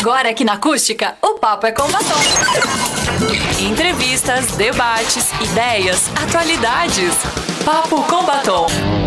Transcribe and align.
Agora 0.00 0.30
aqui 0.30 0.44
na 0.44 0.54
Acústica, 0.54 1.16
o 1.22 1.34
papo 1.34 1.66
é 1.66 1.72
com 1.72 1.88
batom. 1.90 2.20
Entrevistas, 3.60 4.52
debates, 4.52 5.30
ideias, 5.42 6.08
atualidades. 6.16 7.14
Papo 7.64 8.02
com 8.04 8.24
batom. 8.24 8.99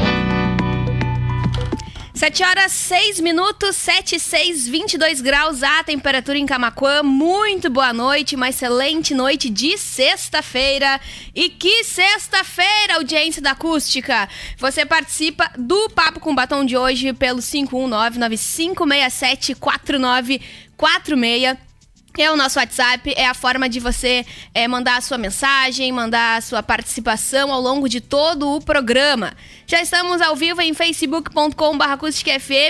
7 2.23 2.41
horas 2.41 2.71
6 2.71 3.19
minutos, 3.19 3.75
7 3.75 4.17
6, 4.17 4.69
22 4.69 5.19
graus 5.19 5.61
a 5.61 5.83
temperatura 5.83 6.37
em 6.37 6.45
Camacuã. 6.45 7.03
Muito 7.03 7.69
boa 7.69 7.91
noite, 7.91 8.37
uma 8.37 8.47
excelente 8.47 9.13
noite 9.13 9.49
de 9.49 9.77
sexta-feira. 9.77 11.01
E 11.35 11.49
que 11.49 11.83
sexta-feira, 11.83 12.95
audiência 12.95 13.41
da 13.41 13.51
Acústica! 13.51 14.29
Você 14.57 14.85
participa 14.85 15.51
do 15.57 15.89
Papo 15.89 16.21
com 16.21 16.33
Batom 16.33 16.63
de 16.63 16.77
hoje 16.77 17.11
pelo 17.11 17.41
519 17.41 18.17
9567 18.17 19.55
4946 19.55 21.72
é 22.21 22.31
o 22.31 22.37
nosso 22.37 22.59
WhatsApp, 22.59 23.13
é 23.17 23.25
a 23.25 23.33
forma 23.33 23.67
de 23.67 23.79
você 23.79 24.25
é, 24.53 24.67
mandar 24.67 24.97
a 24.97 25.01
sua 25.01 25.17
mensagem, 25.17 25.91
mandar 25.91 26.37
a 26.37 26.41
sua 26.41 26.61
participação 26.61 27.51
ao 27.51 27.59
longo 27.59 27.89
de 27.89 27.99
todo 27.99 28.55
o 28.55 28.61
programa. 28.61 29.33
Já 29.65 29.81
estamos 29.81 30.21
ao 30.21 30.35
vivo 30.35 30.61
em 30.61 30.73
facebook.com.br 30.73 31.83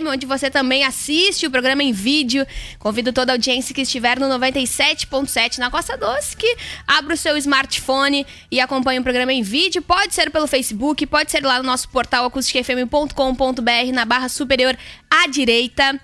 onde 0.10 0.26
você 0.26 0.50
também 0.50 0.86
assiste 0.86 1.46
o 1.46 1.52
programa 1.52 1.84
em 1.84 1.92
vídeo. 1.92 2.46
Convido 2.80 3.12
toda 3.12 3.34
a 3.34 3.36
audiência 3.36 3.76
que 3.76 3.82
estiver 3.82 4.20
no 4.20 4.28
97.7 4.28 5.58
na 5.58 5.70
Costa 5.70 5.98
Doce 5.98 6.38
que 6.38 6.56
abra 6.88 7.14
o 7.14 7.18
seu 7.18 7.36
smartphone 7.38 8.26
e 8.50 8.62
acompanhe 8.62 9.00
o 9.00 9.04
programa 9.04 9.34
em 9.34 9.42
vídeo. 9.42 9.82
Pode 9.82 10.14
ser 10.14 10.30
pelo 10.30 10.48
Facebook, 10.48 11.06
pode 11.08 11.32
ser 11.32 11.44
lá 11.44 11.58
no 11.58 11.64
nosso 11.64 11.90
portal 11.90 12.26
acusticfm.com.br 12.26 13.92
na 13.94 14.06
barra 14.06 14.30
superior 14.30 14.78
à 15.10 15.28
direita. 15.28 16.00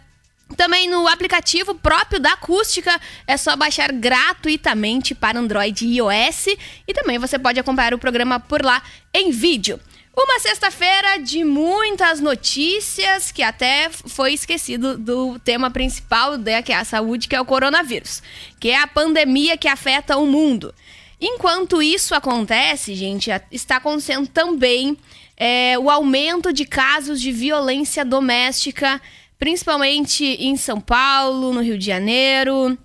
Também 0.58 0.89
no 0.89 1.08
aplicativo 1.08 1.76
próprio 1.76 2.20
da 2.20 2.34
Acústica, 2.34 2.99
é 3.27 3.38
só 3.38 3.55
baixar 3.55 3.91
gratuitamente 3.91 5.13
para 5.13 5.40
Android 5.40 5.85
e 5.85 5.98
iOS. 5.98 6.48
E 6.87 6.93
também 6.93 7.18
você 7.18 7.37
pode 7.37 7.60
acompanhar 7.60 7.93
o 7.93 7.99
programa 7.99 8.40
por 8.40 8.63
lá 8.63 8.82
em 9.13 9.32
vídeo. 9.32 9.79
Uma 10.21 10.40
sexta-feira 10.40 11.18
de 11.18 11.46
muitas 11.46 12.20
notícias, 12.20 13.32
que 13.32 13.41
até 13.41 13.90
foi 13.90 14.34
esquecido 14.34 14.98
do 14.98 15.40
tema 15.40 15.71
principal, 15.71 16.35
né, 16.38 16.62
que 16.62 16.73
é 16.73 16.76
a 16.76 16.84
saúde, 16.84 17.27
que 17.27 17.35
é 17.35 17.40
o 17.40 17.45
coronavírus, 17.45 18.21
que 18.60 18.70
é 18.70 18.82
a 18.82 18.88
pandemia 18.88 19.55
que 19.55 19.68
afeta 19.68 20.18
o 20.18 20.26
mundo. 20.26 20.73
Enquanto 21.21 21.82
isso 21.82 22.13
acontece, 22.13 22.95
gente, 22.95 23.29
está 23.51 23.77
acontecendo 23.77 24.27
também 24.27 24.98
é, 25.38 25.79
o 25.79 25.90
aumento 25.90 26.51
de 26.51 26.66
casos 26.66 27.21
de 27.21 27.32
violência 27.32 28.04
doméstica 28.04 29.01
principalmente 29.40 30.26
em 30.26 30.55
São 30.57 30.82
Paulo, 30.82 31.54
no 31.54 31.62
Rio 31.62 31.77
de 31.77 31.85
Janeiro, 31.85 32.77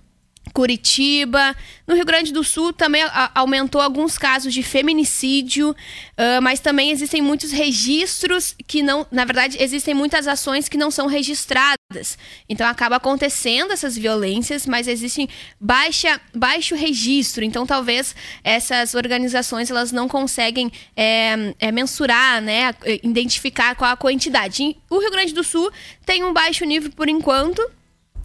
Curitiba. 0.53 1.55
No 1.87 1.95
Rio 1.95 2.05
Grande 2.05 2.31
do 2.31 2.43
Sul 2.43 2.73
também 2.73 3.03
aumentou 3.33 3.81
alguns 3.81 4.17
casos 4.17 4.53
de 4.53 4.63
feminicídio, 4.63 5.71
uh, 5.71 6.41
mas 6.41 6.59
também 6.59 6.91
existem 6.91 7.21
muitos 7.21 7.51
registros 7.51 8.55
que 8.65 8.81
não. 8.81 9.05
Na 9.11 9.25
verdade, 9.25 9.57
existem 9.59 9.93
muitas 9.93 10.27
ações 10.27 10.67
que 10.67 10.77
não 10.77 10.89
são 10.89 11.07
registradas. 11.07 12.17
Então 12.49 12.67
acaba 12.67 12.95
acontecendo 12.95 13.71
essas 13.71 13.97
violências, 13.97 14.65
mas 14.65 14.87
existem 14.87 15.29
baixa, 15.59 16.19
baixo 16.33 16.75
registro. 16.75 17.43
Então 17.43 17.65
talvez 17.65 18.15
essas 18.43 18.95
organizações 18.95 19.69
elas 19.69 19.91
não 19.91 20.07
conseguem 20.07 20.71
é, 20.95 21.53
é, 21.59 21.71
mensurar, 21.71 22.41
né, 22.41 22.73
identificar 23.03 23.75
qual 23.75 23.91
a 23.91 23.97
quantidade. 23.97 24.75
O 24.89 24.99
Rio 24.99 25.11
Grande 25.11 25.33
do 25.33 25.43
Sul 25.43 25.71
tem 26.05 26.23
um 26.23 26.33
baixo 26.33 26.65
nível 26.65 26.91
por 26.91 27.09
enquanto 27.09 27.61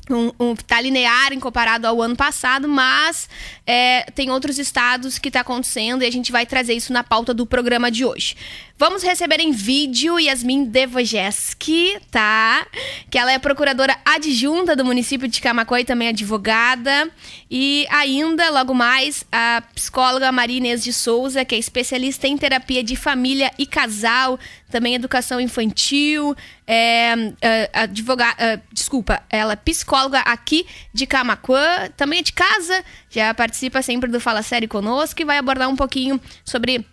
um, 0.09 0.33
um, 0.41 0.57
tá 0.57 0.81
linear 0.81 1.33
em 1.33 1.41
comparado 1.41 1.87
ao 1.87 2.01
ano 2.01 2.17
passado, 2.17 2.69
mas 2.69 3.29
é, 3.67 4.03
tem 4.15 4.31
outros 4.31 4.59
estados 4.59 5.19
que 5.19 5.29
está 5.29 5.41
acontecendo 5.41 6.03
e 6.03 6.07
a 6.07 6.11
gente 6.11 6.33
vai 6.33 6.47
trazer 6.47 6.75
isso 6.75 6.93
na 6.93 7.05
pauta 7.05 7.35
do 7.35 7.47
programa 7.47 7.91
de 7.91 8.05
hoje. 8.05 8.37
Vamos 8.81 9.03
receber 9.03 9.41
em 9.41 9.53
vídeo 9.53 10.19
Yasmin 10.19 10.65
Devojeski, 10.65 11.99
tá? 12.11 12.67
Que 13.11 13.19
ela 13.19 13.31
é 13.31 13.39
procuradora 13.39 13.95
adjunta 14.07 14.75
do 14.75 14.87
município 14.87 15.29
de 15.29 15.39
Camacoa 15.39 15.83
e 15.83 15.85
também 15.85 16.09
advogada. 16.09 17.11
E 17.51 17.87
ainda, 17.91 18.49
logo 18.49 18.73
mais, 18.73 19.23
a 19.31 19.63
psicóloga 19.75 20.33
Maria 20.33 20.57
Inês 20.57 20.83
de 20.83 20.95
Souza, 20.95 21.45
que 21.45 21.55
é 21.55 21.59
especialista 21.59 22.27
em 22.27 22.39
terapia 22.39 22.83
de 22.83 22.97
família 22.97 23.53
e 23.59 23.67
casal, 23.67 24.39
também 24.71 24.95
educação 24.95 25.41
infantil, 25.41 26.35
é, 26.67 27.13
é, 27.41 27.71
advogada, 27.73 28.43
é, 28.43 28.61
desculpa, 28.73 29.23
ela 29.29 29.53
é 29.53 29.57
psicóloga 29.57 30.21
aqui 30.21 30.67
de 30.93 31.07
Camacuã, 31.07 31.89
também 31.97 32.21
é 32.21 32.23
de 32.23 32.33
casa, 32.33 32.85
já 33.11 33.35
participa 33.35 33.83
sempre 33.83 34.11
do 34.11 34.21
Fala 34.21 34.43
Série 34.43 34.69
conosco 34.69 35.21
e 35.21 35.25
vai 35.25 35.39
abordar 35.39 35.69
um 35.69 35.77
pouquinho 35.77 36.21
sobre 36.45 36.87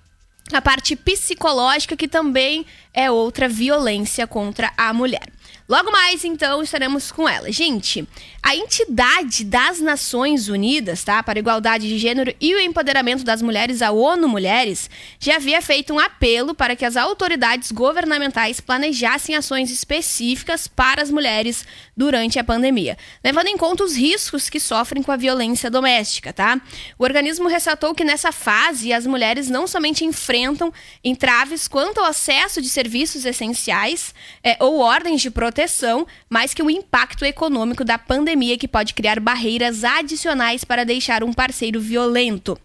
a 0.54 0.62
parte 0.62 0.96
psicológica, 0.96 1.96
que 1.96 2.08
também 2.08 2.66
é 2.94 3.12
outra 3.12 3.48
violência 3.48 4.26
contra 4.26 4.72
a 4.78 4.94
mulher. 4.94 5.28
Logo 5.70 5.92
mais, 5.92 6.24
então, 6.24 6.64
estaremos 6.64 7.12
com 7.12 7.28
ela. 7.28 7.52
Gente, 7.52 8.08
a 8.42 8.56
entidade 8.56 9.44
das 9.44 9.82
Nações 9.82 10.48
Unidas, 10.48 11.04
tá, 11.04 11.22
para 11.22 11.38
a 11.38 11.42
igualdade 11.42 11.90
de 11.90 11.98
gênero 11.98 12.34
e 12.40 12.56
o 12.56 12.60
empoderamento 12.60 13.26
das 13.26 13.42
mulheres, 13.42 13.82
a 13.82 13.92
ONU 13.92 14.30
Mulheres, 14.30 14.90
já 15.20 15.36
havia 15.36 15.62
feito 15.62 15.94
um 15.94 16.00
apelo 16.00 16.56
para 16.56 16.74
que 16.74 16.86
as 16.86 16.96
autoridades 16.96 17.70
governamentais 17.74 18.62
planejassem 18.62 19.36
ações 19.36 19.70
específicas 19.70 20.70
para 20.70 21.02
as 21.02 21.12
mulheres 21.12 21.66
durante 21.98 22.38
a 22.38 22.44
pandemia, 22.44 22.96
levando 23.24 23.48
em 23.48 23.58
conta 23.58 23.84
os 23.84 23.96
riscos 23.96 24.50
que 24.50 24.60
sofrem 24.60 25.02
com 25.02 25.12
a 25.12 25.18
violência 25.18 25.72
doméstica, 25.72 26.32
tá? 26.32 26.62
O 27.00 27.04
organismo 27.04 27.50
ressaltou 27.50 27.96
que 27.96 28.04
nessa 28.04 28.32
fase 28.32 28.94
as 28.94 29.08
mulheres 29.08 29.50
não 29.50 29.66
somente 29.66 30.06
enfrentam 30.06 30.72
entraves 31.04 31.68
quanto 31.68 32.00
ao 32.00 32.06
acesso 32.06 32.62
de 32.62 32.70
serviços 32.70 33.26
essenciais 33.26 34.14
é, 34.44 34.56
ou 34.60 34.80
ordens 34.80 35.22
de 35.22 35.32
proteção 35.32 36.06
mais 36.30 36.54
que 36.54 36.62
o 36.62 36.70
impacto 36.70 37.26
econômico 37.26 37.84
da 37.84 37.98
pandemia 37.98 38.58
que 38.58 38.68
pode 38.68 38.94
criar 38.94 39.20
barreiras 39.20 39.84
adicionais 39.84 40.64
para 40.64 40.86
deixar 40.86 41.24
um 41.24 41.34
parceiro 41.34 41.82
violento 41.82 42.58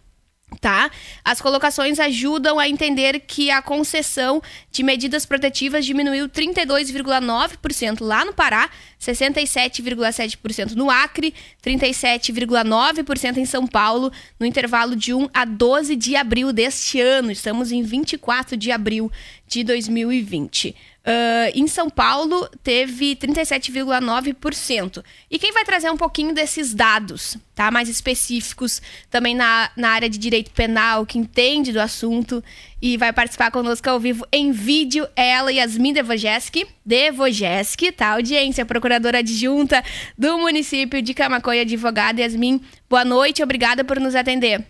tá? 0.59 0.89
As 1.23 1.41
colocações 1.41 1.99
ajudam 1.99 2.59
a 2.59 2.67
entender 2.67 3.19
que 3.21 3.51
a 3.51 3.61
concessão 3.61 4.41
de 4.71 4.83
medidas 4.83 5.25
protetivas 5.25 5.85
diminuiu 5.85 6.29
32,9% 6.29 8.01
lá 8.01 8.25
no 8.25 8.33
Pará, 8.33 8.69
67,7% 8.99 10.71
no 10.71 10.89
Acre, 10.89 11.33
37,9% 11.63 13.37
em 13.37 13.45
São 13.45 13.67
Paulo, 13.67 14.11
no 14.39 14.45
intervalo 14.45 14.95
de 14.95 15.13
1 15.13 15.29
a 15.33 15.45
12 15.45 15.95
de 15.95 16.15
abril 16.15 16.53
deste 16.53 16.99
ano. 16.99 17.31
Estamos 17.31 17.71
em 17.71 17.83
24 17.83 18.55
de 18.55 18.71
abril 18.71 19.11
de 19.47 19.63
2020. 19.63 20.75
Uh, 21.05 21.51
em 21.53 21.67
São 21.67 21.89
Paulo, 21.89 22.47
teve 22.63 23.13
37,9%. 23.17 25.03
E 25.29 25.37
quem 25.37 25.51
vai 25.51 25.65
trazer 25.65 25.91
um 25.91 25.97
pouquinho 25.97 26.33
desses 26.33 26.73
dados, 26.73 27.37
tá? 27.53 27.69
Mais 27.69 27.89
específicos, 27.89 28.81
também 29.09 29.35
na, 29.35 29.69
na 29.75 29.89
área 29.89 30.09
de 30.09 30.17
direito 30.17 30.51
penal, 30.51 31.05
que 31.05 31.19
entende 31.19 31.73
do 31.73 31.81
assunto 31.81 32.41
e 32.81 32.95
vai 32.95 33.11
participar 33.11 33.51
conosco 33.51 33.89
ao 33.89 33.99
vivo 33.99 34.25
em 34.31 34.53
vídeo, 34.53 35.05
é 35.13 35.31
ela, 35.31 35.51
Yasmin 35.51 35.91
Devojeski, 35.91 36.65
Devojeski, 36.85 37.91
tá? 37.91 38.13
Audiência, 38.13 38.65
procuradora 38.65 39.17
adjunta 39.17 39.83
do 40.17 40.37
município 40.37 41.01
de 41.01 41.13
Camacoia, 41.13 41.63
advogada. 41.63 42.21
Yasmin, 42.21 42.61
boa 42.89 43.03
noite, 43.03 43.43
obrigada 43.43 43.83
por 43.83 43.99
nos 43.99 44.15
atender. 44.15 44.65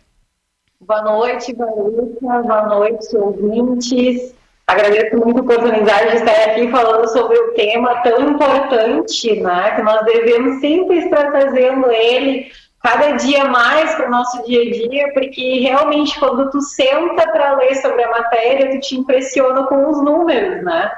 Boa 0.82 1.04
noite, 1.04 1.54
Vanessa, 1.54 2.42
boa 2.42 2.66
noite, 2.68 3.16
ouvintes. 3.18 4.34
Agradeço 4.66 5.18
muito 5.18 5.40
a 5.40 5.44
oportunidade 5.44 6.12
de 6.12 6.18
estar 6.18 6.50
aqui 6.50 6.72
falando 6.72 7.08
sobre 7.10 7.38
o 7.38 7.54
tema 7.54 8.02
tão 8.02 8.30
importante, 8.30 9.42
né? 9.42 9.72
Que 9.76 9.82
nós 9.82 10.06
devemos 10.06 10.62
sempre 10.62 11.00
estar 11.00 11.32
trazendo 11.32 11.92
ele 11.92 12.50
cada 12.82 13.12
dia 13.12 13.46
mais 13.46 13.94
para 13.96 14.08
o 14.08 14.12
nosso 14.12 14.44
dia 14.46 14.62
a 14.62 14.72
dia, 14.72 15.14
porque 15.14 15.60
realmente 15.60 16.18
quando 16.20 16.50
tu 16.50 16.62
senta 16.62 17.30
para 17.32 17.56
ler 17.56 17.76
sobre 17.76 18.04
a 18.04 18.12
matéria, 18.12 18.72
tu 18.72 18.80
te 18.80 18.96
impressiona 18.96 19.64
com 19.64 19.90
os 19.90 20.02
números, 20.02 20.64
né? 20.64 20.92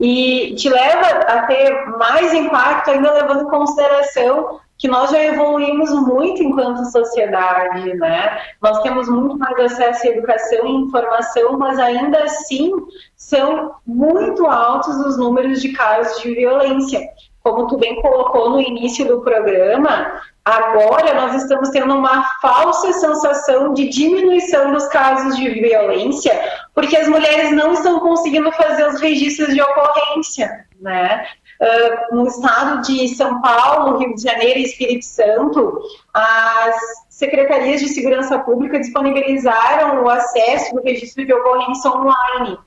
E 0.00 0.54
te 0.56 0.68
leva 0.68 1.06
a 1.06 1.42
ter 1.46 1.86
mais 1.98 2.34
impacto, 2.34 2.90
ainda 2.90 3.12
levando 3.12 3.42
em 3.42 3.50
consideração 3.50 4.60
que 4.82 4.88
nós 4.88 5.12
já 5.12 5.22
evoluímos 5.22 5.92
muito 5.92 6.42
enquanto 6.42 6.90
sociedade, 6.90 7.94
né? 7.94 8.36
Nós 8.60 8.82
temos 8.82 9.08
muito 9.08 9.38
mais 9.38 9.56
acesso 9.60 10.08
à 10.08 10.10
educação 10.10 10.66
e 10.66 10.72
informação, 10.72 11.56
mas 11.56 11.78
ainda 11.78 12.24
assim 12.24 12.72
são 13.14 13.76
muito 13.86 14.44
altos 14.44 14.96
os 14.96 15.16
números 15.16 15.62
de 15.62 15.68
casos 15.68 16.20
de 16.20 16.34
violência. 16.34 17.00
Como 17.44 17.68
tu 17.68 17.78
bem 17.78 18.02
colocou 18.02 18.50
no 18.50 18.60
início 18.60 19.06
do 19.06 19.20
programa, 19.20 20.20
agora 20.44 21.14
nós 21.14 21.40
estamos 21.40 21.68
tendo 21.68 21.94
uma 21.94 22.24
falsa 22.40 22.92
sensação 22.92 23.72
de 23.74 23.88
diminuição 23.88 24.72
dos 24.72 24.88
casos 24.88 25.36
de 25.36 25.48
violência, 25.48 26.32
porque 26.74 26.96
as 26.96 27.06
mulheres 27.06 27.52
não 27.52 27.72
estão 27.72 28.00
conseguindo 28.00 28.50
fazer 28.50 28.88
os 28.88 29.00
registros 29.00 29.54
de 29.54 29.62
ocorrência, 29.62 30.66
né? 30.80 31.24
Uh, 31.62 32.14
no 32.14 32.26
estado 32.26 32.82
de 32.82 33.08
São 33.08 33.40
Paulo, 33.40 33.98
Rio 33.98 34.14
de 34.14 34.22
Janeiro 34.22 34.58
e 34.58 34.64
Espírito 34.64 35.04
Santo, 35.04 35.80
as 36.12 36.76
secretarias 37.08 37.80
de 37.80 37.88
segurança 37.88 38.38
pública 38.40 38.80
disponibilizaram 38.80 40.02
o 40.02 40.10
acesso 40.10 40.74
do 40.74 40.82
registro 40.82 41.24
de 41.24 41.32
ocorrência 41.32 41.90
online. 41.90 42.58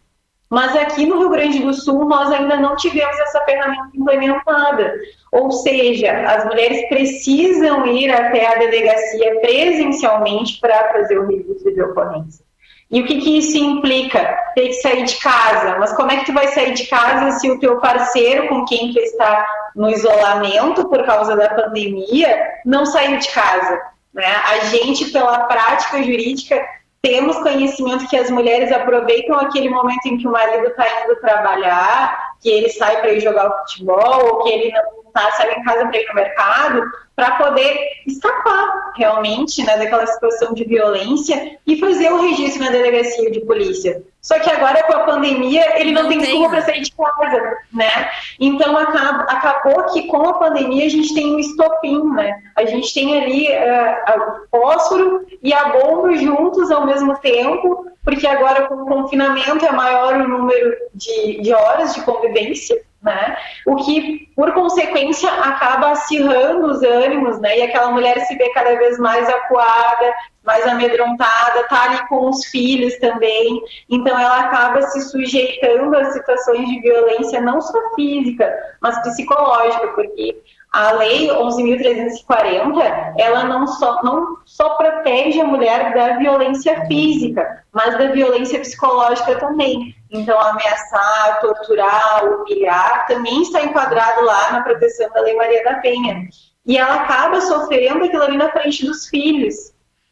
Mas 0.50 0.75
aqui 0.75 1.06
no 1.06 1.18
Rio 1.18 1.31
Grande 1.31 1.59
do 1.59 1.74
Sul, 1.74 2.06
nós 2.06 2.31
ainda 2.31 2.56
não 2.57 2.75
tivemos 2.75 3.19
essa 3.19 3.42
ferramenta 3.42 3.89
implementada. 3.95 4.94
Ou 5.31 5.51
seja, 5.51 6.12
as 6.12 6.45
mulheres 6.45 6.88
precisam 6.88 7.86
ir 7.88 8.12
até 8.12 8.47
a 8.47 8.59
delegacia 8.59 9.39
presencialmente 9.42 10.59
para 10.62 10.94
fazer 10.94 11.19
o 11.19 11.27
registro 11.27 11.74
de 11.74 11.81
ocorrência. 11.81 12.44
E 12.91 13.01
o 13.01 13.05
que, 13.05 13.19
que 13.19 13.37
isso 13.39 13.57
implica? 13.57 14.37
Ter 14.53 14.67
que 14.67 14.73
sair 14.73 15.03
de 15.03 15.15
casa. 15.17 15.77
Mas 15.79 15.93
como 15.93 16.11
é 16.11 16.17
que 16.17 16.25
tu 16.25 16.33
vai 16.33 16.47
sair 16.49 16.73
de 16.73 16.85
casa 16.85 17.39
se 17.39 17.49
o 17.49 17.59
teu 17.59 17.79
parceiro 17.79 18.47
com 18.47 18.65
quem 18.65 18.93
tu 18.93 18.99
está 18.99 19.45
no 19.75 19.89
isolamento 19.89 20.87
por 20.87 21.03
causa 21.05 21.35
da 21.35 21.49
pandemia 21.49 22.37
não 22.65 22.85
saiu 22.85 23.17
de 23.17 23.27
casa? 23.29 23.81
Né? 24.13 24.25
A 24.25 24.59
gente, 24.65 25.05
pela 25.05 25.39
prática 25.45 26.01
jurídica, 26.01 26.63
temos 27.06 27.38
conhecimento 27.38 28.07
que 28.07 28.18
as 28.18 28.31
mulheres 28.31 28.72
aproveitam 28.72 29.36
aquele 29.40 29.69
momento 29.69 30.07
em 30.07 30.18
que 30.18 30.28
o 30.28 30.31
marido 30.31 30.66
está 30.69 31.04
indo 31.04 31.16
trabalhar, 31.18 32.34
que 32.42 32.50
ele 32.50 32.68
sai 32.69 33.00
para 33.00 33.12
ir 33.12 33.19
jogar 33.19 33.48
o 33.48 33.60
futebol, 33.60 34.25
ou 34.25 34.44
que 34.44 34.50
ele 34.50 34.72
não 34.72 35.04
está 35.07 35.31
saindo 35.34 35.60
em 35.60 35.63
casa 35.63 35.86
para 35.86 36.00
ir 36.00 36.07
no 36.07 36.16
mercado, 36.16 36.81
para 37.16 37.31
poder 37.36 37.78
escapar 38.07 38.94
realmente 38.98 39.63
né, 39.63 39.78
daquela 39.78 40.07
situação 40.07 40.56
de 40.56 40.63
violência 40.63 41.60
e 41.68 41.80
fazer 41.80 42.12
o 42.12 42.22
registro 42.22 42.63
na 42.63 42.72
delegacia 42.72 43.30
de 43.30 43.42
polícia. 43.42 44.02
Só 44.25 44.39
que 44.39 44.50
agora 44.50 44.81
com 44.81 44.94
a 44.94 45.04
pandemia 45.04 45.80
ele 45.80 45.92
não, 45.92 46.01
não 46.01 46.10
tem 46.10 46.18
desculpa 46.18 46.50
para 46.50 46.62
sair 46.63 46.81
de 46.81 46.92
casa, 46.92 47.57
né? 47.72 48.10
Então 48.39 48.75
acaba, 48.75 49.22
acabou 49.25 49.83
que 49.94 50.07
com 50.07 50.27
a 50.27 50.33
pandemia 50.39 50.88
a 50.88 50.89
gente 50.89 51.13
tem 51.13 51.36
um 51.36 51.38
estopim, 51.38 52.04
né? 52.10 52.42
A 52.56 52.66
gente 52.66 52.92
tem 52.92 53.22
ali 53.22 53.50
uh, 53.50 54.31
o 54.51 54.60
fósforo 54.60 55.27
e 55.44 55.54
a 55.54 55.66
bomba 55.66 56.16
juntos 56.16 56.72
ao 56.72 56.88
mesmo 56.88 57.16
tempo, 57.19 57.86
porque 58.04 58.25
agora 58.25 58.68
com 58.68 58.74
o 58.74 58.88
confinamento 58.88 59.63
é 59.63 59.72
maior 59.72 60.16
o 60.16 60.28
número 60.28 60.75
de, 60.95 61.42
de 61.42 61.54
horas 61.54 61.94
de 61.94 62.01
convivência 62.01 62.81
né? 63.06 63.38
O 63.68 63.75
que, 63.75 64.28
por 64.36 64.52
consequência, 64.54 65.31
acaba 65.31 65.92
acirrando 65.92 66.66
os 66.66 66.81
ânimos, 66.81 67.40
né? 67.40 67.60
E 67.60 67.62
aquela 67.62 67.92
mulher 67.92 68.19
se 68.22 68.36
vê 68.36 68.50
cada 68.50 68.75
vez 68.75 68.98
mais 68.98 69.30
acuada, 69.30 70.13
mais 70.44 70.66
amedrontada, 70.68 71.68
tá 71.69 71.84
ali 71.84 72.07
com 72.07 72.30
os 72.30 72.46
filhos 72.46 72.98
também. 72.98 73.62
Então, 73.90 74.19
ela 74.19 74.42
acaba 74.42 74.81
se 74.81 75.02
sujeitando 75.02 75.96
a 75.96 76.12
situações 76.12 76.68
de 76.68 76.80
violência, 76.81 77.40
não 77.40 77.62
só 77.62 77.80
física, 77.96 78.52
mas 78.81 79.00
psicológica, 79.04 79.88
porque 79.90 80.36
a 80.75 80.92
lei 80.92 81.30
11.340, 81.30 83.13
ela 83.18 83.45
não 83.45 83.66
só, 83.66 84.04
não 84.04 84.39
só 84.44 84.75
protege 84.75 85.39
a 85.39 85.45
mulher 85.45 85.94
da 85.94 86.18
violência 86.18 86.86
física, 86.86 87.63
mas 87.72 87.98
da 87.98 88.07
violência 88.07 88.60
psicológica 88.60 89.39
também. 89.39 89.95
Então, 90.12 90.38
ameaçar, 90.38 91.39
torturar, 91.39 92.25
humilhar, 92.25 93.07
também 93.07 93.42
está 93.42 93.62
enquadrado 93.62 94.25
lá 94.25 94.51
na 94.51 94.63
proteção 94.63 95.10
da 95.12 95.22
Lei 95.22 95.38
Maria 95.38 95.63
da 95.63 95.75
Penha. 95.75 96.27
E 96.66 96.78
ela 96.78 96.95
acaba 96.95 97.39
sofrendo 97.39 98.04
aquilo 98.04 98.24
ali 98.24 98.38
na 98.38 98.51
frente 98.51 98.86
dos 98.86 99.07
filhos, 99.07 99.56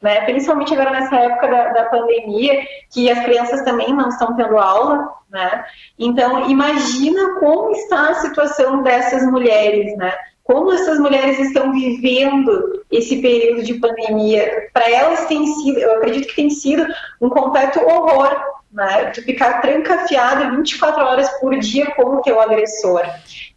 né? 0.02 0.22
principalmente 0.22 0.74
agora 0.74 0.92
nessa 0.92 1.18
época 1.18 1.48
da, 1.50 1.74
da 1.74 1.86
pandemia, 1.86 2.66
que 2.90 3.12
as 3.12 3.22
crianças 3.26 3.64
também 3.64 3.94
não 3.94 4.08
estão 4.08 4.34
tendo 4.38 4.58
aula, 4.58 5.10
né? 5.30 5.66
Então, 6.00 6.50
imagina 6.50 7.38
como 7.40 7.72
está 7.72 8.12
a 8.12 8.16
situação 8.16 8.82
dessas 8.82 9.24
mulheres, 9.30 9.98
né? 9.98 10.14
Como 10.44 10.74
essas 10.74 11.00
mulheres 11.00 11.40
estão 11.40 11.72
vivendo 11.72 12.84
esse 12.92 13.22
período 13.22 13.64
de 13.64 13.76
pandemia. 13.76 14.70
Para 14.74 14.90
elas 14.90 15.26
tem 15.26 15.46
sido, 15.48 15.80
eu 15.80 15.96
acredito 15.96 16.28
que 16.28 16.36
tem 16.36 16.50
sido 16.50 16.86
um 17.22 17.30
completo 17.30 17.80
horror, 17.80 18.30
né? 18.72 19.06
De 19.12 19.22
ficar 19.22 19.62
trancafiada 19.62 20.52
24 20.52 21.04
horas 21.04 21.30
por 21.40 21.58
dia 21.60 21.92
com 21.92 22.18
o 22.18 22.22
teu 22.22 22.42
agressor. 22.42 23.04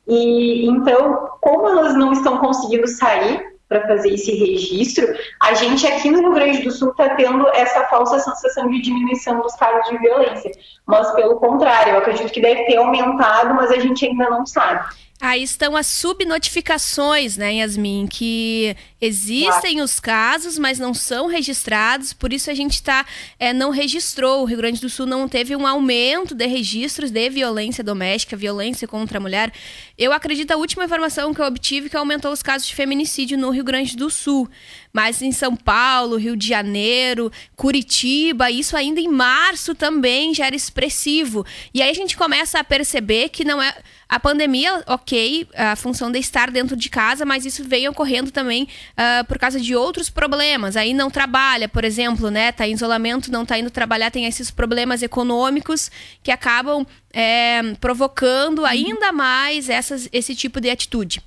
E 0.06 0.69
então, 0.69 1.31
como 1.41 1.69
elas 1.69 1.94
não 1.94 2.12
estão 2.12 2.38
conseguindo 2.38 2.87
sair 2.87 3.56
para 3.69 3.85
fazer 3.88 4.15
esse 4.15 4.31
registro, 4.33 5.05
a 5.43 5.55
gente 5.55 5.85
aqui 5.88 6.09
no 6.09 6.21
Rio 6.21 6.35
Grande 6.35 6.62
do 6.62 6.71
Sul 6.71 6.91
está 6.91 7.17
tendo 7.17 7.49
essa 7.49 7.83
falsa 7.88 8.21
sensação 8.21 8.71
de 8.71 8.81
diminuição 8.81 9.41
dos 9.41 9.56
casos 9.56 9.91
de 9.91 9.99
violência. 9.99 10.53
Mas, 10.87 11.11
pelo 11.12 11.41
contrário, 11.41 11.94
eu 11.94 11.99
acredito 11.99 12.33
que 12.33 12.41
deve 12.41 12.65
ter 12.67 12.77
aumentado, 12.77 13.55
mas 13.55 13.73
a 13.73 13.79
gente 13.81 14.06
ainda 14.06 14.31
não 14.31 14.47
sabe. 14.47 14.85
Aí 15.18 15.42
estão 15.42 15.74
as 15.74 15.86
subnotificações, 15.86 17.38
né, 17.38 17.54
Yasmin? 17.54 18.06
Que 18.06 18.76
existem 19.00 19.80
os 19.80 19.98
casos, 19.98 20.58
mas 20.58 20.78
não 20.78 20.92
são 20.92 21.26
registrados, 21.26 22.12
por 22.12 22.34
isso 22.34 22.50
a 22.50 22.54
gente 22.54 22.82
tá, 22.82 23.06
é, 23.38 23.50
não 23.54 23.70
registrou. 23.70 24.42
O 24.42 24.44
Rio 24.44 24.58
Grande 24.58 24.78
do 24.78 24.90
Sul 24.90 25.06
não 25.06 25.26
teve 25.26 25.56
um 25.56 25.66
aumento 25.66 26.34
de 26.34 26.46
registros 26.46 27.10
de 27.10 27.30
violência 27.30 27.82
doméstica, 27.82 28.36
violência 28.36 28.86
contra 28.86 29.16
a 29.16 29.20
mulher. 29.20 29.50
Eu 29.96 30.12
acredito, 30.12 30.50
a 30.50 30.56
última 30.56 30.84
informação 30.84 31.32
que 31.32 31.40
eu 31.40 31.46
obtive 31.46 31.88
que 31.88 31.96
aumentou 31.96 32.30
os 32.30 32.42
casos 32.42 32.68
de 32.68 32.74
feminicídio 32.74 33.38
no 33.38 33.48
Rio 33.48 33.64
Grande 33.64 33.96
do 33.96 34.10
Sul. 34.10 34.46
Mas 34.96 35.20
em 35.20 35.31
São 35.31 35.54
Paulo, 35.54 36.16
Rio 36.16 36.34
de 36.34 36.48
Janeiro, 36.48 37.31
Curitiba, 37.54 38.50
isso 38.50 38.75
ainda 38.75 38.98
em 38.98 39.08
março 39.08 39.75
também 39.75 40.32
já 40.32 40.46
era 40.46 40.56
expressivo. 40.56 41.44
E 41.75 41.82
aí 41.82 41.90
a 41.90 41.94
gente 41.94 42.16
começa 42.16 42.58
a 42.58 42.64
perceber 42.64 43.28
que 43.28 43.44
não 43.44 43.60
é 43.60 43.76
a 44.08 44.19
pandemia, 44.19 44.82
ok, 44.87 45.46
a 45.54 45.76
função 45.76 46.10
de 46.10 46.19
estar 46.19 46.50
dentro 46.50 46.75
de 46.75 46.88
casa, 46.88 47.26
mas 47.26 47.44
isso 47.44 47.62
vem 47.62 47.87
ocorrendo 47.87 48.31
também 48.31 48.66
uh, 48.93 49.22
por 49.26 49.38
causa 49.38 49.60
de 49.60 49.76
outros 49.76 50.08
problemas. 50.08 50.78
Aí 50.78 50.94
não 50.94 51.10
trabalha, 51.10 51.69
por 51.69 51.84
exemplo, 51.84 52.31
né? 52.31 52.50
Tá 52.50 52.66
em 52.66 52.72
isolamento, 52.72 53.31
não 53.31 53.44
tá 53.44 53.58
indo 53.58 53.70
trabalhar, 53.70 54.10
tem 54.10 54.25
esses 54.25 54.50
problemas 54.50 55.02
econômicos 55.02 55.90
que 56.22 56.31
acabam 56.31 56.87
é, 57.12 57.75
provocando 57.82 58.64
ainda 58.64 59.12
mais 59.12 59.69
essas, 59.69 60.08
esse 60.10 60.34
tipo 60.34 60.58
de 60.58 60.70
atitude. 60.70 61.20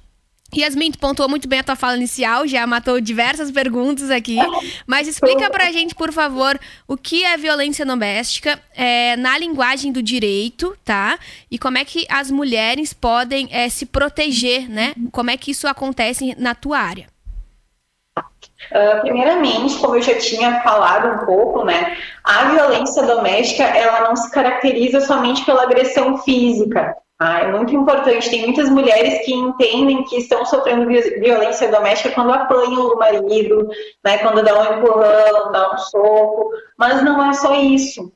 Yasmin, 0.55 0.91
tu 0.91 0.99
pontuou 0.99 1.29
muito 1.29 1.47
bem 1.47 1.59
a 1.59 1.63
tua 1.63 1.75
fala 1.75 1.95
inicial, 1.95 2.47
já 2.47 2.65
matou 2.65 2.99
diversas 2.99 3.51
perguntas 3.51 4.09
aqui, 4.09 4.37
mas 4.87 5.07
explica 5.07 5.49
pra 5.49 5.71
gente, 5.71 5.93
por 5.93 6.11
favor, 6.11 6.59
o 6.87 6.97
que 6.97 7.23
é 7.23 7.37
violência 7.37 7.85
doméstica 7.85 8.59
é, 8.75 9.15
na 9.15 9.37
linguagem 9.37 9.91
do 9.91 10.01
direito, 10.01 10.75
tá? 10.83 11.19
E 11.51 11.57
como 11.57 11.77
é 11.77 11.85
que 11.85 12.05
as 12.09 12.31
mulheres 12.31 12.93
podem 12.93 13.47
é, 13.51 13.69
se 13.69 13.85
proteger, 13.85 14.69
né? 14.69 14.93
Como 15.11 15.29
é 15.29 15.37
que 15.37 15.51
isso 15.51 15.67
acontece 15.67 16.35
na 16.37 16.55
tua 16.55 16.79
área? 16.79 17.07
Uh, 18.71 19.01
primeiramente, 19.01 19.77
como 19.77 19.95
eu 19.95 20.01
já 20.01 20.17
tinha 20.17 20.61
falado 20.61 21.21
um 21.21 21.25
pouco, 21.25 21.63
né, 21.63 21.97
a 22.23 22.49
violência 22.49 23.03
doméstica 23.03 23.63
ela 23.63 24.07
não 24.07 24.15
se 24.15 24.29
caracteriza 24.31 24.99
somente 25.01 25.45
pela 25.45 25.63
agressão 25.63 26.17
física, 26.17 26.95
ah, 27.19 27.41
é 27.41 27.51
muito 27.51 27.75
importante. 27.75 28.29
Tem 28.29 28.43
muitas 28.43 28.69
mulheres 28.69 29.25
que 29.25 29.33
entendem 29.33 30.03
que 30.05 30.17
estão 30.17 30.45
sofrendo 30.45 30.87
violência 30.87 31.69
doméstica 31.69 32.15
quando 32.15 32.31
apanham 32.31 32.87
o 32.87 32.97
marido, 32.97 33.67
né, 34.05 34.19
quando 34.19 34.41
dá 34.41 34.57
um 34.57 34.77
empurrão, 34.77 35.51
dá 35.51 35.73
um 35.73 35.77
soco, 35.77 36.49
mas 36.77 37.03
não 37.03 37.29
é 37.29 37.33
só 37.33 37.55
isso. 37.55 38.09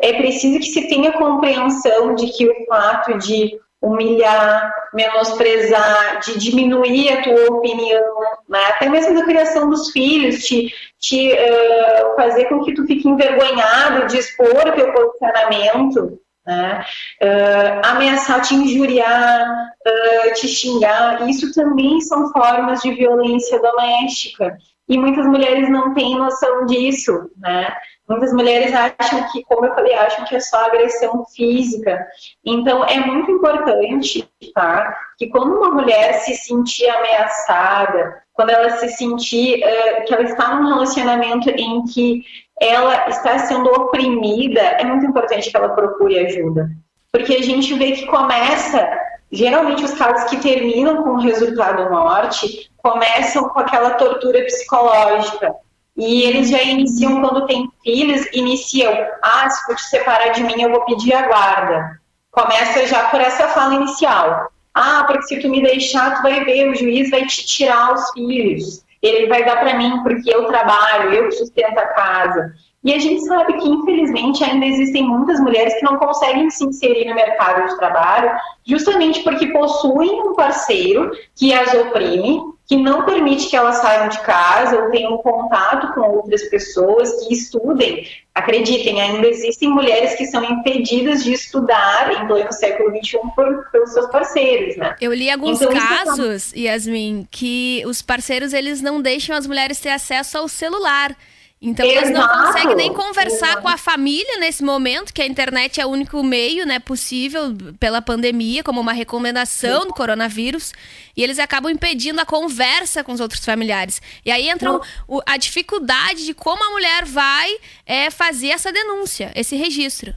É 0.00 0.12
preciso 0.14 0.58
que 0.58 0.66
se 0.66 0.88
tenha 0.88 1.12
compreensão 1.12 2.16
de 2.16 2.26
que 2.32 2.48
o 2.48 2.66
fato 2.66 3.16
de 3.18 3.56
humilhar, 3.80 4.74
menosprezar, 4.92 6.18
de 6.18 6.36
diminuir 6.36 7.12
a 7.12 7.22
tua 7.22 7.58
opinião, 7.58 8.14
né? 8.48 8.64
até 8.70 8.88
mesmo 8.88 9.14
da 9.14 9.24
criação 9.24 9.70
dos 9.70 9.92
filhos, 9.92 10.42
te, 10.44 10.74
te 10.98 11.32
uh, 11.32 12.16
fazer 12.16 12.46
com 12.46 12.64
que 12.64 12.74
tu 12.74 12.84
fique 12.86 13.08
envergonhado 13.08 14.08
de 14.08 14.18
expor 14.18 14.66
o 14.66 14.72
teu 14.72 14.92
posicionamento, 14.92 16.18
né? 16.48 16.82
Uh, 17.22 17.86
ameaçar 17.86 18.40
te 18.40 18.54
injuriar, 18.54 19.70
uh, 19.86 20.34
te 20.34 20.48
xingar, 20.48 21.28
isso 21.28 21.52
também 21.52 22.00
são 22.00 22.32
formas 22.32 22.80
de 22.80 22.94
violência 22.94 23.60
doméstica. 23.60 24.56
E 24.88 24.96
muitas 24.96 25.26
mulheres 25.26 25.70
não 25.70 25.92
têm 25.92 26.16
noção 26.16 26.64
disso, 26.64 27.30
né? 27.36 27.70
Muitas 28.08 28.32
mulheres 28.32 28.72
acham 28.74 29.30
que, 29.30 29.44
como 29.44 29.66
eu 29.66 29.74
falei, 29.74 29.92
acham 29.92 30.24
que 30.24 30.36
é 30.36 30.40
só 30.40 30.64
agressão 30.64 31.26
física. 31.26 32.06
Então, 32.42 32.82
é 32.82 32.98
muito 32.98 33.30
importante, 33.30 34.26
tá? 34.54 34.96
Que 35.18 35.26
quando 35.26 35.58
uma 35.58 35.72
mulher 35.72 36.14
se 36.20 36.34
sentir 36.34 36.88
ameaçada, 36.88 38.22
quando 38.32 38.48
ela 38.48 38.70
se 38.70 38.88
sentir 38.88 39.58
uh, 39.58 40.04
que 40.06 40.14
ela 40.14 40.22
está 40.22 40.54
num 40.54 40.68
relacionamento 40.68 41.50
em 41.50 41.84
que 41.84 42.24
ela 42.60 43.08
está 43.08 43.38
sendo 43.38 43.68
oprimida, 43.70 44.60
é 44.60 44.84
muito 44.84 45.06
importante 45.06 45.50
que 45.50 45.56
ela 45.56 45.70
procure 45.70 46.18
ajuda. 46.18 46.68
Porque 47.12 47.34
a 47.34 47.42
gente 47.42 47.72
vê 47.74 47.92
que 47.92 48.06
começa, 48.06 48.88
geralmente 49.30 49.84
os 49.84 49.94
casos 49.94 50.28
que 50.28 50.36
terminam 50.38 51.02
com 51.02 51.10
o 51.10 51.20
resultado 51.20 51.90
morte, 51.90 52.70
começam 52.78 53.48
com 53.48 53.60
aquela 53.60 53.90
tortura 53.90 54.44
psicológica. 54.44 55.54
E 55.96 56.22
eles 56.22 56.48
já 56.48 56.62
iniciam, 56.62 57.20
quando 57.20 57.46
têm 57.46 57.68
filhos, 57.82 58.26
iniciam, 58.32 58.94
ah, 59.22 59.50
se 59.50 59.64
for 59.64 59.74
te 59.74 59.82
separar 59.82 60.28
de 60.28 60.44
mim, 60.44 60.62
eu 60.62 60.70
vou 60.70 60.84
pedir 60.84 61.12
a 61.12 61.26
guarda. 61.26 62.00
Começa 62.30 62.86
já 62.86 63.08
por 63.08 63.20
essa 63.20 63.48
fala 63.48 63.74
inicial. 63.74 64.48
Ah, 64.72 65.02
porque 65.06 65.24
se 65.24 65.40
tu 65.40 65.48
me 65.48 65.60
deixar, 65.60 66.16
tu 66.16 66.22
vai 66.22 66.44
ver, 66.44 66.70
o 66.70 66.74
juiz 66.74 67.10
vai 67.10 67.26
te 67.26 67.44
tirar 67.44 67.94
os 67.94 68.10
filhos. 68.12 68.84
Ele 69.02 69.28
vai 69.28 69.44
dar 69.44 69.60
para 69.60 69.76
mim 69.76 70.02
porque 70.02 70.34
eu 70.34 70.46
trabalho, 70.46 71.12
eu 71.12 71.32
sustento 71.32 71.78
a 71.78 71.86
casa. 71.86 72.52
E 72.82 72.94
a 72.94 72.98
gente 72.98 73.22
sabe 73.24 73.54
que, 73.54 73.68
infelizmente, 73.68 74.42
ainda 74.44 74.64
existem 74.64 75.02
muitas 75.02 75.40
mulheres 75.40 75.74
que 75.74 75.84
não 75.84 75.98
conseguem 75.98 76.48
se 76.50 76.64
inserir 76.64 77.06
no 77.08 77.14
mercado 77.14 77.68
de 77.68 77.76
trabalho, 77.76 78.30
justamente 78.64 79.22
porque 79.22 79.48
possuem 79.48 80.22
um 80.22 80.34
parceiro 80.34 81.10
que 81.34 81.52
as 81.52 81.74
oprime, 81.74 82.40
que 82.68 82.76
não 82.76 83.06
permite 83.06 83.48
que 83.48 83.56
elas 83.56 83.76
saiam 83.76 84.10
de 84.10 84.20
casa 84.20 84.78
ou 84.78 84.90
tenham 84.90 85.16
contato 85.18 85.94
com 85.94 86.02
outras 86.02 86.42
pessoas, 86.50 87.10
que 87.26 87.32
estudem. 87.32 88.06
Acreditem, 88.34 89.00
ainda 89.00 89.26
existem 89.26 89.70
mulheres 89.70 90.14
que 90.16 90.26
são 90.26 90.44
impedidas 90.44 91.24
de 91.24 91.32
estudar 91.32 92.12
em 92.12 92.26
pleno 92.26 92.52
século 92.52 92.90
XXI 92.90 93.18
por, 93.34 93.70
pelos 93.72 93.90
seus 93.94 94.06
parceiros, 94.10 94.76
né? 94.76 94.94
Eu 95.00 95.14
li 95.14 95.30
alguns 95.30 95.62
então, 95.62 95.72
casos, 95.72 96.52
Yasmin, 96.52 97.26
que 97.30 97.82
os 97.86 98.02
parceiros 98.02 98.52
eles 98.52 98.82
não 98.82 99.00
deixam 99.00 99.34
as 99.34 99.46
mulheres 99.46 99.80
ter 99.80 99.88
acesso 99.88 100.36
ao 100.36 100.46
celular. 100.46 101.16
Então 101.60 101.84
Exato. 101.84 102.06
eles 102.06 102.18
não 102.18 102.28
conseguem 102.28 102.76
nem 102.76 102.94
conversar 102.94 103.48
Exato. 103.48 103.62
com 103.62 103.68
a 103.68 103.76
família 103.76 104.38
nesse 104.38 104.62
momento, 104.62 105.12
que 105.12 105.20
a 105.20 105.26
internet 105.26 105.80
é 105.80 105.86
o 105.86 105.88
único 105.88 106.22
meio, 106.22 106.64
né, 106.64 106.78
possível 106.78 107.52
pela 107.80 108.00
pandemia, 108.00 108.62
como 108.62 108.80
uma 108.80 108.92
recomendação 108.92 109.86
do 109.86 109.92
coronavírus, 109.92 110.72
e 111.16 111.22
eles 111.22 111.38
acabam 111.40 111.72
impedindo 111.72 112.20
a 112.20 112.24
conversa 112.24 113.02
com 113.02 113.12
os 113.12 113.18
outros 113.18 113.44
familiares. 113.44 114.00
E 114.24 114.30
aí 114.30 114.48
entra 114.48 114.80
o, 115.08 115.20
a 115.26 115.36
dificuldade 115.36 116.24
de 116.24 116.32
como 116.32 116.62
a 116.62 116.70
mulher 116.70 117.04
vai 117.04 117.50
é, 117.84 118.08
fazer 118.08 118.50
essa 118.50 118.70
denúncia, 118.70 119.32
esse 119.34 119.56
registro. 119.56 120.14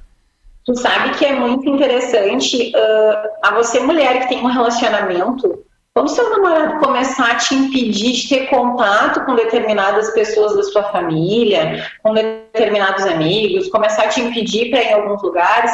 Tu 0.64 0.76
sabe 0.76 1.18
que 1.18 1.26
é 1.26 1.34
muito 1.34 1.68
interessante 1.68 2.72
uh, 2.76 3.30
a 3.42 3.56
você 3.56 3.80
mulher 3.80 4.22
que 4.22 4.30
tem 4.30 4.44
um 4.44 4.48
relacionamento 4.48 5.66
quando 5.94 6.10
seu 6.10 6.30
namorado 6.30 6.80
começar 6.80 7.32
a 7.32 7.36
te 7.36 7.54
impedir 7.54 8.14
de 8.14 8.30
ter 8.30 8.48
contato 8.48 9.26
com 9.26 9.36
determinadas 9.36 10.10
pessoas 10.12 10.56
da 10.56 10.64
sua 10.64 10.84
família, 10.84 11.86
com 12.02 12.14
determinados 12.14 13.06
amigos, 13.06 13.70
começar 13.70 14.04
a 14.04 14.08
te 14.08 14.22
impedir 14.22 14.70
para 14.70 14.82
ir 14.82 14.88
em 14.88 14.94
alguns 14.94 15.22
lugares, 15.22 15.70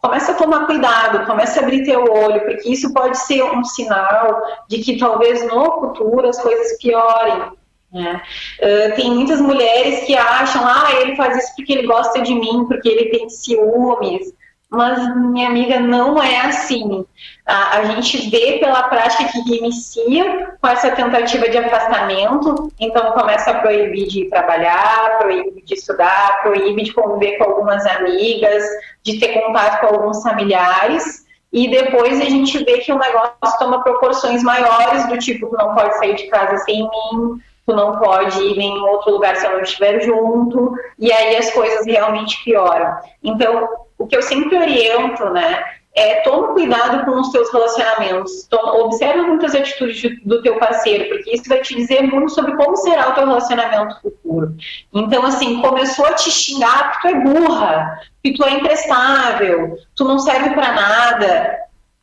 começa 0.00 0.32
a 0.32 0.34
tomar 0.36 0.66
cuidado, 0.66 1.26
começa 1.26 1.58
a 1.58 1.62
abrir 1.64 1.84
teu 1.84 2.04
olho, 2.04 2.44
porque 2.44 2.70
isso 2.70 2.92
pode 2.92 3.18
ser 3.18 3.42
um 3.42 3.64
sinal 3.64 4.40
de 4.68 4.78
que 4.78 4.98
talvez 4.98 5.44
no 5.48 5.64
futuro 5.80 6.28
as 6.28 6.40
coisas 6.40 6.78
piorem. 6.78 7.50
Uh, 7.92 8.94
tem 8.94 9.10
muitas 9.10 9.40
mulheres 9.40 10.04
que 10.04 10.14
acham, 10.16 10.62
ah, 10.64 10.88
ele 11.00 11.16
faz 11.16 11.36
isso 11.38 11.56
porque 11.56 11.72
ele 11.72 11.86
gosta 11.86 12.20
de 12.20 12.34
mim, 12.34 12.66
porque 12.68 12.88
ele 12.88 13.10
tem 13.10 13.28
ciúmes 13.28 14.32
mas 14.76 15.16
minha 15.16 15.48
amiga 15.48 15.80
não 15.80 16.22
é 16.22 16.40
assim. 16.40 17.04
A, 17.46 17.78
a, 17.78 17.84
gente 17.84 18.28
vê 18.28 18.58
pela 18.58 18.84
prática 18.84 19.24
que 19.32 19.56
inicia 19.56 20.56
com 20.60 20.68
essa 20.68 20.90
tentativa 20.90 21.48
de 21.48 21.58
afastamento, 21.58 22.72
então 22.78 23.12
começa 23.12 23.50
a 23.50 23.60
proibir 23.60 24.06
de 24.08 24.24
trabalhar, 24.26 25.18
proíbe 25.18 25.62
de 25.62 25.74
estudar, 25.74 26.42
proíbe 26.42 26.82
de 26.82 26.92
conviver 26.92 27.38
com 27.38 27.44
algumas 27.44 27.86
amigas, 27.86 28.64
de 29.02 29.18
ter 29.18 29.40
contato 29.40 29.80
com 29.80 29.94
alguns 29.94 30.22
familiares. 30.22 31.24
E 31.52 31.70
depois 31.70 32.20
a 32.20 32.24
gente 32.24 32.58
vê 32.64 32.78
que 32.78 32.92
o 32.92 32.98
negócio 32.98 33.58
toma 33.58 33.82
proporções 33.82 34.42
maiores, 34.42 35.06
do 35.08 35.16
tipo, 35.18 35.46
tu 35.46 35.56
não 35.56 35.74
pode 35.74 35.96
sair 35.98 36.14
de 36.14 36.26
casa 36.26 36.58
sem 36.58 36.82
mim, 36.82 37.40
tu 37.66 37.74
não 37.74 37.98
pode 37.98 38.38
ir 38.40 38.58
em 38.58 38.78
outro 38.80 39.12
lugar 39.12 39.36
se 39.36 39.46
eu 39.46 39.52
não 39.52 39.60
estiver 39.60 40.00
junto, 40.00 40.74
e 40.98 41.12
aí 41.12 41.36
as 41.36 41.50
coisas 41.52 41.84
realmente 41.86 42.42
pioram. 42.44 42.96
Então, 43.22 43.68
o 43.98 44.06
que 44.06 44.16
eu 44.16 44.22
sempre 44.22 44.56
oriento, 44.56 45.24
né, 45.30 45.64
é 45.96 46.16
toma 46.16 46.48
cuidado 46.48 47.06
com 47.06 47.18
os 47.18 47.30
teus 47.30 47.50
relacionamentos, 47.50 48.46
toma, 48.50 48.74
observa 48.84 49.22
muitas 49.22 49.54
atitudes 49.54 50.20
do 50.24 50.42
teu 50.42 50.58
parceiro, 50.58 51.08
porque 51.08 51.34
isso 51.34 51.48
vai 51.48 51.60
te 51.62 51.74
dizer 51.74 52.02
muito 52.02 52.30
sobre 52.32 52.54
como 52.54 52.76
será 52.76 53.08
o 53.08 53.14
teu 53.14 53.26
relacionamento 53.26 53.98
futuro. 54.02 54.54
Então, 54.92 55.24
assim, 55.24 55.62
começou 55.62 56.04
a 56.04 56.12
te 56.12 56.30
xingar 56.30 56.92
que 56.92 57.00
tu 57.00 57.08
é 57.08 57.20
burra, 57.20 58.00
que 58.22 58.34
tu 58.34 58.44
é 58.44 58.50
imprestável, 58.50 59.78
tu 59.94 60.04
não 60.04 60.18
serve 60.18 60.50
para 60.50 60.72
nada, 60.72 61.58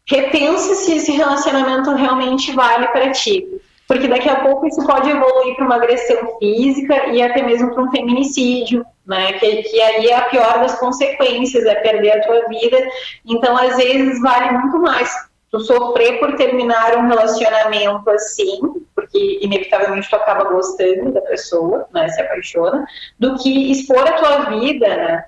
repensa 0.10 0.74
se 0.74 0.96
esse 0.96 1.12
relacionamento 1.12 1.94
realmente 1.94 2.52
vale 2.52 2.88
para 2.88 3.12
ti. 3.12 3.46
Porque 3.94 4.08
daqui 4.08 4.28
a 4.28 4.40
pouco 4.40 4.66
isso 4.66 4.84
pode 4.88 5.08
evoluir 5.08 5.56
para 5.56 5.66
uma 5.66 5.76
agressão 5.76 6.40
física 6.40 7.10
e 7.10 7.22
até 7.22 7.44
mesmo 7.44 7.72
para 7.72 7.84
um 7.84 7.92
feminicídio, 7.92 8.84
né? 9.06 9.34
Que, 9.34 9.62
que 9.62 9.80
aí 9.80 10.08
é 10.08 10.16
a 10.16 10.24
pior 10.30 10.62
das 10.62 10.80
consequências, 10.80 11.64
é 11.64 11.76
perder 11.76 12.14
a 12.14 12.24
tua 12.24 12.48
vida. 12.48 12.76
Então, 13.24 13.56
às 13.56 13.76
vezes, 13.78 14.20
vale 14.20 14.58
muito 14.58 14.80
mais 14.80 15.14
tu 15.52 15.60
sofrer 15.60 16.20
por 16.20 16.36
terminar 16.36 16.98
um 16.98 17.08
relacionamento 17.08 18.10
assim, 18.10 18.60
porque 18.96 19.38
inevitavelmente 19.44 20.10
tu 20.10 20.16
acaba 20.16 20.46
gostando 20.46 21.12
da 21.12 21.22
pessoa, 21.22 21.86
né? 21.94 22.10
Se 22.10 22.20
apaixona, 22.20 22.88
do 23.20 23.38
que 23.38 23.72
expor 23.72 24.08
a 24.08 24.14
tua 24.14 24.40
vida, 24.58 24.88
né? 24.88 25.26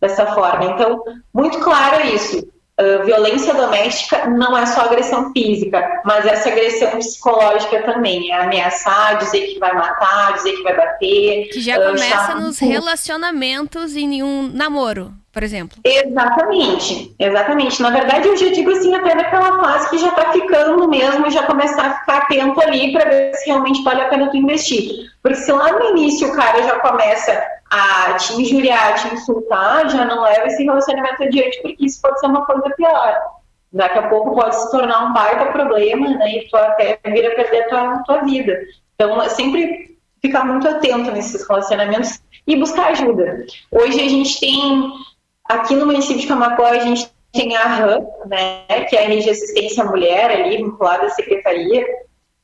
Dessa 0.00 0.24
forma. 0.28 0.64
Então, 0.64 1.04
muito 1.34 1.60
claro 1.60 2.06
isso 2.06 2.48
Uh, 2.80 3.04
violência 3.04 3.52
doméstica 3.54 4.26
não 4.26 4.56
é 4.56 4.64
só 4.64 4.82
agressão 4.82 5.32
física, 5.32 6.00
mas 6.04 6.24
essa 6.24 6.48
agressão 6.48 6.90
psicológica 6.92 7.82
também. 7.82 8.30
É 8.30 8.40
ameaçar, 8.40 9.18
dizer 9.18 9.48
que 9.48 9.58
vai 9.58 9.74
matar, 9.74 10.34
dizer 10.34 10.52
que 10.52 10.62
vai 10.62 10.76
bater. 10.76 11.48
Que 11.48 11.60
já 11.60 11.76
uh, 11.76 11.86
começa 11.86 12.34
nos 12.36 12.58
relacionamentos 12.60 13.96
e 13.96 14.02
em 14.02 14.22
um 14.22 14.48
namoro, 14.54 15.12
por 15.32 15.42
exemplo. 15.42 15.76
Exatamente, 15.84 17.14
exatamente. 17.18 17.82
Na 17.82 17.90
verdade, 17.90 18.28
eu 18.28 18.36
já 18.36 18.48
digo 18.50 18.70
assim, 18.70 18.94
até 18.94 19.12
naquela 19.12 19.58
fase 19.58 19.90
que 19.90 19.98
já 19.98 20.12
tá 20.12 20.32
ficando 20.32 20.88
mesmo 20.88 21.26
e 21.26 21.30
já 21.30 21.42
começar 21.42 21.84
a 21.84 21.94
ficar 21.98 22.18
atento 22.18 22.60
ali 22.60 22.92
para 22.92 23.10
ver 23.10 23.34
se 23.34 23.46
realmente 23.46 23.82
vale 23.82 24.02
a 24.02 24.08
pena 24.08 24.30
tu 24.30 24.36
investir. 24.36 25.10
Porque 25.20 25.38
se 25.38 25.50
lá 25.50 25.72
no 25.72 25.90
início 25.90 26.28
o 26.28 26.36
cara 26.36 26.62
já 26.62 26.78
começa 26.78 27.57
a 27.70 28.14
te 28.14 28.32
injuriar, 28.34 28.94
te 28.94 29.14
insultar, 29.14 29.88
já 29.90 30.04
não 30.04 30.22
leva 30.22 30.46
esse 30.46 30.64
relacionamento 30.64 31.22
adiante, 31.22 31.60
porque 31.62 31.84
isso 31.84 32.00
pode 32.00 32.20
ser 32.20 32.26
uma 32.26 32.44
coisa 32.46 32.70
pior. 32.70 33.20
Daqui 33.72 33.98
a 33.98 34.08
pouco 34.08 34.34
pode 34.34 34.56
se 34.56 34.70
tornar 34.70 35.06
um 35.06 35.12
baita 35.12 35.46
problema, 35.46 36.08
né? 36.08 36.38
E 36.38 36.48
tu 36.48 36.56
até 36.56 36.98
vir 37.04 37.26
a 37.26 37.34
perder 37.34 37.64
a 37.64 37.68
tua, 37.68 38.02
tua 38.04 38.22
vida. 38.22 38.58
Então, 38.94 39.20
é 39.20 39.28
sempre 39.28 39.98
ficar 40.22 40.44
muito 40.44 40.66
atento 40.66 41.10
nesses 41.10 41.46
relacionamentos 41.46 42.20
e 42.46 42.56
buscar 42.56 42.88
ajuda. 42.88 43.44
Hoje 43.70 44.00
a 44.00 44.08
gente 44.08 44.40
tem, 44.40 44.90
aqui 45.44 45.74
no 45.74 45.86
município 45.86 46.22
de 46.22 46.26
Camacuã, 46.26 46.70
a 46.70 46.78
gente 46.78 47.10
tem 47.32 47.54
a 47.56 47.62
RAM, 47.62 48.06
né, 48.26 48.64
que 48.88 48.96
é 48.96 49.04
a 49.04 49.08
Rede 49.08 49.24
de 49.24 49.30
Assistência 49.30 49.84
à 49.84 49.86
Mulher, 49.86 50.30
ali, 50.30 50.56
vinculada 50.56 51.06
à 51.06 51.10
Secretaria, 51.10 51.84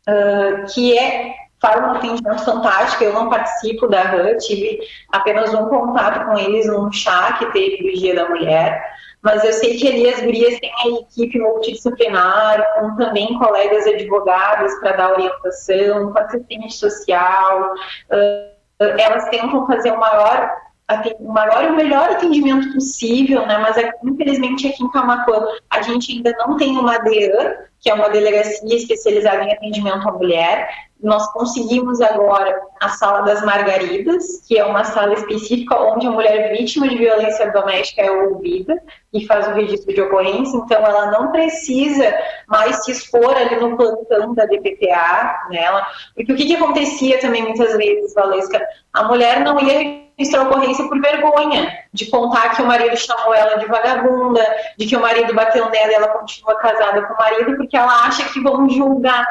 uh, 0.09 0.73
que 0.73 0.97
é 0.97 1.35
faz 1.65 1.81
um 1.81 1.93
atendimento 1.93 2.45
fantástico. 2.45 3.05
Eu 3.05 3.15
não 3.15 3.31
participo 3.31 3.89
da 3.89 4.03
RAM, 4.03 4.37
tive 4.37 4.81
apenas 5.11 5.55
um 5.55 5.67
contato 5.69 6.27
com 6.27 6.39
eles 6.39 6.67
num 6.67 6.93
chá 6.93 7.37
que 7.39 7.47
teve 7.53 7.83
do 7.83 7.99
Dia 7.99 8.15
da 8.15 8.29
Mulher. 8.29 8.85
Mas 9.23 9.43
eu 9.43 9.55
sei 9.55 9.79
que 9.79 9.89
ali 9.89 10.07
as 10.07 10.21
gurias 10.21 10.61
têm 10.61 10.71
a 10.71 11.01
equipe 11.01 11.39
multidisciplinar, 11.39 12.63
com 12.75 12.95
também 12.97 13.39
colegas 13.39 13.87
advogados 13.87 14.75
para 14.81 14.93
dar 14.93 15.13
orientação, 15.13 16.13
com 16.13 16.19
assistente 16.19 16.75
social. 16.75 17.73
elas 18.79 19.25
tentam 19.31 19.67
fazer 19.67 19.93
o 19.93 19.99
maior 19.99 20.55
o 21.19 21.33
maior 21.33 21.65
e 21.65 21.69
o 21.69 21.77
melhor 21.77 22.11
atendimento 22.11 22.73
possível, 22.75 23.47
né? 23.47 23.57
Mas 23.59 23.77
infelizmente 24.05 24.67
aqui 24.67 24.85
em 24.85 24.91
Camacuã 24.91 25.47
a 25.71 25.81
gente 25.81 26.13
ainda 26.13 26.35
não 26.39 26.57
tem 26.57 26.77
uma 26.77 26.99
DEAN, 26.99 27.55
que 27.81 27.91
é 27.91 27.95
uma 27.95 28.11
delegacia 28.11 28.77
especializada 28.77 29.45
em 29.45 29.53
atendimento 29.53 30.07
à 30.07 30.13
mulher. 30.13 30.69
Nós 31.03 31.31
conseguimos 31.33 32.01
agora 32.01 32.59
a 32.81 32.89
Sala 32.91 33.23
das 33.23 33.43
Margaridas, 33.45 34.43
que 34.47 34.59
é 34.59 34.65
uma 34.65 34.85
sala 34.85 35.13
específica 35.13 35.77
onde 35.77 36.07
a 36.07 36.11
mulher 36.11 36.53
vítima 36.53 36.89
de 36.89 36.97
violência 36.97 37.51
doméstica 37.53 38.03
é 38.03 38.11
ouvida 38.11 38.83
e 39.13 39.27
faz 39.27 39.49
o 39.49 39.53
registro 39.53 39.95
de 39.95 40.01
ocorrência, 40.01 40.57
então 40.57 40.83
ela 40.83 41.11
não 41.11 41.31
precisa 41.31 42.15
mais 42.49 42.85
se 42.85 42.93
expor 42.93 43.37
ali 43.37 43.57
no 43.57 43.77
plantão 43.77 44.35
da 44.35 44.47
DPTA 44.47 45.49
nela, 45.51 45.87
porque 46.15 46.33
o 46.33 46.37
que, 46.37 46.47
que 46.47 46.57
acontecia 46.57 47.21
também 47.21 47.43
muitas 47.43 47.77
vezes, 47.77 48.15
Valesca, 48.15 48.67
a 48.95 49.05
mulher 49.05 49.41
não 49.41 49.61
ia 49.61 50.04
registrar 50.19 50.49
ocorrência 50.49 50.87
por 50.89 51.01
vergonha 51.01 51.85
de 51.93 52.07
contar 52.07 52.55
que 52.55 52.63
o 52.63 52.67
marido 52.67 52.97
chamou 52.97 53.35
ela 53.35 53.57
de 53.57 53.67
vagabunda, 53.67 54.45
de 54.79 54.87
que 54.87 54.97
o 54.97 55.01
marido 55.01 55.35
bateu 55.35 55.69
nela 55.71 55.93
e 55.93 55.95
ela 55.95 56.09
continua 56.09 56.55
casada 56.57 57.03
com 57.03 57.15
o 57.15 57.17
marido, 57.17 57.57
porque 57.57 57.77
ela 57.77 58.07
acha 58.07 58.25
que 58.33 58.41
vão 58.41 58.69
julgar 58.69 59.27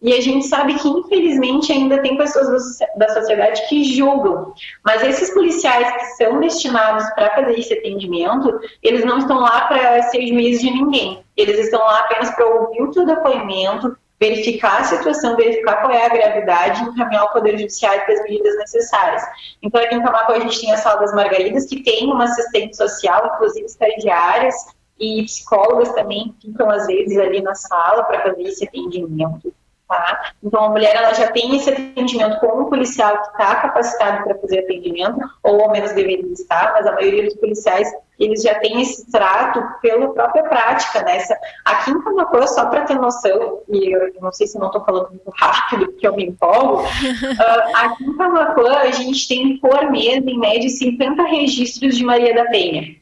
e 0.00 0.12
a 0.12 0.20
gente 0.20 0.46
sabe 0.46 0.74
que, 0.74 0.88
infelizmente, 0.88 1.72
ainda 1.72 1.98
tem 2.02 2.16
pessoas 2.18 2.78
da 2.96 3.08
sociedade 3.08 3.66
que 3.66 3.82
julgam. 3.82 4.52
Mas 4.84 5.02
esses 5.02 5.32
policiais 5.32 5.90
que 5.90 6.24
são 6.24 6.38
destinados 6.38 7.08
para 7.14 7.34
fazer 7.34 7.58
esse 7.58 7.72
atendimento, 7.72 8.60
eles 8.82 9.04
não 9.04 9.18
estão 9.18 9.40
lá 9.40 9.62
para 9.62 10.02
ser 10.04 10.26
juiz 10.26 10.60
de 10.60 10.70
ninguém. 10.70 11.24
Eles 11.36 11.58
estão 11.58 11.80
lá 11.80 12.00
apenas 12.00 12.30
para 12.34 12.46
ouvir 12.46 12.82
o 12.82 12.90
teu 12.90 13.06
depoimento, 13.06 13.96
verificar 14.18 14.80
a 14.80 14.84
situação, 14.84 15.36
verificar 15.36 15.80
qual 15.80 15.92
é 15.92 16.06
a 16.06 16.08
gravidade 16.08 16.82
e 16.82 16.88
encaminhar 16.88 17.22
ao 17.22 17.32
Poder 17.32 17.58
Judiciário 17.58 18.04
para 18.04 18.14
as 18.14 18.22
medidas 18.22 18.56
necessárias. 18.56 19.22
Então, 19.62 19.80
aqui 19.80 19.94
em 19.94 20.02
Camacuã, 20.02 20.36
a 20.36 20.40
gente 20.40 20.60
tem 20.60 20.72
a 20.72 20.76
Sala 20.76 21.00
das 21.00 21.14
Margaridas, 21.14 21.66
que 21.66 21.82
tem 21.82 22.06
uma 22.10 22.24
assistente 22.24 22.76
social, 22.76 23.32
inclusive 23.34 23.66
estagiárias, 23.66 24.54
e 24.98 25.22
psicólogas 25.24 25.92
também 25.92 26.34
ficam 26.40 26.70
às 26.70 26.86
vezes 26.86 27.18
ali 27.18 27.42
na 27.42 27.54
sala 27.54 28.04
para 28.04 28.22
fazer 28.22 28.42
esse 28.44 28.66
atendimento. 28.66 29.52
Tá? 29.86 30.32
Então, 30.42 30.64
a 30.64 30.68
mulher 30.70 30.96
ela 30.96 31.12
já 31.12 31.30
tem 31.30 31.54
esse 31.54 31.70
atendimento 31.70 32.40
com 32.40 32.62
um 32.62 32.64
policial 32.64 33.22
que 33.22 33.28
está 33.28 33.54
capacitado 33.56 34.24
para 34.24 34.38
fazer 34.38 34.60
atendimento, 34.60 35.18
ou 35.44 35.62
ao 35.62 35.70
menos 35.70 35.92
deveria 35.92 36.32
estar, 36.32 36.72
mas 36.72 36.86
a 36.86 36.92
maioria 36.92 37.24
dos 37.24 37.34
policiais 37.34 37.88
eles 38.18 38.42
já 38.42 38.54
têm 38.56 38.80
esse 38.80 39.10
trato 39.10 39.62
pela 39.82 40.12
própria 40.12 40.44
prática, 40.44 41.02
né? 41.02 41.18
Aqui 41.64 41.90
em 41.90 42.02
Camacuã, 42.02 42.46
só 42.46 42.66
para 42.66 42.84
ter 42.84 42.98
noção, 42.98 43.60
e 43.68 43.94
eu 43.94 44.12
não 44.20 44.32
sei 44.32 44.46
se 44.46 44.58
não 44.58 44.66
estou 44.66 44.84
falando 44.84 45.10
muito 45.10 45.30
rápido, 45.34 45.86
porque 45.86 46.06
eu 46.06 46.16
me 46.16 46.24
empolgo, 46.24 46.82
uh, 46.82 46.86
aqui 47.76 48.04
em 48.04 48.16
Camacuã 48.16 48.76
a 48.76 48.90
gente 48.90 49.28
tem 49.28 49.58
por 49.58 49.90
mês, 49.90 50.26
em 50.26 50.38
média, 50.38 50.68
50 50.68 51.22
registros 51.24 51.96
de 51.96 52.04
Maria 52.04 52.34
da 52.34 52.46
Penha. 52.46 52.96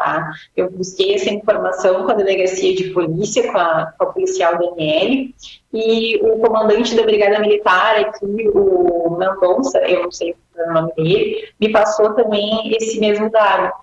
Tá? 0.00 0.30
Eu 0.56 0.70
busquei 0.70 1.14
essa 1.14 1.28
informação 1.28 2.06
com 2.06 2.10
a 2.10 2.14
delegacia 2.14 2.74
de 2.74 2.84
polícia, 2.84 3.52
com 3.52 3.58
a, 3.58 3.92
com 3.98 4.04
a 4.04 4.12
policial 4.12 4.56
Daniele, 4.56 5.34
e 5.74 6.16
o 6.22 6.38
comandante 6.38 6.96
da 6.96 7.02
Brigada 7.02 7.38
Militar 7.38 7.96
aqui, 7.96 8.48
o 8.54 9.18
Mendonça, 9.18 9.78
eu 9.80 10.04
não 10.04 10.10
sei 10.10 10.34
o 10.56 10.72
nome 10.72 10.94
dele, 10.94 11.48
me 11.60 11.70
passou 11.70 12.14
também 12.14 12.74
esse 12.74 12.98
mesmo 12.98 13.30
dado. 13.30 13.74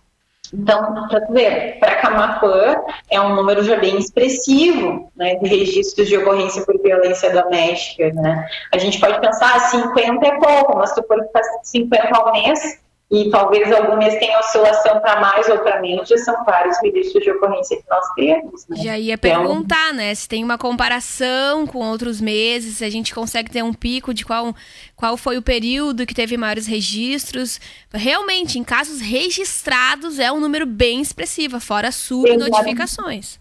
Então, 0.54 1.08
para 1.08 1.20
ver, 1.30 1.78
para 1.80 1.96
Camacuã 1.96 2.76
é 3.10 3.20
um 3.20 3.36
número 3.36 3.64
já 3.64 3.78
bem 3.78 3.98
expressivo 3.98 5.12
né, 5.16 5.36
de 5.36 5.48
registros 5.48 6.08
de 6.08 6.18
ocorrência 6.18 6.66
por 6.66 6.82
violência 6.82 7.30
doméstica. 7.32 8.12
Né? 8.14 8.48
A 8.72 8.78
gente 8.78 9.00
pode 9.00 9.20
pensar, 9.20 9.60
50 9.60 10.26
é 10.26 10.40
pouco, 10.40 10.78
mas 10.78 10.90
se 10.90 10.96
tu 10.96 11.08
for 11.08 11.20
50 11.64 12.18
ao 12.18 12.32
mês, 12.32 12.80
e 13.10 13.30
talvez 13.30 13.72
algum 13.72 13.96
mês 13.96 14.20
tenha 14.20 14.38
oscilação 14.38 15.00
para 15.00 15.22
mais 15.22 15.48
ou 15.48 15.60
para 15.60 15.80
menos, 15.82 16.10
já 16.10 16.18
são 16.18 16.44
vários 16.44 16.78
registros 16.82 17.24
de 17.24 17.32
ocorrência 17.32 17.78
que 17.78 17.90
nós 17.90 18.06
temos. 18.16 18.68
Né? 18.68 18.78
Já 18.84 19.00
ia 19.00 19.14
então, 19.14 19.32
perguntar, 19.32 19.94
né, 19.94 20.14
se 20.14 20.28
tem 20.28 20.44
uma 20.44 20.58
comparação 20.58 21.66
com 21.66 21.80
outros 21.80 22.20
meses, 22.20 22.78
se 22.78 22.84
a 22.84 22.90
gente 22.90 23.16
consegue 23.16 23.50
ter 23.50 23.64
um 23.64 23.74
pico 23.74 24.14
de 24.14 24.26
qual, 24.26 24.54
qual 24.94 25.16
foi 25.16 25.38
o 25.38 25.42
período 25.42 26.06
que 26.06 26.14
teve 26.14 26.36
maiores 26.36 26.68
registros. 26.68 27.62
Realmente, 27.94 28.60
em 28.60 28.64
casos 28.64 29.00
registrados, 29.00 30.20
é 30.20 30.30
um 30.30 30.42
número 30.42 30.66
bem 30.66 31.00
expressivo, 31.00 31.62
fora 31.62 31.94
subnotificações. 31.94 33.40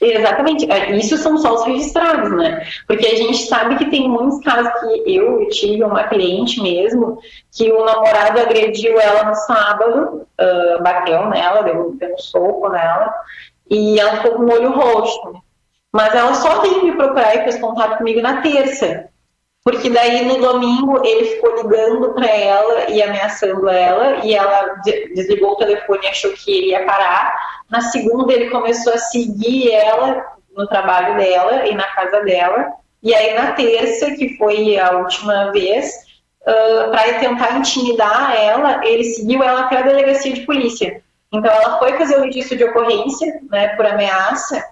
Exatamente, 0.00 0.70
é, 0.70 0.92
isso 0.96 1.16
são 1.16 1.36
só 1.38 1.54
os 1.54 1.64
registrados, 1.64 2.30
né? 2.30 2.64
Porque 2.86 3.04
a 3.04 3.16
gente 3.16 3.46
sabe 3.46 3.76
que 3.76 3.90
tem 3.90 4.08
muitos 4.08 4.40
casos 4.44 4.72
que 4.80 5.16
eu, 5.16 5.48
tive 5.48 5.82
uma 5.82 6.04
cliente 6.04 6.62
mesmo, 6.62 7.18
que 7.50 7.70
o 7.72 7.84
namorado 7.84 8.40
agrediu 8.40 9.00
ela 9.00 9.24
no 9.24 9.34
sábado, 9.34 10.26
uh, 10.40 10.82
bateu 10.82 11.28
nela, 11.28 11.62
deu, 11.62 11.96
deu 11.98 12.14
um 12.14 12.18
soco 12.18 12.68
nela, 12.68 13.12
e 13.68 13.98
ela 13.98 14.18
ficou 14.18 14.36
com 14.36 14.42
o 14.44 14.52
olho 14.52 14.70
roxo. 14.70 15.42
Mas 15.92 16.14
ela 16.14 16.34
só 16.34 16.60
veio 16.60 16.84
me 16.84 16.92
procurar 16.92 17.34
e 17.34 17.42
fez 17.42 17.58
contato 17.58 17.98
comigo 17.98 18.20
na 18.20 18.40
terça. 18.40 19.08
Porque 19.64 19.90
daí 19.90 20.24
no 20.24 20.38
domingo 20.38 21.04
ele 21.04 21.26
ficou 21.26 21.56
ligando 21.56 22.14
para 22.14 22.26
ela 22.26 22.90
e 22.90 23.02
ameaçando 23.02 23.68
ela, 23.68 24.24
e 24.24 24.34
ela 24.34 24.76
desligou 25.14 25.52
o 25.52 25.56
telefone 25.56 26.00
e 26.04 26.08
achou 26.08 26.32
que 26.32 26.50
ele 26.50 26.66
ia 26.68 26.86
parar. 26.86 27.36
Na 27.70 27.80
segunda 27.80 28.32
ele 28.32 28.50
começou 28.50 28.94
a 28.94 28.98
seguir 28.98 29.70
ela 29.72 30.24
no 30.56 30.66
trabalho 30.66 31.16
dela 31.16 31.66
e 31.66 31.74
na 31.74 31.84
casa 31.84 32.20
dela. 32.20 32.72
E 33.02 33.14
aí 33.14 33.34
na 33.34 33.52
terça, 33.52 34.10
que 34.12 34.36
foi 34.36 34.78
a 34.78 34.92
última 34.92 35.52
vez, 35.52 35.92
uh, 36.42 36.90
para 36.90 37.18
tentar 37.20 37.58
intimidar 37.58 38.34
ela, 38.36 38.84
ele 38.84 39.04
seguiu 39.04 39.42
ela 39.42 39.62
até 39.62 39.78
a 39.78 39.82
delegacia 39.82 40.32
de 40.32 40.40
polícia. 40.46 41.02
Então 41.32 41.50
ela 41.50 41.78
foi 41.78 41.92
fazer 41.98 42.18
o 42.18 42.22
registro 42.22 42.56
de 42.56 42.64
ocorrência, 42.64 43.40
né, 43.50 43.68
por 43.76 43.84
ameaça, 43.86 44.64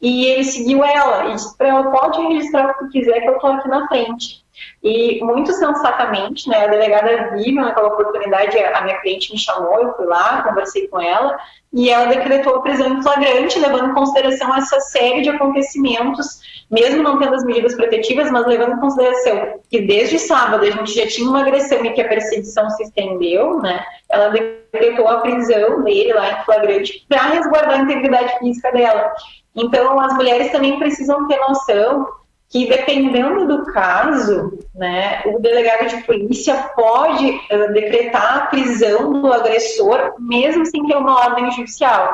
e 0.00 0.26
ele 0.26 0.44
seguiu 0.44 0.84
ela 0.84 1.28
e 1.28 1.34
disse 1.34 1.56
para 1.56 1.68
ela: 1.68 1.90
pode 1.90 2.20
registrar 2.20 2.70
o 2.70 2.78
que 2.78 2.98
quiser, 2.98 3.20
que 3.20 3.28
eu 3.28 3.34
estou 3.34 3.50
aqui 3.50 3.68
na 3.68 3.86
frente. 3.88 4.44
E 4.82 5.22
muito 5.22 5.52
sensatamente, 5.52 6.48
né, 6.48 6.64
a 6.64 6.68
delegada 6.68 7.36
viu 7.36 7.54
naquela 7.54 7.88
oportunidade, 7.88 8.58
a 8.58 8.80
minha 8.82 9.00
cliente 9.00 9.32
me 9.32 9.38
chamou, 9.38 9.80
eu 9.80 9.94
fui 9.94 10.06
lá, 10.06 10.42
conversei 10.42 10.88
com 10.88 11.00
ela, 11.00 11.38
e 11.72 11.88
ela 11.90 12.06
decretou 12.06 12.56
a 12.56 12.62
prisão 12.62 12.94
em 12.94 13.02
flagrante, 13.02 13.58
levando 13.58 13.90
em 13.90 13.94
consideração 13.94 14.54
essa 14.54 14.80
série 14.80 15.22
de 15.22 15.30
acontecimentos, 15.30 16.40
mesmo 16.70 17.02
não 17.02 17.18
tendo 17.18 17.34
as 17.34 17.44
medidas 17.44 17.74
protetivas, 17.74 18.30
mas 18.30 18.46
levando 18.46 18.74
em 18.74 18.80
consideração 18.80 19.60
que 19.70 19.80
desde 19.80 20.18
sábado 20.18 20.64
a 20.64 20.70
gente 20.70 20.94
já 20.94 21.06
tinha 21.06 21.28
uma 21.28 21.40
agressão 21.40 21.84
e 21.84 21.92
que 21.92 22.00
a 22.00 22.08
perseguição 22.08 22.68
se 22.70 22.82
estendeu, 22.82 23.58
né, 23.60 23.82
ela 24.10 24.28
decretou 24.28 25.08
a 25.08 25.20
prisão 25.20 25.82
dele 25.82 26.12
lá 26.12 26.32
em 26.32 26.44
flagrante 26.44 27.06
para 27.08 27.22
resguardar 27.22 27.80
a 27.80 27.82
integridade 27.82 28.38
física 28.38 28.70
dela. 28.72 29.12
Então, 29.56 29.98
as 29.98 30.14
mulheres 30.14 30.52
também 30.52 30.78
precisam 30.78 31.26
ter 31.26 31.38
noção 31.40 32.06
que, 32.50 32.66
dependendo 32.66 33.46
do 33.46 33.72
caso, 33.72 34.58
né, 34.74 35.22
o 35.26 35.38
delegado 35.38 35.88
de 35.88 36.02
polícia 36.04 36.54
pode 36.74 37.28
uh, 37.28 37.72
decretar 37.72 38.36
a 38.36 38.46
prisão 38.46 39.20
do 39.20 39.32
agressor, 39.32 40.14
mesmo 40.18 40.64
sem 40.64 40.86
ter 40.86 40.96
uma 40.96 41.18
ordem 41.18 41.50
judicial. 41.50 42.08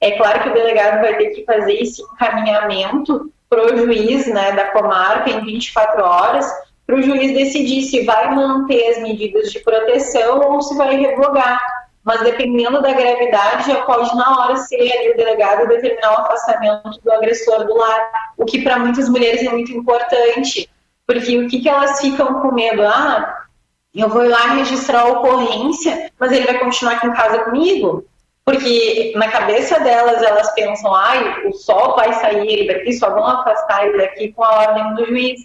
É 0.00 0.12
claro 0.12 0.42
que 0.42 0.48
o 0.50 0.54
delegado 0.54 1.00
vai 1.00 1.16
ter 1.16 1.30
que 1.30 1.44
fazer 1.44 1.74
esse 1.74 2.02
encaminhamento 2.02 3.30
para 3.54 3.74
o 3.74 3.78
juiz 3.78 4.26
né, 4.26 4.52
da 4.52 4.66
comarca 4.66 5.30
em 5.30 5.44
24 5.44 6.02
horas, 6.02 6.50
para 6.86 6.96
o 6.96 7.02
juiz 7.02 7.32
decidir 7.32 7.82
se 7.82 8.04
vai 8.04 8.34
manter 8.34 8.90
as 8.90 9.02
medidas 9.02 9.52
de 9.52 9.60
proteção 9.60 10.40
ou 10.40 10.60
se 10.60 10.76
vai 10.76 10.96
revogar 10.96 11.58
mas 12.04 12.20
dependendo 12.20 12.82
da 12.82 12.92
gravidade, 12.92 13.66
já 13.66 13.82
pode 13.82 14.14
na 14.14 14.38
hora 14.38 14.56
ser 14.58 15.10
o 15.10 15.16
delegado 15.16 15.66
determinar 15.66 16.12
o 16.12 16.20
afastamento 16.20 17.00
do 17.02 17.10
agressor 17.10 17.64
do 17.64 17.74
lar, 17.74 18.10
o 18.36 18.44
que 18.44 18.62
para 18.62 18.78
muitas 18.78 19.08
mulheres 19.08 19.42
é 19.42 19.48
muito 19.48 19.72
importante, 19.72 20.68
porque 21.06 21.38
o 21.38 21.48
que, 21.48 21.60
que 21.60 21.68
elas 21.68 21.98
ficam 22.00 22.42
com 22.42 22.52
medo? 22.52 22.82
Ah, 22.82 23.46
eu 23.94 24.10
vou 24.10 24.28
lá 24.28 24.48
registrar 24.54 25.00
a 25.00 25.12
ocorrência, 25.12 26.12
mas 26.18 26.30
ele 26.30 26.44
vai 26.44 26.58
continuar 26.58 26.96
aqui 26.96 27.06
em 27.06 27.14
casa 27.14 27.38
comigo? 27.44 28.04
Porque 28.44 29.12
na 29.16 29.30
cabeça 29.30 29.80
delas, 29.80 30.22
elas 30.22 30.52
pensam, 30.54 30.94
ai, 30.94 31.46
o 31.46 31.52
sol 31.54 31.96
vai 31.96 32.12
sair 32.14 32.46
ele 32.46 32.72
daqui, 32.72 32.92
só 32.92 33.10
vão 33.10 33.24
afastar 33.24 33.86
ele 33.86 33.98
daqui 33.98 34.32
com 34.32 34.44
a 34.44 34.60
ordem 34.60 34.94
do 34.94 35.06
juiz. 35.06 35.40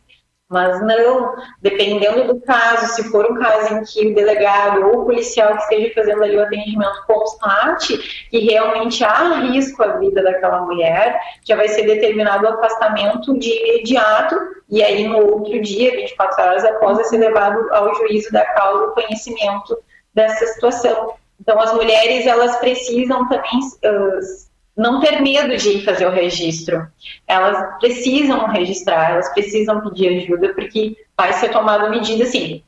Mas 0.50 0.82
não, 0.82 1.36
dependendo 1.62 2.34
do 2.34 2.42
caso, 2.42 2.96
se 2.96 3.04
for 3.12 3.32
um 3.32 3.36
caso 3.36 3.76
em 3.76 3.84
que 3.84 4.08
o 4.08 4.16
delegado 4.16 4.84
ou 4.88 5.02
o 5.02 5.06
policial 5.06 5.56
que 5.56 5.62
esteja 5.62 5.94
fazendo 5.94 6.24
ali 6.24 6.36
o 6.36 6.42
atendimento 6.42 7.06
constate 7.06 8.28
que 8.32 8.40
realmente 8.40 9.04
há 9.04 9.42
risco 9.42 9.84
à 9.84 9.98
vida 9.98 10.24
daquela 10.24 10.66
mulher, 10.66 11.20
já 11.48 11.56
vai 11.56 11.68
ser 11.68 11.84
determinado 11.84 12.46
o 12.46 12.50
afastamento 12.50 13.38
de 13.38 13.48
imediato 13.48 14.36
e 14.68 14.84
aí 14.84 15.08
no 15.08 15.18
outro 15.20 15.62
dia, 15.62 15.92
24 15.92 16.44
horas 16.44 16.66
após, 16.66 16.98
vai 16.98 17.06
ser 17.06 17.18
levado 17.18 17.72
ao 17.72 17.94
juízo 17.96 18.32
da 18.32 18.46
causa 18.54 18.86
o 18.86 18.94
conhecimento 18.94 19.78
dessa 20.16 20.48
situação. 20.48 21.14
Então 21.50 21.60
as 21.60 21.74
mulheres 21.74 22.28
elas 22.28 22.58
precisam 22.58 23.28
também 23.28 23.60
uh, 23.60 24.20
não 24.78 25.00
ter 25.00 25.20
medo 25.20 25.58
de 25.58 25.70
ir 25.70 25.84
fazer 25.84 26.06
o 26.06 26.12
registro. 26.12 26.88
Elas 27.26 27.80
precisam 27.80 28.46
registrar, 28.50 29.14
elas 29.14 29.34
precisam 29.34 29.82
pedir 29.82 30.10
ajuda, 30.10 30.54
porque 30.54 30.96
vai 31.18 31.34
ser 31.34 31.50
tomada 31.50 31.90
medida, 31.90 32.24
sim, 32.28 32.62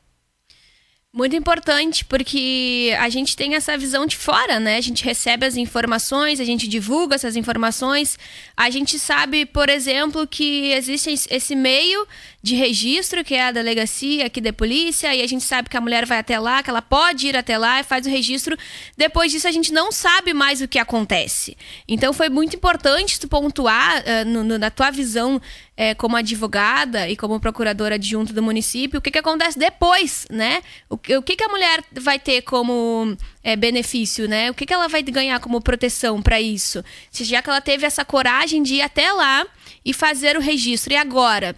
muito 1.14 1.36
importante, 1.36 2.06
porque 2.06 2.96
a 2.98 3.10
gente 3.10 3.36
tem 3.36 3.54
essa 3.54 3.76
visão 3.76 4.06
de 4.06 4.16
fora, 4.16 4.58
né? 4.58 4.78
A 4.78 4.80
gente 4.80 5.04
recebe 5.04 5.44
as 5.44 5.58
informações, 5.58 6.40
a 6.40 6.44
gente 6.44 6.66
divulga 6.66 7.16
essas 7.16 7.36
informações. 7.36 8.18
A 8.56 8.70
gente 8.70 8.98
sabe, 8.98 9.44
por 9.44 9.68
exemplo, 9.68 10.26
que 10.26 10.72
existe 10.72 11.12
esse 11.30 11.54
meio 11.54 12.08
de 12.42 12.56
registro, 12.56 13.22
que 13.22 13.34
é 13.34 13.44
a 13.44 13.52
delegacia 13.52 14.26
aqui 14.26 14.40
da 14.40 14.52
polícia, 14.52 15.14
e 15.14 15.22
a 15.22 15.26
gente 15.28 15.44
sabe 15.44 15.70
que 15.70 15.76
a 15.76 15.80
mulher 15.80 16.04
vai 16.04 16.18
até 16.18 16.38
lá, 16.38 16.62
que 16.62 16.68
ela 16.68 16.82
pode 16.82 17.28
ir 17.28 17.36
até 17.36 17.56
lá 17.56 17.80
e 17.80 17.84
faz 17.84 18.04
o 18.04 18.10
registro. 18.10 18.56
Depois 18.96 19.30
disso, 19.30 19.46
a 19.46 19.52
gente 19.52 19.72
não 19.72 19.92
sabe 19.92 20.34
mais 20.34 20.60
o 20.60 20.66
que 20.66 20.78
acontece. 20.78 21.56
Então, 21.86 22.12
foi 22.12 22.28
muito 22.28 22.56
importante 22.56 23.20
tu 23.20 23.28
pontuar, 23.28 24.02
uh, 24.02 24.28
no, 24.28 24.42
no, 24.42 24.58
na 24.58 24.70
tua 24.70 24.90
visão 24.90 25.40
é, 25.76 25.94
como 25.94 26.16
advogada 26.16 27.08
e 27.08 27.16
como 27.16 27.38
procuradora 27.38 27.94
adjunta 27.94 28.32
do 28.32 28.42
município, 28.42 28.98
o 28.98 29.02
que, 29.02 29.10
que 29.10 29.18
acontece 29.18 29.58
depois, 29.58 30.26
né? 30.28 30.62
O, 30.90 30.94
o 30.94 31.22
que, 31.22 31.36
que 31.36 31.44
a 31.44 31.48
mulher 31.48 31.82
vai 31.92 32.18
ter 32.18 32.42
como 32.42 33.16
é, 33.42 33.54
benefício, 33.54 34.28
né? 34.28 34.50
O 34.50 34.54
que, 34.54 34.66
que 34.66 34.74
ela 34.74 34.88
vai 34.88 35.02
ganhar 35.02 35.38
como 35.38 35.60
proteção 35.60 36.20
para 36.20 36.40
isso? 36.40 36.84
Já 37.12 37.40
que 37.40 37.48
ela 37.48 37.60
teve 37.60 37.86
essa 37.86 38.04
coragem 38.04 38.62
de 38.62 38.74
ir 38.74 38.82
até 38.82 39.12
lá 39.12 39.46
e 39.84 39.94
fazer 39.94 40.36
o 40.36 40.40
registro. 40.40 40.92
E 40.92 40.96
agora? 40.96 41.56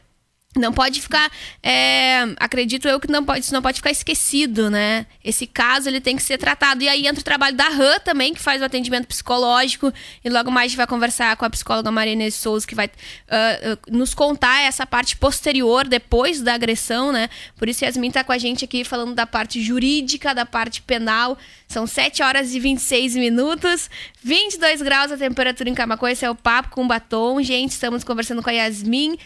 Não 0.57 0.73
pode 0.73 1.01
ficar, 1.01 1.31
é, 1.63 2.23
acredito 2.39 2.87
eu 2.87 3.01
que 3.01 3.11
não 3.11 3.25
pode, 3.25 3.41
isso 3.41 3.53
não 3.53 3.63
pode 3.63 3.79
ficar 3.79 3.91
esquecido, 3.91 4.71
né? 4.71 5.07
Esse 5.23 5.47
caso 5.47 5.89
ele 5.89 6.01
tem 6.01 6.17
que 6.17 6.23
ser 6.23 6.39
tratado. 6.39 6.83
E 6.83 6.89
aí 6.89 7.07
entra 7.07 7.21
o 7.21 7.25
trabalho 7.25 7.57
da 7.57 7.69
RAM 7.69 7.99
também, 8.01 8.33
que 8.33 8.41
faz 8.41 8.63
o 8.63 8.65
atendimento 8.65 9.07
psicológico. 9.07 9.93
E 10.25 10.31
logo 10.31 10.51
mais 10.51 10.67
a 10.67 10.69
gente 10.69 10.77
vai 10.77 10.87
conversar 10.87 11.37
com 11.37 11.45
a 11.45 11.51
psicóloga 11.51 11.91
Marina 11.91 12.31
Souza, 12.31 12.67
que 12.67 12.75
vai 12.75 12.87
uh, 12.87 13.91
nos 13.91 14.15
contar 14.15 14.63
essa 14.63 14.87
parte 14.87 15.17
posterior, 15.17 15.87
depois 15.87 16.41
da 16.41 16.55
agressão, 16.55 17.13
né? 17.13 17.29
Por 17.57 17.69
isso 17.69 17.85
Yasmin 17.85 18.11
tá 18.11 18.23
com 18.23 18.33
a 18.33 18.39
gente 18.39 18.65
aqui 18.65 18.85
falando 18.85 19.15
da 19.15 19.27
parte 19.27 19.63
jurídica, 19.63 20.35
da 20.35 20.47
parte 20.47 20.83
penal. 20.83 21.37
São 21.67 21.87
7 21.87 22.23
horas 22.23 22.55
e 22.55 22.61
26 22.61 23.17
minutos, 23.17 23.91
22 24.23 24.81
graus 24.83 25.11
a 25.11 25.17
temperatura 25.17 25.69
em 25.69 25.75
Camacuã. 25.75 26.11
Esse 26.11 26.25
é 26.25 26.31
o 26.31 26.35
Papo 26.35 26.71
com 26.71 26.87
Batom. 26.87 27.43
Gente, 27.43 27.73
estamos 27.73 28.05
conversando 28.05 28.43
com 28.43 28.51
a 28.51 28.53
Yasmin 28.53 29.19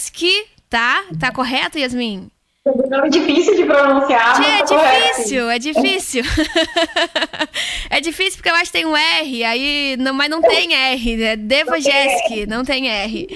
Devojeski, 0.00 0.46
tá? 0.68 1.04
Tá 1.18 1.30
correto, 1.30 1.78
Yasmin? 1.78 2.30
É 2.64 3.08
difícil 3.08 3.56
de 3.56 3.64
pronunciar. 3.64 4.40
é 4.42 4.62
difícil, 4.62 5.50
é 5.50 5.58
difícil. 5.58 6.22
é 7.90 8.00
difícil 8.00 8.36
porque 8.36 8.50
eu 8.50 8.54
acho 8.54 8.66
que 8.66 8.78
tem 8.78 8.86
um 8.86 8.96
R, 8.96 9.44
aí, 9.44 9.96
não, 9.98 10.14
mas 10.14 10.30
não 10.30 10.40
tem 10.40 10.74
R, 10.74 11.16
né? 11.16 11.36
Devojeski, 11.36 12.46
não 12.46 12.64
tem 12.64 12.88
R. 12.88 13.26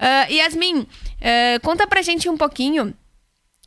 Uh, 0.00 0.32
Yasmin, 0.32 0.80
uh, 0.80 0.86
conta 1.62 1.86
pra 1.86 2.02
gente 2.02 2.28
um 2.28 2.36
pouquinho 2.36 2.94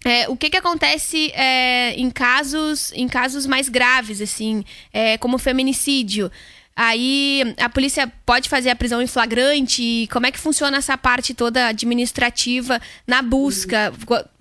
é, 0.05 0.29
o 0.29 0.37
que, 0.37 0.49
que 0.49 0.57
acontece 0.57 1.31
é, 1.33 1.93
em 1.95 2.09
casos 2.09 2.93
em 2.93 3.07
casos 3.07 3.45
mais 3.45 3.67
graves, 3.67 4.21
assim, 4.21 4.63
é, 4.93 5.17
como 5.17 5.37
feminicídio. 5.37 6.31
Aí 6.79 7.55
a 7.59 7.67
polícia 7.67 8.07
pode 8.23 8.47
fazer 8.47 8.69
a 8.69 8.75
prisão 8.75 9.01
em 9.01 9.07
flagrante? 9.07 10.07
Como 10.13 10.27
é 10.27 10.31
que 10.31 10.37
funciona 10.37 10.77
essa 10.77 10.95
parte 10.95 11.33
toda 11.33 11.69
administrativa 11.69 12.79
na 13.07 13.23
busca? 13.23 13.91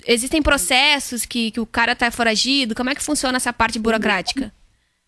Existem 0.07 0.43
processos 0.43 1.25
que, 1.25 1.51
que 1.51 1.61
o 1.61 1.65
cara 1.65 1.93
está 1.93 2.11
foragido? 2.11 2.75
Como 2.75 2.91
é 2.91 2.95
que 2.95 3.03
funciona 3.03 3.39
essa 3.39 3.55
parte 3.55 3.79
burocrática? 3.79 4.53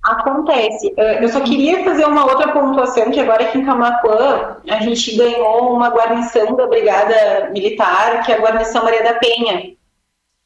Acontece. 0.02 0.94
Eu 0.96 1.28
só 1.28 1.40
queria 1.40 1.84
fazer 1.84 2.06
uma 2.06 2.24
outra 2.24 2.50
pontuação, 2.50 3.10
que 3.10 3.20
agora 3.20 3.44
aqui 3.44 3.58
em 3.58 3.64
Camacuã, 3.66 4.56
a 4.66 4.80
gente 4.80 5.14
ganhou 5.14 5.74
uma 5.74 5.90
guarnição 5.90 6.56
da 6.56 6.66
Brigada 6.66 7.50
Militar, 7.52 8.24
que 8.24 8.32
é 8.32 8.36
a 8.36 8.40
Guarnição 8.40 8.84
Maria 8.84 9.02
da 9.02 9.14
Penha. 9.14 9.74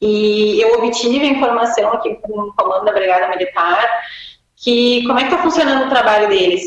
E 0.00 0.60
eu 0.60 0.78
obtive 0.78 1.20
a 1.20 1.28
informação 1.28 1.92
aqui 1.92 2.16
com 2.16 2.40
o 2.40 2.52
comando 2.54 2.86
da 2.86 2.92
Brigada 2.92 3.28
Militar 3.28 3.88
que 4.62 5.04
como 5.06 5.18
é 5.18 5.24
que 5.24 5.30
está 5.30 5.42
funcionando 5.42 5.86
o 5.86 5.90
trabalho 5.90 6.28
deles. 6.28 6.62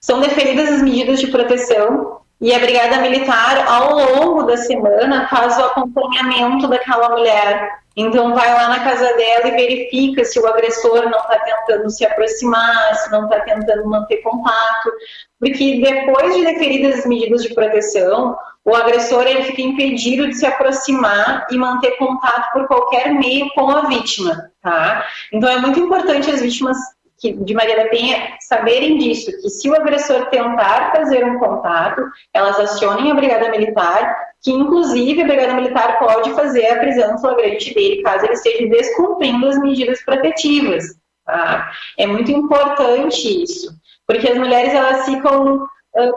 São 0.00 0.20
deferidas 0.20 0.70
as 0.70 0.82
medidas 0.82 1.20
de 1.20 1.28
proteção 1.28 2.20
e 2.40 2.52
a 2.52 2.58
Brigada 2.58 2.98
Militar, 2.98 3.66
ao 3.68 3.94
longo 3.94 4.42
da 4.42 4.56
semana, 4.56 5.28
faz 5.28 5.56
o 5.58 5.64
acompanhamento 5.64 6.66
daquela 6.66 7.10
mulher. 7.10 7.70
Então, 7.96 8.34
vai 8.34 8.52
lá 8.52 8.68
na 8.68 8.80
casa 8.80 9.14
dela 9.14 9.48
e 9.48 9.50
verifica 9.52 10.24
se 10.24 10.40
o 10.40 10.46
agressor 10.46 11.04
não 11.08 11.18
está 11.18 11.38
tentando 11.38 11.88
se 11.90 12.04
aproximar, 12.04 12.94
se 12.96 13.10
não 13.12 13.24
está 13.24 13.40
tentando 13.40 13.86
manter 13.88 14.16
contato. 14.18 14.92
Porque 15.38 15.80
depois 15.80 16.34
de 16.34 16.44
deferidas 16.44 17.00
as 17.00 17.06
medidas 17.06 17.42
de 17.42 17.54
proteção, 17.54 18.36
o 18.64 18.74
agressor 18.74 19.22
ele 19.26 19.44
fica 19.44 19.62
impedido 19.62 20.26
de 20.26 20.34
se 20.34 20.46
aproximar 20.46 21.46
e 21.50 21.56
manter 21.56 21.92
contato 21.98 22.52
por 22.52 22.66
qualquer 22.66 23.14
meio 23.14 23.48
com 23.54 23.70
a 23.70 23.82
vítima, 23.82 24.50
tá? 24.60 25.06
Então 25.32 25.48
é 25.48 25.58
muito 25.58 25.78
importante 25.78 26.30
as 26.30 26.40
vítimas 26.40 26.76
que, 27.24 27.32
de 27.32 27.54
Maria 27.54 27.76
da 27.76 27.88
Penha 27.88 28.36
saberem 28.40 28.98
disso, 28.98 29.32
que 29.40 29.48
se 29.48 29.70
o 29.70 29.74
agressor 29.74 30.26
tentar 30.26 30.92
fazer 30.94 31.24
um 31.24 31.38
contato, 31.38 32.02
elas 32.34 32.60
acionem 32.60 33.10
a 33.10 33.14
Brigada 33.14 33.50
Militar, 33.50 34.14
que 34.42 34.52
inclusive 34.52 35.22
a 35.22 35.26
Brigada 35.26 35.54
Militar 35.54 35.98
pode 35.98 36.34
fazer 36.34 36.66
a 36.66 36.80
prisão 36.80 37.16
flagrante 37.18 37.72
dele, 37.72 38.02
caso 38.02 38.26
ele 38.26 38.34
esteja 38.34 38.68
descumprindo 38.68 39.48
as 39.48 39.58
medidas 39.58 40.04
protetivas. 40.04 40.84
Tá? 41.24 41.72
É 41.98 42.06
muito 42.06 42.30
importante 42.30 43.42
isso, 43.42 43.72
porque 44.06 44.28
as 44.28 44.36
mulheres 44.36 44.74
elas 44.74 45.06
ficam 45.06 45.66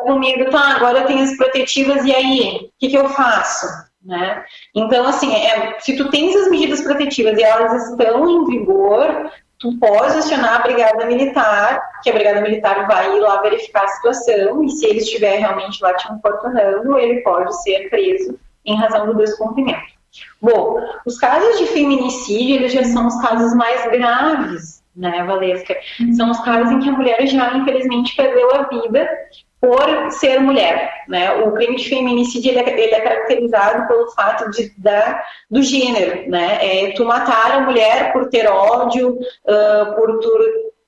comigo, 0.04 0.50
tá, 0.50 0.76
agora 0.76 1.00
eu 1.00 1.06
tenho 1.06 1.24
as 1.24 1.38
protetivas, 1.38 2.04
e 2.04 2.14
aí? 2.14 2.66
O 2.66 2.72
que, 2.80 2.90
que 2.90 2.98
eu 2.98 3.08
faço? 3.10 3.68
Né? 4.04 4.44
Então, 4.76 5.06
assim, 5.06 5.34
é, 5.34 5.80
se 5.80 5.96
tu 5.96 6.10
tens 6.10 6.36
as 6.36 6.50
medidas 6.50 6.82
protetivas 6.82 7.38
e 7.38 7.44
elas 7.44 7.92
estão 7.92 8.30
em 8.30 8.46
vigor, 8.46 9.32
tu 9.60 9.78
pode 9.80 10.18
acionar 10.18 10.56
a 10.56 10.64
Brigada 10.64 11.06
Militar, 11.06 11.82
que 12.04 12.10
a 12.10 12.14
Brigada 12.14 12.42
Militar 12.42 12.88
vai 12.88 13.16
ir 13.16 13.20
lá 13.20 13.42
verificar 13.42 13.84
a 13.84 13.88
situação, 13.88 14.64
e 14.64 14.70
se 14.70 14.86
ele 14.86 15.00
estiver 15.00 15.38
realmente 15.40 15.82
lá 15.82 15.94
te 15.96 16.12
importunando, 16.12 16.98
ele 16.98 17.22
pode 17.22 17.62
ser 17.64 17.90
preso 17.90 18.40
em 18.66 18.76
razão 18.76 19.08
do 19.08 19.16
descumprimento. 19.16 19.98
Bom, 20.42 20.80
os 21.06 21.18
casos 21.18 21.58
de 21.58 21.66
feminicídio, 21.68 22.56
eles 22.56 22.74
já 22.74 22.84
são 22.84 23.08
os 23.08 23.20
casos 23.22 23.54
mais 23.54 23.90
graves, 23.92 24.84
né, 24.96 25.24
Valesca? 25.24 25.76
São 26.16 26.32
os 26.32 26.40
casos 26.40 26.72
em 26.72 26.80
que 26.80 26.90
a 26.90 26.94
mulher 26.94 27.26
já, 27.28 27.54
infelizmente, 27.54 28.16
perdeu 28.16 28.54
a 28.56 28.64
vida 28.64 29.08
por 29.60 30.12
ser 30.12 30.40
mulher. 30.40 31.04
Né? 31.08 31.34
O 31.44 31.52
crime 31.54 31.78
de 31.78 31.90
feminicídio 31.90 32.52
ele 32.52 32.60
é, 32.60 32.80
ele 32.80 32.94
é 32.94 33.02
caracterizado 33.02 33.88
pelo 33.88 34.12
fato 34.12 34.50
de, 34.52 34.72
da, 34.78 35.24
do 35.50 35.62
gênero. 35.64 36.30
Né? 36.30 36.88
É 36.88 36.92
tu 36.92 37.06
matar 37.06 37.52
a 37.52 37.62
mulher 37.62 38.14
por 38.14 38.30
ter 38.30 38.48
ódio, 38.48 39.14
uh, 39.14 39.96
por 39.96 40.20
tu, 40.20 40.40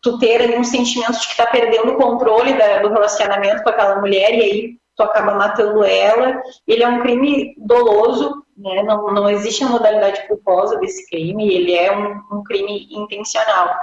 tu 0.02 0.20
ter 0.20 0.58
um 0.58 0.64
sentimento 0.64 1.14
de 1.14 1.26
que 1.26 1.32
está 1.32 1.48
perdendo 1.48 1.94
o 1.94 1.98
controle 1.98 2.54
da, 2.54 2.80
do 2.80 2.90
relacionamento 2.90 3.64
com 3.64 3.70
aquela 3.70 4.00
mulher 4.00 4.34
e 4.34 4.42
aí 4.42 4.80
tu 4.96 5.04
acaba 5.04 5.34
matando 5.34 5.84
ela. 5.84 6.42
Ele 6.68 6.84
é 6.84 6.88
um 6.88 7.02
crime 7.02 7.56
doloso, 7.58 8.44
né? 8.56 8.84
não, 8.84 9.12
não 9.14 9.30
existe 9.30 9.64
a 9.64 9.70
modalidade 9.70 10.28
culposa 10.28 10.78
desse 10.78 11.08
crime, 11.10 11.52
ele 11.52 11.74
é 11.74 11.96
um, 11.96 12.22
um 12.32 12.44
crime 12.44 12.88
intencional. 12.92 13.74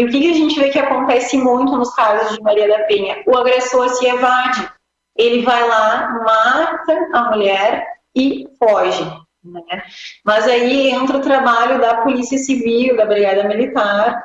E 0.00 0.04
o 0.06 0.08
que 0.08 0.30
a 0.30 0.32
gente 0.32 0.58
vê 0.58 0.70
que 0.70 0.78
acontece 0.78 1.36
muito 1.36 1.76
nos 1.76 1.94
casos 1.94 2.34
de 2.34 2.42
Maria 2.42 2.66
da 2.66 2.84
Penha? 2.84 3.22
O 3.26 3.36
agressor 3.36 3.86
se 3.90 4.06
evade. 4.06 4.66
Ele 5.14 5.42
vai 5.42 5.68
lá, 5.68 6.08
mata 6.24 7.10
a 7.12 7.30
mulher 7.30 7.86
e 8.16 8.48
foge. 8.58 9.04
Né? 9.44 9.82
Mas 10.24 10.48
aí 10.48 10.88
entra 10.88 11.18
o 11.18 11.20
trabalho 11.20 11.78
da 11.82 12.00
Polícia 12.00 12.38
Civil, 12.38 12.96
da 12.96 13.04
Brigada 13.04 13.46
Militar, 13.46 14.22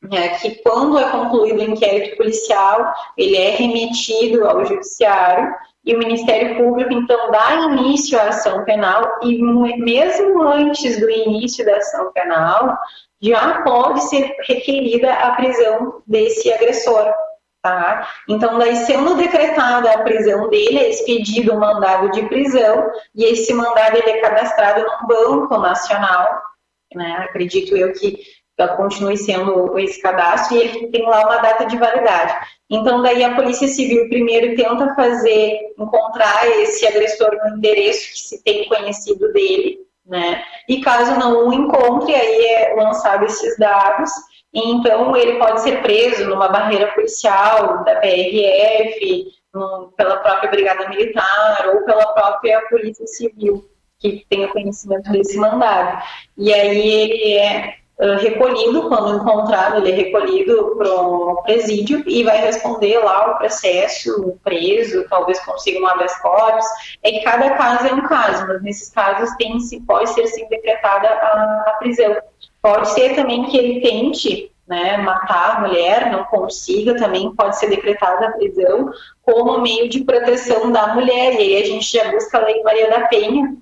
né, 0.00 0.28
que 0.38 0.62
quando 0.62 0.96
é 0.96 1.10
concluído 1.10 1.58
o 1.58 1.64
inquérito 1.72 2.16
policial, 2.16 2.94
ele 3.18 3.36
é 3.36 3.50
remetido 3.50 4.46
ao 4.46 4.64
judiciário 4.64 5.52
e 5.84 5.92
o 5.92 5.98
Ministério 5.98 6.56
Público 6.56 6.92
então 6.92 7.32
dá 7.32 7.68
início 7.72 8.16
à 8.16 8.28
ação 8.28 8.64
penal 8.64 9.18
e 9.22 9.42
mesmo 9.42 10.40
antes 10.42 11.00
do 11.00 11.10
início 11.10 11.66
da 11.66 11.78
ação 11.78 12.12
penal, 12.12 12.78
já 13.20 13.62
pode 13.62 14.08
ser 14.08 14.34
requerida 14.46 15.12
a 15.12 15.32
prisão 15.36 16.02
desse 16.06 16.52
agressor. 16.52 17.12
Tá? 17.62 18.08
Então, 18.26 18.58
daí 18.58 18.74
sendo 18.74 19.16
decretada 19.16 19.92
a 19.92 20.02
prisão 20.02 20.48
dele, 20.48 20.78
é 20.78 20.88
expedido 20.88 21.52
um 21.52 21.58
mandado 21.58 22.10
de 22.10 22.26
prisão 22.26 22.90
e 23.14 23.24
esse 23.24 23.52
mandado 23.52 23.98
ele 23.98 24.10
é 24.12 24.20
cadastrado 24.22 24.80
no 24.80 25.06
Banco 25.06 25.58
Nacional, 25.58 26.40
né? 26.94 27.26
Acredito 27.28 27.76
eu 27.76 27.92
que 27.92 28.18
continue 28.76 29.16
sendo 29.16 29.78
esse 29.78 30.00
cadastro 30.00 30.56
e 30.56 30.60
ele 30.60 30.86
tem 30.88 31.02
lá 31.02 31.20
uma 31.26 31.38
data 31.38 31.64
de 31.66 31.76
validade. 31.76 32.34
Então, 32.68 33.02
daí 33.02 33.24
a 33.24 33.34
Polícia 33.34 33.68
Civil 33.68 34.08
primeiro 34.08 34.54
tenta 34.56 34.94
fazer, 34.94 35.58
encontrar 35.78 36.46
esse 36.60 36.86
agressor 36.86 37.30
no 37.42 37.56
endereço 37.56 38.12
que 38.12 38.18
se 38.18 38.42
tem 38.42 38.68
conhecido 38.68 39.32
dele, 39.32 39.78
né? 40.10 40.42
E 40.68 40.80
caso 40.80 41.18
não 41.18 41.48
o 41.48 41.52
encontre, 41.52 42.14
aí 42.14 42.44
é 42.46 42.74
lançado 42.76 43.24
esses 43.24 43.56
dados, 43.56 44.10
então 44.52 45.16
ele 45.16 45.38
pode 45.38 45.62
ser 45.62 45.80
preso 45.80 46.28
numa 46.28 46.48
barreira 46.48 46.88
policial 46.88 47.84
da 47.84 47.96
PRF, 47.96 49.30
pela 49.96 50.18
própria 50.18 50.50
Brigada 50.50 50.88
Militar 50.88 51.68
ou 51.74 51.84
pela 51.84 52.12
própria 52.12 52.60
Polícia 52.68 53.06
Civil, 53.06 53.64
que 53.98 54.24
tem 54.28 54.44
o 54.44 54.52
conhecimento 54.52 55.10
desse 55.10 55.36
mandado. 55.38 56.02
E 56.36 56.52
aí 56.52 56.88
ele 56.88 57.38
é 57.38 57.79
recolhido, 58.18 58.88
quando 58.88 59.16
encontrado, 59.16 59.76
ele 59.78 59.92
é 59.92 59.94
recolhido 59.94 60.74
para 60.76 60.90
o 60.90 61.42
presídio 61.42 62.02
e 62.06 62.24
vai 62.24 62.38
responder 62.38 62.98
lá 62.98 63.32
o 63.32 63.38
processo, 63.38 64.38
preso, 64.42 65.06
talvez 65.08 65.38
consiga 65.40 65.80
um 65.80 65.86
habeas 65.86 66.16
corpus. 66.20 66.64
É 67.02 67.10
que 67.10 67.20
cada 67.20 67.50
caso 67.50 67.86
é 67.86 67.94
um 67.94 68.02
caso, 68.02 68.46
mas 68.46 68.62
nesses 68.62 68.90
casos 68.90 69.28
tem 69.36 69.58
pode 69.86 70.10
ser 70.10 70.26
sim 70.28 70.48
decretada 70.48 71.08
a, 71.08 71.64
a 71.66 71.72
prisão. 71.78 72.16
Pode 72.62 72.88
ser 72.90 73.14
também 73.14 73.44
que 73.44 73.56
ele 73.56 73.80
tente 73.80 74.50
né, 74.66 74.96
matar 74.98 75.56
a 75.56 75.60
mulher, 75.60 76.12
não 76.12 76.24
consiga, 76.24 76.96
também 76.96 77.34
pode 77.34 77.58
ser 77.58 77.68
decretada 77.68 78.28
a 78.28 78.32
prisão 78.32 78.90
como 79.22 79.60
meio 79.60 79.88
de 79.88 80.04
proteção 80.04 80.70
da 80.70 80.94
mulher. 80.94 81.34
E 81.34 81.38
aí 81.38 81.62
a 81.62 81.66
gente 81.66 81.92
já 81.92 82.10
busca 82.10 82.38
a 82.38 82.44
Lei 82.44 82.62
Maria 82.62 82.88
da 82.88 83.00
Penha, 83.08 83.56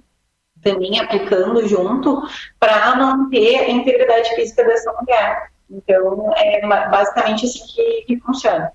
também 0.63 0.99
aplicando 0.99 1.67
junto 1.69 2.23
para 2.59 2.97
manter 2.97 3.59
a 3.59 3.71
integridade 3.71 4.35
física 4.35 4.65
dessa 4.65 4.93
mulher. 4.93 5.51
Então, 5.71 6.33
é 6.37 6.67
basicamente 6.67 7.45
assim 7.45 7.61
que, 7.75 8.05
que 8.07 8.21
funciona. 8.21 8.73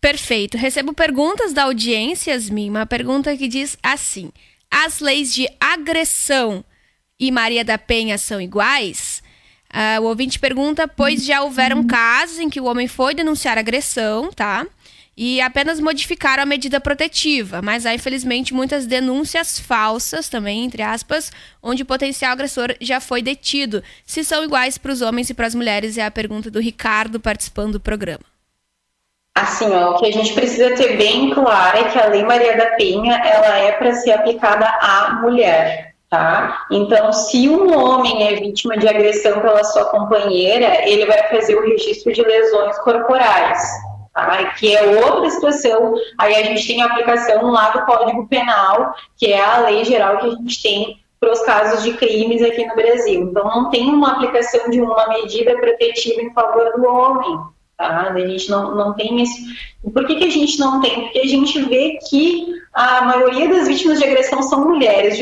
Perfeito. 0.00 0.56
Recebo 0.56 0.92
perguntas 0.92 1.52
da 1.52 1.64
audiência, 1.64 2.32
Yasmin. 2.32 2.70
Uma 2.70 2.86
pergunta 2.86 3.36
que 3.36 3.48
diz 3.48 3.78
assim: 3.82 4.30
as 4.70 5.00
leis 5.00 5.32
de 5.32 5.48
agressão 5.60 6.64
e 7.18 7.30
Maria 7.30 7.64
da 7.64 7.78
Penha 7.78 8.18
são 8.18 8.40
iguais? 8.40 9.22
Uh, 9.72 10.00
o 10.00 10.04
ouvinte 10.04 10.38
pergunta, 10.38 10.86
pois 10.86 11.24
já 11.24 11.42
houveram 11.42 11.84
casos 11.86 12.38
em 12.38 12.48
que 12.48 12.60
o 12.60 12.64
homem 12.64 12.86
foi 12.86 13.14
denunciar 13.14 13.58
agressão, 13.58 14.30
tá? 14.30 14.66
E 15.16 15.40
apenas 15.40 15.80
modificaram 15.80 16.42
a 16.42 16.46
medida 16.46 16.78
protetiva, 16.78 17.62
mas 17.62 17.86
há 17.86 17.94
infelizmente 17.94 18.52
muitas 18.52 18.84
denúncias 18.84 19.58
falsas 19.58 20.28
também, 20.28 20.64
entre 20.64 20.82
aspas, 20.82 21.32
onde 21.62 21.82
o 21.82 21.86
potencial 21.86 22.32
agressor 22.32 22.74
já 22.82 23.00
foi 23.00 23.22
detido. 23.22 23.82
Se 24.04 24.22
são 24.22 24.44
iguais 24.44 24.76
para 24.76 24.92
os 24.92 25.00
homens 25.00 25.30
e 25.30 25.34
para 25.34 25.46
as 25.46 25.54
mulheres, 25.54 25.96
é 25.96 26.04
a 26.04 26.10
pergunta 26.10 26.50
do 26.50 26.60
Ricardo 26.60 27.18
participando 27.18 27.72
do 27.72 27.80
programa. 27.80 28.24
Assim, 29.34 29.70
ó, 29.70 29.92
o 29.92 29.98
que 29.98 30.06
a 30.06 30.12
gente 30.12 30.34
precisa 30.34 30.74
ter 30.74 30.98
bem 30.98 31.30
claro 31.30 31.78
é 31.78 31.84
que 31.90 31.98
a 31.98 32.08
Lei 32.08 32.22
Maria 32.22 32.56
da 32.56 32.66
Penha 32.76 33.14
ela 33.14 33.56
é 33.56 33.72
para 33.72 33.94
ser 33.94 34.12
aplicada 34.12 34.66
à 34.66 35.14
mulher 35.22 35.96
tá? 36.10 36.66
Então, 36.70 37.12
se 37.12 37.48
um 37.48 37.76
homem 37.76 38.28
é 38.28 38.36
vítima 38.36 38.76
de 38.76 38.88
agressão 38.88 39.40
pela 39.40 39.62
sua 39.64 39.86
companheira, 39.86 40.88
ele 40.88 41.06
vai 41.06 41.28
fazer 41.28 41.56
o 41.56 41.62
registro 41.62 42.12
de 42.12 42.22
lesões 42.22 42.78
corporais, 42.78 43.60
tá? 44.16 44.44
Que 44.54 44.74
é 44.74 45.04
outra 45.04 45.28
situação. 45.30 45.94
Aí 46.18 46.34
a 46.34 46.42
gente 46.42 46.66
tem 46.66 46.82
a 46.82 46.86
aplicação 46.86 47.50
lá 47.50 47.70
do 47.70 47.84
Código 47.84 48.26
Penal, 48.26 48.94
que 49.16 49.26
é 49.26 49.44
a 49.44 49.58
lei 49.58 49.84
geral 49.84 50.18
que 50.18 50.26
a 50.26 50.30
gente 50.30 50.62
tem 50.62 50.96
para 51.20 51.32
os 51.32 51.40
casos 51.42 51.82
de 51.82 51.92
crimes 51.94 52.42
aqui 52.42 52.64
no 52.64 52.74
Brasil. 52.74 53.22
Então, 53.22 53.44
não 53.44 53.70
tem 53.70 53.88
uma 53.88 54.12
aplicação 54.12 54.70
de 54.70 54.80
uma 54.80 55.08
medida 55.08 55.56
protetiva 55.58 56.22
em 56.22 56.32
favor 56.32 56.72
do 56.76 56.86
homem. 56.86 57.38
Tá? 57.76 58.10
A 58.10 58.18
gente 58.18 58.50
não, 58.50 58.74
não 58.74 58.94
tem 58.94 59.22
isso. 59.22 59.34
Por 59.92 60.06
que, 60.06 60.16
que 60.16 60.24
a 60.24 60.30
gente 60.30 60.58
não 60.58 60.80
tem? 60.80 61.02
Porque 61.02 61.18
a 61.18 61.26
gente 61.26 61.60
vê 61.62 61.98
que 62.08 62.54
a 62.72 63.02
maioria 63.02 63.48
das 63.48 63.68
vítimas 63.68 63.98
de 63.98 64.04
agressão 64.04 64.42
são 64.42 64.64
mulheres, 64.64 65.18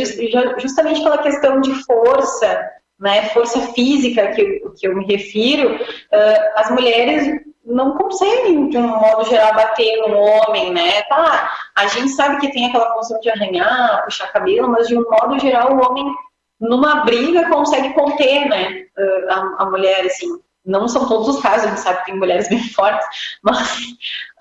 justamente 0.59 1.03
pela 1.03 1.19
questão 1.19 1.61
de 1.61 1.73
força, 1.85 2.71
né, 2.99 3.29
força 3.31 3.61
física 3.73 4.29
que, 4.33 4.61
que 4.77 4.87
eu 4.87 4.97
me 4.97 5.05
refiro, 5.05 5.75
uh, 5.75 6.53
as 6.57 6.71
mulheres 6.71 7.41
não 7.65 7.97
conseguem, 7.97 8.69
de 8.69 8.77
um 8.77 8.87
modo 8.87 9.25
geral, 9.29 9.55
bater 9.55 9.97
no 10.07 10.19
homem, 10.19 10.73
né? 10.73 11.03
Tá, 11.03 11.53
a 11.75 11.87
gente 11.87 12.11
sabe 12.11 12.39
que 12.41 12.53
tem 12.53 12.67
aquela 12.67 12.93
função 12.95 13.19
de 13.21 13.31
arranhar, 13.31 14.05
puxar 14.05 14.33
cabelo, 14.33 14.69
mas 14.69 14.89
de 14.89 14.97
um 14.97 15.05
modo 15.09 15.39
geral 15.39 15.73
o 15.73 15.85
homem, 15.85 16.15
numa 16.61 17.05
briga, 17.05 17.49
consegue 17.49 17.93
conter, 17.95 18.49
né, 18.49 18.85
a, 19.29 19.63
a 19.63 19.71
mulher, 19.71 20.05
assim 20.07 20.29
não 20.65 20.89
são 20.89 21.07
todos 21.07 21.29
os 21.29 21.43
casos, 21.43 21.67
a 21.67 21.69
gente 21.69 21.81
sabe 21.81 21.99
que 21.99 22.07
tem 22.07 22.17
mulheres 22.17 22.49
bem 22.49 22.63
fortes, 22.71 23.07
mas 23.43 23.69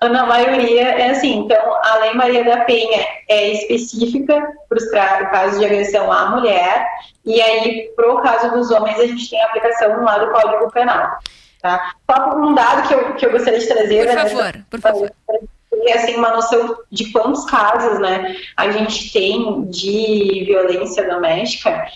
na 0.02 0.26
maioria 0.26 0.82
é 0.82 1.10
assim. 1.10 1.40
Então, 1.40 1.74
a 1.82 1.98
Lei 1.98 2.14
Maria 2.14 2.44
da 2.44 2.64
Penha 2.64 3.06
é 3.28 3.52
específica 3.52 4.42
para 4.68 4.78
os 4.78 4.90
casos 4.90 5.58
de 5.58 5.66
agressão 5.66 6.10
à 6.10 6.30
mulher, 6.30 6.86
e 7.24 7.40
aí, 7.40 7.92
para 7.94 8.12
o 8.12 8.22
caso 8.22 8.50
dos 8.52 8.70
homens, 8.70 8.98
a 8.98 9.06
gente 9.06 9.30
tem 9.30 9.40
a 9.40 9.46
aplicação 9.46 10.02
lá 10.02 10.18
do 10.18 10.30
Código 10.30 10.70
Penal. 10.70 11.18
Tá? 11.64 11.94
Só 12.10 12.36
um 12.36 12.54
dado 12.54 12.86
que 12.86 12.92
eu, 12.92 13.14
que 13.14 13.24
eu 13.24 13.32
gostaria 13.32 13.58
de 13.58 13.66
trazer. 13.66 14.06
Por 14.06 14.14
favor, 14.14 14.64
por 14.68 14.80
favor. 14.80 15.12
É 15.86 15.94
assim, 15.94 16.14
uma 16.16 16.28
noção 16.28 16.76
de 16.92 17.10
quantos 17.10 17.46
casos 17.46 17.98
né, 18.00 18.36
a 18.54 18.70
gente 18.70 19.10
tem 19.10 19.64
de 19.70 20.44
violência 20.46 21.08
doméstica 21.08 21.86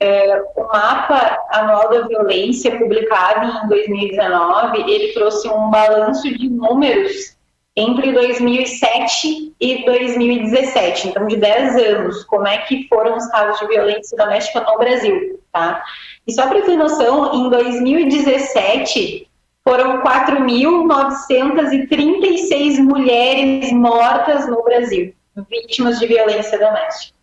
é, 0.00 0.42
o 0.56 0.64
mapa 0.64 1.38
anual 1.50 1.88
da 1.88 2.08
violência, 2.08 2.76
publicado 2.76 3.64
em 3.64 3.68
2019, 3.68 4.90
ele 4.90 5.12
trouxe 5.12 5.48
um 5.48 5.70
balanço 5.70 6.22
de 6.36 6.48
números 6.48 7.36
entre 7.74 8.12
2007 8.12 9.54
e 9.58 9.84
2017, 9.84 11.08
então 11.08 11.26
de 11.26 11.36
10 11.36 11.74
anos, 11.76 12.22
como 12.24 12.46
é 12.46 12.58
que 12.58 12.86
foram 12.88 13.16
os 13.16 13.26
casos 13.28 13.58
de 13.60 13.66
violência 13.66 14.14
doméstica 14.16 14.60
no 14.60 14.76
Brasil, 14.76 15.40
tá? 15.50 15.82
E 16.26 16.32
só 16.32 16.48
para 16.48 16.60
ter 16.62 16.76
noção, 16.76 17.34
em 17.34 17.48
2017 17.48 19.26
foram 19.64 20.02
4.936 20.02 22.78
mulheres 22.78 23.72
mortas 23.72 24.46
no 24.48 24.62
Brasil, 24.62 25.14
vítimas 25.48 25.98
de 25.98 26.06
violência 26.06 26.58
doméstica. 26.58 27.16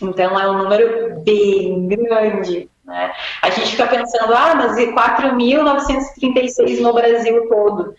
Então 0.00 0.38
é 0.38 0.48
um 0.48 0.58
número 0.58 1.18
bem 1.24 1.88
grande. 1.88 2.70
Né? 2.84 3.12
A 3.42 3.50
gente 3.50 3.72
fica 3.72 3.88
pensando, 3.88 4.32
ah, 4.32 4.54
mas 4.54 4.76
4.936 4.76 6.80
no 6.80 6.92
Brasil 6.92 7.48
todo. 7.48 7.96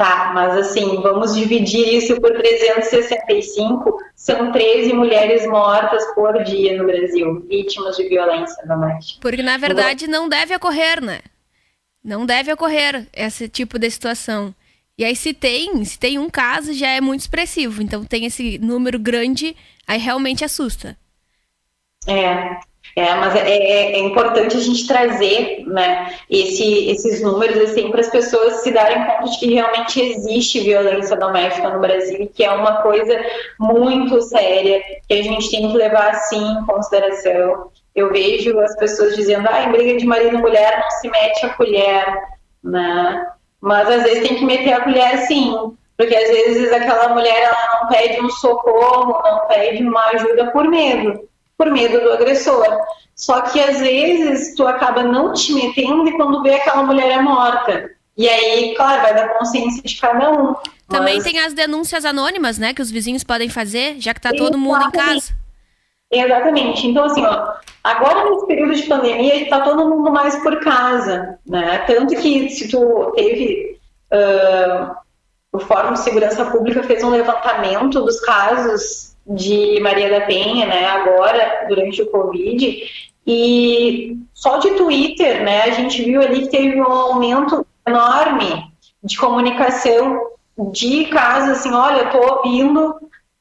Tá, 0.00 0.32
mas 0.32 0.56
assim, 0.56 0.98
vamos 1.02 1.34
dividir 1.34 1.86
isso 1.92 2.18
por 2.18 2.32
365, 2.32 3.98
são 4.16 4.50
13 4.50 4.94
mulheres 4.94 5.46
mortas 5.46 6.02
por 6.14 6.42
dia 6.42 6.74
no 6.78 6.86
Brasil, 6.86 7.46
vítimas 7.46 7.98
de 7.98 8.08
violência 8.08 8.66
doméstica. 8.66 9.20
Porque 9.20 9.42
na 9.42 9.58
verdade 9.58 10.06
não 10.06 10.26
deve 10.26 10.56
ocorrer, 10.56 11.04
né? 11.04 11.20
Não 12.02 12.24
deve 12.24 12.50
ocorrer 12.50 13.08
esse 13.12 13.46
tipo 13.46 13.78
de 13.78 13.90
situação. 13.90 14.54
E 14.96 15.04
aí 15.04 15.14
se 15.14 15.34
tem, 15.34 15.84
se 15.84 15.98
tem 15.98 16.18
um 16.18 16.30
caso 16.30 16.72
já 16.72 16.88
é 16.88 17.00
muito 17.02 17.20
expressivo, 17.20 17.82
então 17.82 18.02
tem 18.02 18.24
esse 18.24 18.56
número 18.56 18.98
grande, 18.98 19.54
aí 19.86 19.98
realmente 19.98 20.42
assusta. 20.42 20.96
É, 22.06 22.58
é, 22.96 23.14
mas 23.14 23.36
é, 23.36 23.48
é, 23.48 23.92
é, 23.92 23.98
importante 23.98 24.56
a 24.56 24.60
gente 24.60 24.86
trazer 24.86 25.64
né, 25.66 26.12
esse, 26.28 26.90
esses 26.90 27.22
números 27.22 27.70
assim, 27.70 27.90
para 27.90 28.00
as 28.00 28.10
pessoas 28.10 28.62
se 28.62 28.72
darem 28.72 29.04
conta 29.04 29.30
de 29.30 29.38
que 29.38 29.54
realmente 29.54 30.00
existe 30.00 30.60
violência 30.60 31.16
doméstica 31.16 31.70
no 31.70 31.80
Brasil 31.80 32.22
e 32.22 32.26
que 32.26 32.44
é 32.44 32.50
uma 32.50 32.82
coisa 32.82 33.16
muito 33.58 34.20
séria 34.22 34.82
que 35.06 35.14
a 35.14 35.22
gente 35.22 35.50
tem 35.50 35.70
que 35.70 35.76
levar 35.76 36.10
assim 36.10 36.44
em 36.44 36.66
consideração. 36.66 37.70
Eu 37.94 38.10
vejo 38.10 38.58
as 38.58 38.76
pessoas 38.76 39.14
dizendo, 39.14 39.48
ah, 39.50 39.62
em 39.62 39.72
briga 39.72 39.98
de 39.98 40.06
marido 40.06 40.36
e 40.36 40.40
mulher 40.40 40.80
não 40.80 40.90
se 40.90 41.08
mete 41.08 41.46
a 41.46 41.50
colher, 41.50 42.06
né? 42.62 43.26
Mas 43.60 43.88
às 43.88 44.02
vezes 44.02 44.26
tem 44.26 44.38
que 44.38 44.44
meter 44.44 44.72
a 44.72 44.80
colher 44.80 45.18
sim, 45.26 45.54
porque 45.96 46.16
às 46.16 46.28
vezes 46.28 46.72
aquela 46.72 47.10
mulher 47.10 47.42
ela 47.42 47.80
não 47.82 47.88
pede 47.88 48.20
um 48.20 48.30
socorro, 48.30 49.20
não 49.22 49.46
pede 49.46 49.82
uma 49.82 50.06
ajuda 50.06 50.50
por 50.50 50.66
medo 50.66 51.29
por 51.60 51.70
medo 51.70 52.00
do 52.00 52.12
agressor. 52.12 52.66
Só 53.14 53.42
que 53.42 53.60
às 53.60 53.80
vezes 53.80 54.54
tu 54.54 54.66
acaba 54.66 55.02
não 55.02 55.34
te 55.34 55.52
metendo 55.52 56.08
e 56.08 56.16
quando 56.16 56.42
vê 56.42 56.54
aquela 56.54 56.82
mulher 56.82 57.10
é 57.10 57.20
morta. 57.20 57.90
E 58.16 58.26
aí, 58.26 58.74
claro, 58.74 59.02
vai 59.02 59.14
dar 59.14 59.28
consciência 59.34 59.82
de 59.82 60.00
cada 60.00 60.30
um. 60.30 60.54
Também 60.88 61.16
mas... 61.16 61.24
tem 61.24 61.38
as 61.38 61.52
denúncias 61.52 62.06
anônimas, 62.06 62.56
né, 62.56 62.72
que 62.72 62.80
os 62.80 62.90
vizinhos 62.90 63.22
podem 63.22 63.50
fazer, 63.50 63.96
já 63.98 64.14
que 64.14 64.22
tá 64.22 64.32
todo 64.32 64.56
mundo 64.56 64.86
em 64.86 64.90
casa. 64.90 65.34
Exatamente. 66.10 66.86
Então, 66.86 67.04
assim, 67.04 67.22
ó, 67.26 67.52
agora 67.84 68.30
nesse 68.30 68.46
período 68.46 68.74
de 68.74 68.82
pandemia, 68.84 69.42
está 69.42 69.60
todo 69.60 69.86
mundo 69.86 70.10
mais 70.10 70.36
por 70.36 70.58
casa, 70.60 71.38
né? 71.46 71.84
Tanto 71.86 72.16
que 72.16 72.48
se 72.48 72.68
tu 72.68 73.12
teve. 73.14 73.78
Uh, 74.10 74.98
o 75.52 75.58
Fórum 75.58 75.92
de 75.92 76.00
Segurança 76.00 76.44
Pública 76.46 76.82
fez 76.84 77.02
um 77.02 77.10
levantamento 77.10 78.00
dos 78.00 78.20
casos 78.20 79.09
de 79.30 79.80
Maria 79.80 80.10
da 80.10 80.20
Penha, 80.26 80.66
né, 80.66 80.84
agora, 80.86 81.66
durante 81.68 82.02
o 82.02 82.10
Covid, 82.10 82.82
e 83.26 84.16
só 84.34 84.58
de 84.58 84.72
Twitter, 84.72 85.42
né, 85.44 85.62
a 85.62 85.70
gente 85.70 86.02
viu 86.02 86.20
ali 86.20 86.42
que 86.42 86.48
teve 86.48 86.78
um 86.80 86.90
aumento 86.90 87.64
enorme 87.86 88.64
de 89.02 89.16
comunicação 89.16 90.20
de 90.72 91.06
casos, 91.06 91.48
assim, 91.50 91.72
olha, 91.72 92.02
eu 92.02 92.10
tô 92.10 92.18
ouvindo 92.36 92.96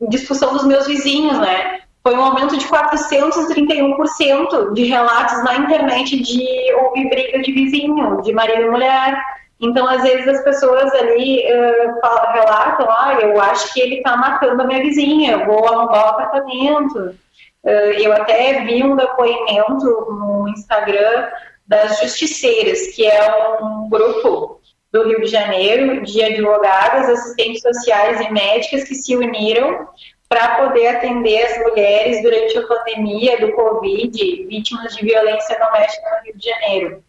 discussão 0.10 0.54
dos 0.54 0.66
meus 0.66 0.88
vizinhos, 0.88 1.38
né, 1.40 1.82
foi 2.04 2.16
um 2.16 2.24
aumento 2.24 2.58
de 2.58 2.66
431% 2.68 4.74
de 4.74 4.86
relatos 4.86 5.44
na 5.44 5.56
internet 5.56 6.18
de 6.20 6.46
ouvir 6.84 7.10
briga 7.10 7.42
de 7.42 7.52
vizinho, 7.52 8.22
de 8.22 8.32
marido 8.32 8.62
e 8.62 8.70
mulher, 8.70 9.20
então, 9.60 9.86
às 9.88 10.02
vezes, 10.04 10.28
as 10.28 10.44
pessoas 10.44 10.94
ali 10.94 11.44
uh, 11.44 12.32
relatam, 12.34 12.90
ah, 12.90 13.18
eu 13.22 13.42
acho 13.42 13.74
que 13.74 13.82
ele 13.82 13.96
está 13.96 14.16
matando 14.16 14.62
a 14.62 14.66
minha 14.66 14.80
vizinha, 14.80 15.34
eu 15.34 15.46
vou 15.46 15.68
arrumar 15.68 16.06
o 16.06 16.10
apartamento. 16.10 17.16
Uh, 17.64 17.92
eu 18.00 18.14
até 18.14 18.64
vi 18.64 18.82
um 18.82 18.96
depoimento 18.96 19.86
no 19.86 20.48
Instagram 20.48 21.28
das 21.68 22.00
Justiceiras, 22.00 22.96
que 22.96 23.06
é 23.06 23.60
um 23.62 23.90
grupo 23.90 24.62
do 24.94 25.08
Rio 25.08 25.22
de 25.22 25.28
Janeiro 25.28 26.02
de 26.04 26.24
advogadas, 26.24 27.10
assistentes 27.10 27.62
sociais 27.62 28.22
e 28.22 28.32
médicas 28.32 28.86
que 28.86 28.96
se 28.96 29.16
uniram 29.16 29.88
para 30.30 30.56
poder 30.56 30.88
atender 30.88 31.44
as 31.44 31.58
mulheres 31.60 32.22
durante 32.24 32.58
a 32.58 32.66
pandemia 32.66 33.40
do 33.40 33.52
Covid, 33.52 34.46
vítimas 34.48 34.96
de 34.96 35.06
violência 35.06 35.60
doméstica 35.60 36.10
no 36.10 36.24
Rio 36.24 36.38
de 36.38 36.46
Janeiro. 36.48 37.04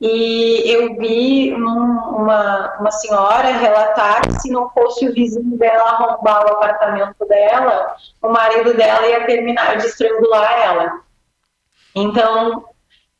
E 0.00 0.62
eu 0.72 0.96
vi 0.96 1.52
uma, 1.52 2.78
uma 2.80 2.90
senhora 2.90 3.52
relatar 3.52 4.22
que 4.22 4.40
se 4.40 4.50
não 4.50 4.70
fosse 4.70 5.06
o 5.06 5.12
vizinho 5.12 5.58
dela 5.58 5.90
arrombar 5.90 6.46
o 6.46 6.52
apartamento 6.52 7.26
dela, 7.26 7.94
o 8.22 8.28
marido 8.30 8.72
dela 8.74 9.06
ia 9.06 9.26
terminar 9.26 9.76
de 9.76 9.86
estrangular 9.86 10.58
ela. 10.58 11.00
Então, 11.94 12.64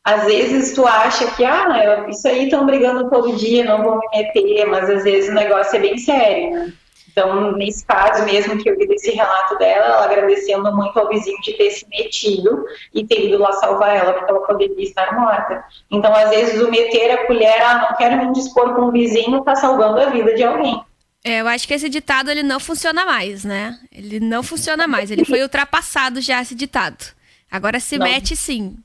às 0.03 0.25
vezes 0.25 0.73
tu 0.73 0.87
acha 0.87 1.29
que, 1.35 1.45
ah, 1.45 2.07
isso 2.09 2.27
aí 2.27 2.45
estão 2.45 2.65
brigando 2.65 3.09
todo 3.11 3.35
dia, 3.35 3.63
não 3.63 3.83
vou 3.83 3.99
me 3.99 4.07
meter, 4.09 4.65
mas 4.65 4.89
às 4.89 5.03
vezes 5.03 5.29
o 5.29 5.33
negócio 5.33 5.75
é 5.75 5.79
bem 5.79 5.97
sério, 5.99 6.51
né? 6.51 6.73
Então, 7.11 7.51
nesse 7.53 7.85
caso 7.85 8.23
mesmo 8.25 8.57
que 8.57 8.69
eu 8.69 8.77
vi 8.77 8.87
desse 8.87 9.11
relato 9.11 9.57
dela, 9.57 9.85
ela 9.85 10.05
agradecendo 10.05 10.73
muito 10.75 10.97
ao 10.97 11.09
vizinho 11.09 11.39
de 11.41 11.53
ter 11.53 11.71
se 11.71 11.85
metido 11.89 12.65
e 12.93 13.05
ter 13.05 13.27
ido 13.27 13.37
lá 13.37 13.51
salvar 13.53 13.95
ela, 13.95 14.13
porque 14.13 14.31
ela 14.31 14.45
poderia 14.45 14.83
estar 14.83 15.13
morta. 15.19 15.63
Então, 15.89 16.13
às 16.13 16.29
vezes, 16.29 16.61
o 16.61 16.71
meter 16.71 17.11
a 17.11 17.27
colher, 17.27 17.61
ah, 17.61 17.89
não 17.89 17.97
quero 17.97 18.17
me 18.17 18.33
dispor 18.33 18.73
com 18.75 18.83
o 18.83 18.91
vizinho, 18.91 19.39
está 19.39 19.55
salvando 19.55 19.99
a 19.99 20.09
vida 20.09 20.33
de 20.33 20.43
alguém. 20.43 20.81
É, 21.23 21.41
eu 21.41 21.47
acho 21.47 21.67
que 21.67 21.73
esse 21.73 21.87
ditado 21.87 22.31
ele 22.31 22.41
não 22.41 22.59
funciona 22.59 23.05
mais, 23.05 23.43
né? 23.43 23.77
Ele 23.91 24.19
não 24.19 24.41
funciona 24.41 24.87
mais. 24.87 25.11
Ele 25.11 25.23
foi 25.23 25.41
ultrapassado 25.43 26.19
já 26.19 26.41
esse 26.41 26.55
ditado. 26.55 27.05
Agora 27.49 27.79
se 27.79 27.97
não. 27.97 28.07
mete 28.07 28.35
sim. 28.35 28.75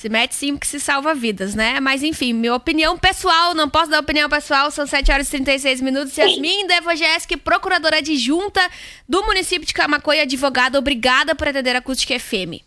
Se 0.00 0.08
mete 0.08 0.34
sim 0.34 0.56
que 0.56 0.66
se 0.66 0.80
salva 0.80 1.12
vidas, 1.12 1.54
né? 1.54 1.78
Mas 1.78 2.02
enfim, 2.02 2.32
minha 2.32 2.54
opinião 2.54 2.96
pessoal, 2.96 3.52
não 3.52 3.68
posso 3.68 3.90
dar 3.90 4.00
opinião 4.00 4.30
pessoal, 4.30 4.70
são 4.70 4.86
7 4.86 5.12
horas 5.12 5.28
e 5.28 5.32
36 5.32 5.82
minutos. 5.82 6.16
Yasmin 6.16 6.66
Devogeski, 6.66 7.36
procuradora 7.36 7.98
adjunta 7.98 8.62
do 9.06 9.22
município 9.26 9.66
de 9.66 9.74
Camacoa 9.74 10.16
e 10.16 10.20
advogada, 10.20 10.78
obrigada 10.78 11.34
por 11.34 11.48
atender 11.48 11.76
a 11.76 11.80
Acústica 11.80 12.18
FM. 12.18 12.64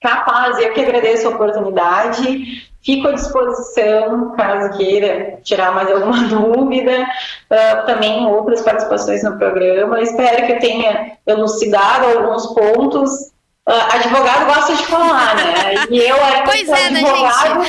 Capaz, 0.00 0.58
eu 0.58 0.72
que 0.72 0.80
agradeço 0.80 1.28
a 1.28 1.32
oportunidade. 1.32 2.66
Fico 2.82 3.08
à 3.08 3.12
disposição, 3.12 4.34
caso 4.34 4.78
queira 4.78 5.38
tirar 5.44 5.72
mais 5.74 5.90
alguma 5.90 6.28
dúvida. 6.32 7.06
Uh, 7.50 7.84
também 7.84 8.24
outras 8.24 8.62
participações 8.62 9.22
no 9.22 9.36
programa. 9.36 10.00
Espero 10.00 10.46
que 10.46 10.52
eu 10.52 10.58
tenha 10.60 11.18
elucidado 11.26 12.06
alguns 12.06 12.46
pontos 12.54 13.36
advogado 13.72 14.46
gosta 14.46 14.74
de 14.74 14.86
falar, 14.86 15.36
né? 15.36 15.74
E 15.90 15.98
eu 15.98 16.16
ainda 16.24 16.44
pois 16.44 16.66
sou 16.66 16.74
é, 16.74 16.90
né, 16.90 17.00
advogado. 17.00 17.66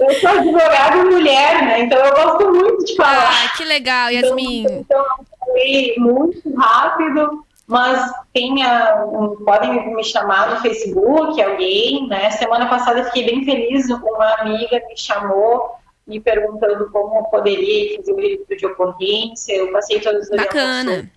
eu 0.00 0.14
sou 0.14 0.30
advogado 0.30 1.10
mulher, 1.10 1.62
né? 1.62 1.80
Então 1.80 1.98
eu 1.98 2.12
gosto 2.14 2.50
muito 2.50 2.84
de 2.84 2.96
falar. 2.96 3.30
Ah, 3.30 3.56
que 3.56 3.64
legal, 3.64 4.10
Yasmin. 4.10 4.62
Então, 4.62 4.76
então 4.80 4.98
eu 4.98 5.46
falei 5.46 5.94
muito 5.98 6.54
rápido, 6.56 7.44
mas 7.66 8.10
tenha, 8.32 9.04
podem 9.44 9.94
me 9.94 10.04
chamar 10.04 10.50
no 10.50 10.60
Facebook, 10.60 11.42
alguém, 11.42 12.06
né? 12.08 12.30
Semana 12.30 12.66
passada 12.66 13.00
eu 13.00 13.04
fiquei 13.04 13.26
bem 13.26 13.44
feliz, 13.44 13.88
uma 13.90 14.34
amiga 14.40 14.80
me 14.88 14.96
chamou 14.96 15.78
me 16.06 16.18
perguntando 16.18 16.90
como 16.90 17.30
poderia 17.30 17.96
fazer 17.96 18.12
o 18.12 18.16
registro 18.16 18.56
de 18.56 18.66
ocorrência, 18.66 19.52
eu 19.52 19.70
passei 19.70 20.00
todas 20.00 20.28
as 20.30 20.36
Bacana. 20.36 21.08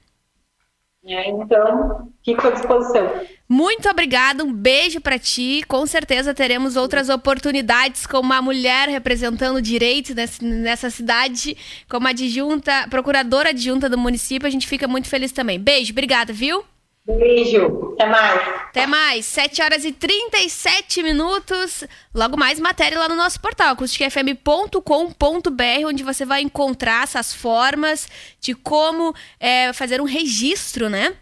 É, 1.06 1.30
então, 1.30 2.12
fico 2.24 2.48
à 2.48 2.52
disposição. 2.52 3.26
Muito 3.48 3.90
obrigada, 3.90 4.44
um 4.44 4.54
beijo 4.54 5.02
para 5.02 5.20
ti. 5.20 5.62
Com 5.68 5.86
certeza 5.86 6.34
teremos 6.34 6.78
outras 6.78 7.10
oportunidades 7.10 8.08
como 8.08 8.24
uma 8.24 8.42
mulher 8.42 8.88
representando 8.88 9.62
direitos 9.62 10.16
nessa 10.42 10.90
cidade, 10.90 11.58
como 11.90 12.08
adjunta, 12.08 12.88
procuradora 12.90 13.50
adjunta 13.50 13.90
do 13.90 13.98
município. 13.98 14.48
A 14.48 14.52
gente 14.52 14.68
fica 14.68 14.88
muito 14.88 15.10
feliz 15.10 15.32
também. 15.32 15.60
Beijo, 15.60 15.92
obrigada, 15.92 16.32
viu? 16.32 16.64
Beijo, 17.06 17.94
até 17.94 18.06
mais. 18.06 18.42
Até 18.70 18.88
mais, 18.88 19.26
7 19.26 19.62
horas 19.62 19.84
e 19.84 19.92
37 19.92 21.04
minutos. 21.04 21.84
Logo 22.16 22.38
mais 22.38 22.62
matéria 22.62 22.98
lá 22.98 23.10
no 23.10 23.16
nosso 23.16 23.42
portal, 23.42 23.74
acusticfm.com.br, 23.74 25.86
onde 25.86 26.02
você 26.02 26.26
vai 26.26 26.42
encontrar 26.42 27.04
essas 27.04 27.34
formas 27.34 28.08
de 28.40 28.56
como 28.56 29.14
é, 29.38 29.74
fazer 29.74 30.00
um 30.00 30.06
registro, 30.06 30.90
né? 30.90 31.14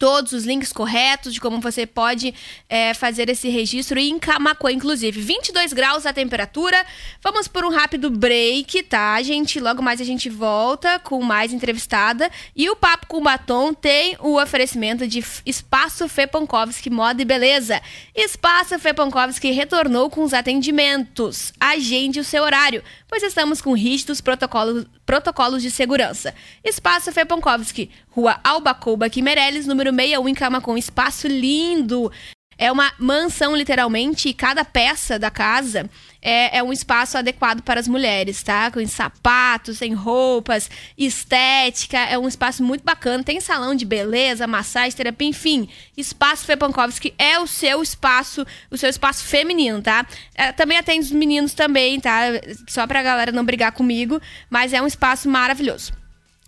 Todos 0.00 0.32
os 0.32 0.44
links 0.46 0.72
corretos 0.72 1.34
de 1.34 1.40
como 1.40 1.60
você 1.60 1.84
pode 1.84 2.34
é, 2.70 2.94
fazer 2.94 3.28
esse 3.28 3.50
registro 3.50 3.98
em 3.98 4.18
Camacuã, 4.18 4.72
inclusive. 4.72 5.20
22 5.20 5.74
graus 5.74 6.06
a 6.06 6.12
temperatura. 6.12 6.86
Vamos 7.22 7.46
por 7.46 7.66
um 7.66 7.68
rápido 7.68 8.08
break, 8.08 8.82
tá, 8.84 9.20
gente? 9.22 9.60
Logo 9.60 9.82
mais 9.82 10.00
a 10.00 10.04
gente 10.04 10.30
volta 10.30 10.98
com 11.00 11.22
mais 11.22 11.52
entrevistada. 11.52 12.30
E 12.56 12.70
o 12.70 12.76
Papo 12.76 13.06
com 13.08 13.22
Batom 13.22 13.74
tem 13.74 14.16
o 14.20 14.40
oferecimento 14.40 15.06
de 15.06 15.22
Espaço 15.44 16.08
Fepankovski 16.08 16.88
Moda 16.88 17.20
e 17.20 17.26
Beleza. 17.26 17.82
Espaço 18.16 18.78
Fepankovski 18.78 19.50
retornou 19.50 20.08
com 20.08 20.22
os 20.22 20.32
atendimentos. 20.32 21.52
Agende 21.60 22.20
o 22.20 22.24
seu 22.24 22.42
horário, 22.42 22.82
pois 23.06 23.22
estamos 23.22 23.60
com 23.60 23.74
rígidos 23.74 24.22
protocolos, 24.22 24.86
protocolos 25.10 25.60
de 25.60 25.72
segurança. 25.72 26.32
Espaço 26.62 27.10
Fepankovski, 27.10 27.90
Rua 28.10 28.38
Albacouba 28.44 29.10
Quimereles, 29.10 29.66
número 29.66 29.90
61 29.90 30.28
em 30.28 30.34
Camacom. 30.34 30.76
Espaço 30.76 31.26
lindo. 31.26 32.12
É 32.60 32.70
uma 32.70 32.92
mansão, 32.98 33.56
literalmente, 33.56 34.28
e 34.28 34.34
cada 34.34 34.66
peça 34.66 35.18
da 35.18 35.30
casa 35.30 35.88
é, 36.20 36.58
é, 36.58 36.62
um 36.62 36.70
espaço 36.70 37.16
adequado 37.16 37.62
para 37.62 37.80
as 37.80 37.88
mulheres, 37.88 38.42
tá? 38.42 38.70
Com 38.70 38.86
sapatos, 38.86 39.78
sem 39.78 39.94
roupas, 39.94 40.68
estética. 40.98 41.96
É 41.96 42.18
um 42.18 42.28
espaço 42.28 42.62
muito 42.62 42.84
bacana. 42.84 43.24
Tem 43.24 43.40
salão 43.40 43.74
de 43.74 43.86
beleza, 43.86 44.46
massagem, 44.46 44.94
terapia, 44.94 45.28
enfim. 45.28 45.70
Espaço 45.96 46.44
Fepankovski 46.44 47.14
é 47.18 47.40
o 47.40 47.46
seu 47.46 47.82
espaço, 47.82 48.46
o 48.70 48.76
seu 48.76 48.90
espaço 48.90 49.24
feminino, 49.24 49.80
tá? 49.80 50.06
É, 50.34 50.52
também 50.52 50.76
atende 50.76 51.06
os 51.06 51.12
meninos 51.12 51.54
também, 51.54 51.98
tá? 51.98 52.24
Só 52.68 52.86
pra 52.86 53.02
galera 53.02 53.32
não 53.32 53.42
brigar 53.42 53.72
comigo, 53.72 54.20
mas 54.50 54.74
é 54.74 54.82
um 54.82 54.86
espaço 54.86 55.30
maravilhoso. 55.30 55.99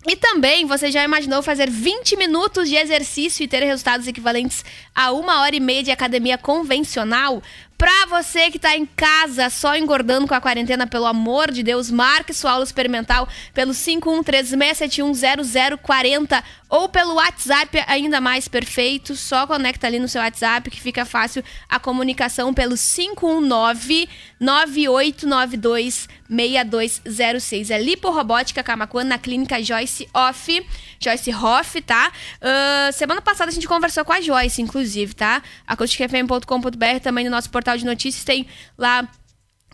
E 0.05 0.17
também, 0.17 0.65
você 0.65 0.91
já 0.91 1.01
imaginou 1.03 1.41
fazer 1.41 1.69
20 1.69 2.17
minutos 2.17 2.67
de 2.67 2.75
exercício 2.75 3.43
e 3.43 3.47
ter 3.47 3.63
resultados 3.63 4.05
equivalentes 4.05 4.65
a 4.93 5.13
uma 5.13 5.41
hora 5.41 5.55
e 5.55 5.61
meia 5.61 5.81
de 5.81 5.91
academia 5.91 6.37
convencional? 6.37 7.41
Pra 7.77 8.05
você 8.05 8.51
que 8.51 8.59
tá 8.59 8.77
em 8.77 8.85
casa 8.85 9.49
só 9.49 9.75
engordando 9.75 10.27
com 10.27 10.33
a 10.33 10.39
quarentena, 10.39 10.87
pelo 10.87 11.05
amor 11.05 11.51
de 11.51 11.61
Deus, 11.63 11.89
marque 11.89 12.33
sua 12.33 12.51
aula 12.51 12.63
experimental 12.63 13.27
pelo 13.53 13.73
5136710040 13.73 16.41
ou 16.69 16.87
pelo 16.87 17.15
WhatsApp, 17.15 17.83
ainda 17.87 18.21
mais 18.21 18.47
perfeito. 18.47 19.15
Só 19.15 19.47
conecta 19.47 19.87
ali 19.87 19.97
no 19.99 20.07
seu 20.07 20.21
WhatsApp 20.21 20.69
que 20.69 20.79
fica 20.79 21.03
fácil 21.03 21.43
a 21.67 21.79
comunicação 21.79 22.53
pelo 22.53 22.77
519 22.77 24.07
9892 24.39 26.07
6206. 26.33 27.69
É 27.69 27.79
Liporobótica 27.79 28.63
Camacuã 28.63 29.03
na 29.03 29.17
clínica 29.17 29.61
Joyce 29.61 30.09
Off. 30.13 30.65
Joyce 30.99 31.33
Hoff, 31.33 31.81
tá? 31.81 32.11
Uh, 32.41 32.93
semana 32.93 33.21
passada 33.21 33.51
a 33.51 33.53
gente 33.53 33.67
conversou 33.67 34.03
com 34.03 34.13
a 34.13 34.21
Joyce, 34.21 34.61
inclusive, 34.61 35.13
tá? 35.13 35.43
acusticfm.com.br 35.67 36.99
também 37.01 37.25
no 37.25 37.31
nosso 37.31 37.49
portal 37.49 37.77
de 37.77 37.85
notícias 37.85 38.23
tem 38.23 38.47
lá 38.77 39.07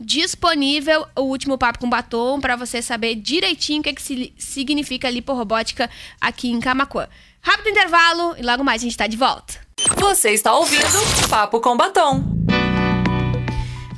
disponível 0.02 1.06
o 1.16 1.24
último 1.24 1.58
papo 1.58 1.80
com 1.80 1.90
batom 1.90 2.40
para 2.40 2.56
você 2.56 2.82
saber 2.82 3.16
direitinho 3.16 3.82
o 3.82 3.84
que, 3.84 3.90
é 3.90 3.94
que 3.94 4.34
significa 4.38 5.10
liporobótica 5.10 5.90
aqui 6.22 6.50
em 6.50 6.60
Camacuã. 6.60 7.08
Rápido 7.42 7.70
intervalo 7.70 8.36
e 8.38 8.42
logo 8.42 8.64
mais 8.64 8.82
a 8.82 8.84
gente 8.84 8.92
está 8.92 9.08
de 9.08 9.18
volta. 9.18 9.56
Você 9.98 10.32
está 10.32 10.54
ouvindo 10.54 11.30
Papo 11.30 11.60
com 11.62 11.76
Batom. 11.78 12.24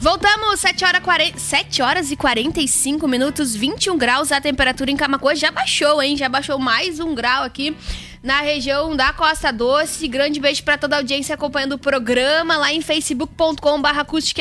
Voltamos, 0.01 0.59
7 0.59 0.83
horas, 0.83 1.03
40, 1.03 1.37
7 1.37 1.81
horas 1.83 2.09
e 2.09 2.15
45 2.15 3.07
minutos, 3.07 3.55
21 3.55 3.95
graus 3.99 4.31
a 4.31 4.41
temperatura 4.41 4.89
em 4.89 4.97
Camacuã. 4.97 5.35
Já 5.35 5.51
baixou, 5.51 6.01
hein? 6.01 6.17
Já 6.17 6.27
baixou 6.27 6.57
mais 6.57 6.99
um 6.99 7.13
grau 7.13 7.43
aqui 7.43 7.77
na 8.23 8.41
região 8.41 8.95
da 8.95 9.11
Costa 9.11 9.51
Doce. 9.51 10.07
Grande 10.07 10.39
beijo 10.39 10.63
para 10.63 10.77
toda 10.77 10.95
a 10.95 10.99
audiência 10.99 11.33
acompanhando 11.33 11.73
o 11.73 11.77
programa 11.77 12.57
lá 12.57 12.71
em 12.71 12.81
facebook.com.br 12.81 13.89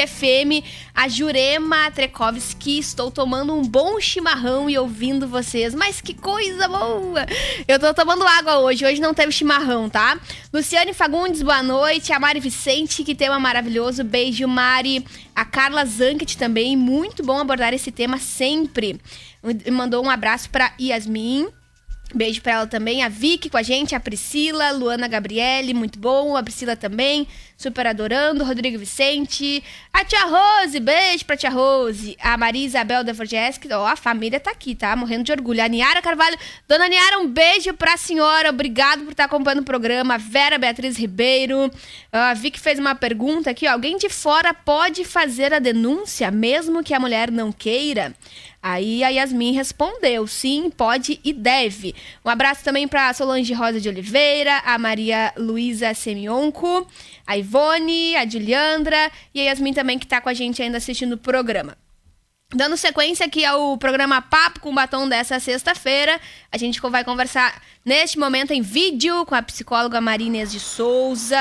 FM. 0.07 0.64
A 0.95 1.09
Jurema 1.09 1.90
Trekovski, 1.90 2.79
estou 2.79 3.11
tomando 3.11 3.55
um 3.55 3.62
bom 3.62 3.99
chimarrão 3.99 4.69
e 4.69 4.79
ouvindo 4.79 5.27
vocês. 5.27 5.75
Mas 5.75 6.01
que 6.01 6.12
coisa 6.12 6.69
boa! 6.69 7.25
Eu 7.66 7.79
tô 7.79 7.95
tomando 7.95 8.27
água 8.27 8.59
hoje, 8.59 8.85
hoje 8.85 9.01
não 9.01 9.14
teve 9.14 9.33
chimarrão, 9.33 9.88
tá? 9.88 10.19
Luciane 10.53 10.93
Fagundes, 10.93 11.43
boa 11.43 11.62
noite. 11.62 12.12
A 12.12 12.21
Mari 12.21 12.40
Vicente, 12.40 13.03
que 13.03 13.14
tema 13.14 13.38
maravilhoso. 13.38 14.05
Beijo, 14.05 14.47
Mari. 14.47 15.05
A 15.35 15.45
Carla 15.45 15.85
Zanket 15.87 16.37
também, 16.37 16.77
muito 16.77 17.23
bom 17.23 17.38
abordar 17.38 17.73
esse 17.73 17.90
tema 17.90 18.19
sempre. 18.19 19.01
Mandou 19.73 20.05
um 20.05 20.11
abraço 20.11 20.51
para 20.51 20.75
Yasmin. 20.79 21.49
Beijo 22.12 22.42
pra 22.42 22.53
ela 22.53 22.66
também. 22.66 23.03
A 23.05 23.09
Vicky 23.09 23.49
com 23.49 23.57
a 23.57 23.62
gente, 23.62 23.94
a 23.94 24.01
Priscila, 24.01 24.73
Luana 24.73 25.07
Gabriele, 25.07 25.73
muito 25.73 25.99
bom. 25.99 26.37
A 26.37 26.42
Priscila 26.42 26.75
também, 26.75 27.27
super 27.57 27.87
adorando. 27.87 28.44
Rodrigo 28.44 28.79
Vicente. 28.79 29.62
A 29.92 30.05
tia 30.05 30.25
Rose, 30.25 30.81
beijo 30.81 31.25
pra 31.25 31.37
tia 31.37 31.51
Rose. 31.51 32.16
A 32.20 32.37
Maria 32.37 32.66
Isabel 32.66 33.05
da 33.05 33.14
Forgesk, 33.14 33.64
ó, 33.70 33.87
a 33.87 33.94
família 33.94 34.40
tá 34.40 34.51
aqui, 34.51 34.75
tá? 34.75 34.96
Morrendo 34.96 35.25
de 35.25 35.33
orgulho. 35.33 35.62
A 35.62 35.68
Niara 35.68 36.03
Carvalho. 36.03 36.37
Dona 36.66 36.88
Niara, 36.88 37.20
um 37.20 37.29
beijo 37.29 37.73
pra 37.75 37.96
senhora. 37.96 38.51
Obrigado 38.51 39.05
por 39.05 39.12
estar 39.12 39.25
acompanhando 39.25 39.61
o 39.61 39.64
programa. 39.64 40.14
A 40.14 40.18
Vera 40.18 40.59
Beatriz 40.59 40.96
Ribeiro. 40.96 41.70
A 42.11 42.35
Vicky 42.35 42.59
fez 42.59 42.79
uma 42.79 42.94
pergunta 42.94 43.51
aqui, 43.51 43.68
ó. 43.68 43.73
Alguém 43.73 43.96
de 43.96 44.09
fora 44.09 44.53
pode 44.53 45.05
fazer 45.05 45.55
a 45.55 45.61
denúncia, 45.61 46.31
mesmo 46.31 46.83
que 46.83 46.92
a 46.92 46.99
mulher 46.99 47.31
não 47.31 47.53
queira? 47.53 48.12
Aí 48.62 49.03
a 49.03 49.09
Yasmin 49.09 49.53
respondeu: 49.53 50.27
sim, 50.27 50.70
pode 50.70 51.18
e 51.25 51.33
deve. 51.33 51.94
Um 52.25 52.29
abraço 52.29 52.62
também 52.62 52.87
para 52.87 53.12
Solange 53.14 53.53
Rosa 53.55 53.80
de 53.80 53.89
Oliveira, 53.89 54.59
a 54.64 54.78
Maria 54.78 55.32
Luísa 55.37 55.95
Semionco, 55.95 56.87
a 57.26 57.39
Ivone, 57.39 58.16
a 58.16 58.28
Juliandra 58.28 59.11
e 59.34 59.41
a 59.41 59.45
Yasmin 59.45 59.72
também 59.72 59.99
que 59.99 60.05
está 60.05 60.20
com 60.20 60.28
a 60.28 60.34
gente 60.34 60.62
ainda 60.62 60.76
assistindo 60.76 61.14
o 61.14 61.18
programa. 61.18 61.76
Dando 62.53 62.76
sequência 62.76 63.26
aqui 63.26 63.44
ao 63.44 63.78
programa 63.78 64.20
Papo 64.20 64.59
com 64.59 64.74
Batom 64.74 65.09
dessa 65.09 65.38
sexta-feira, 65.38 66.20
a 66.51 66.59
gente 66.59 66.80
vai 66.80 67.05
conversar 67.05 67.62
neste 67.84 68.18
momento 68.18 68.51
em 68.53 68.61
vídeo 68.61 69.24
com 69.24 69.36
a 69.36 69.42
psicóloga 69.42 70.01
Marinês 70.01 70.51
de 70.51 70.59
Souza, 70.59 71.38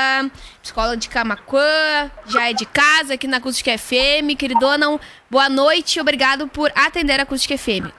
psicóloga 0.62 0.96
de 0.96 1.08
Camacuã, 1.08 2.08
já 2.26 2.48
é 2.48 2.52
de 2.52 2.64
casa 2.64 3.14
aqui 3.14 3.26
na 3.26 3.38
Acústica 3.38 3.76
FM. 3.76 4.38
Queridona, 4.38 5.00
boa 5.28 5.48
noite 5.48 6.00
obrigado 6.00 6.46
por 6.46 6.70
atender 6.76 7.18
a 7.18 7.24
Acústica 7.24 7.58
FM. 7.58 7.90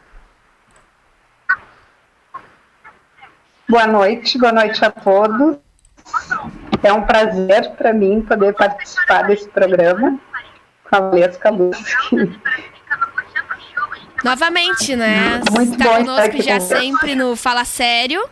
Boa 3.68 3.88
noite, 3.88 4.38
boa 4.38 4.54
noite 4.54 4.86
a 4.86 4.90
todos. 4.90 5.58
É 6.82 6.94
um 6.94 7.02
prazer 7.02 7.72
para 7.72 7.92
mim 7.92 8.22
poder 8.22 8.54
participar 8.54 9.24
desse 9.24 9.50
programa 9.50 10.18
com 10.90 10.96
a 10.96 11.00
Valesca 11.00 11.50
Luz, 11.50 11.78
Novamente, 14.24 14.96
né? 14.96 15.42
Muito 15.52 15.78
bom 15.78 15.96
conosco 15.98 16.42
já 16.42 16.60
sempre 16.60 17.16
no 17.16 17.36
Fala 17.36 17.66
Sério. 17.66 18.24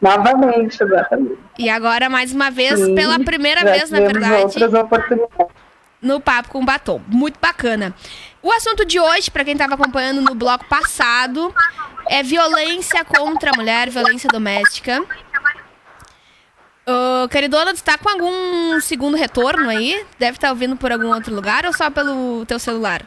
Novamente, 0.00 0.82
exatamente. 0.82 1.38
E 1.58 1.68
agora, 1.68 2.08
mais 2.08 2.32
uma 2.32 2.50
vez, 2.50 2.78
Sim, 2.78 2.94
pela 2.94 3.18
primeira 3.20 3.62
vez, 3.64 3.90
na 3.90 4.00
verdade, 4.00 4.44
outras 4.44 4.72
oportunidades. 4.72 5.46
no 6.00 6.20
Papo 6.20 6.48
com 6.48 6.64
Batom. 6.64 7.02
Muito 7.06 7.38
bacana. 7.38 7.94
O 8.42 8.50
assunto 8.50 8.84
de 8.86 8.98
hoje, 8.98 9.30
para 9.30 9.44
quem 9.44 9.52
estava 9.52 9.74
acompanhando 9.74 10.22
no 10.22 10.34
bloco 10.34 10.64
passado, 10.66 11.54
é 12.08 12.22
violência 12.22 13.04
contra 13.04 13.50
a 13.50 13.56
mulher, 13.56 13.90
violência 13.90 14.28
doméstica. 14.30 15.02
Ô, 16.86 17.28
queridona, 17.28 17.74
tu 17.74 17.84
tá 17.84 17.98
com 17.98 18.08
algum 18.08 18.80
segundo 18.80 19.16
retorno 19.16 19.68
aí? 19.68 20.04
Deve 20.18 20.38
estar 20.38 20.48
ouvindo 20.48 20.76
por 20.76 20.90
algum 20.90 21.08
outro 21.12 21.34
lugar 21.34 21.66
ou 21.66 21.72
só 21.74 21.90
pelo 21.90 22.46
teu 22.46 22.58
celular? 22.58 23.02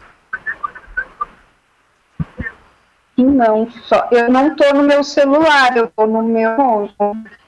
Não, 3.15 3.69
só, 3.87 4.07
eu 4.11 4.29
não 4.29 4.47
estou 4.47 4.73
no 4.73 4.83
meu 4.83 5.03
celular, 5.03 5.77
eu 5.77 5.85
estou 5.85 6.07
no 6.07 6.23
meu. 6.23 6.89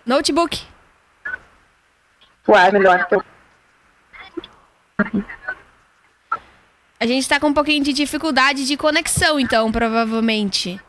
Notebook. 0.06 0.62
Uai, 2.48 2.72
melhor 2.72 3.08
que 3.08 3.16
eu. 3.16 3.24
A 7.00 7.06
gente 7.06 7.28
tá 7.28 7.40
com 7.40 7.48
um 7.48 7.54
pouquinho 7.54 7.84
de 7.84 7.94
dificuldade 7.94 8.68
de 8.68 8.78
conexão, 8.78 9.40
então, 9.40 9.72
provavelmente. 9.72 10.80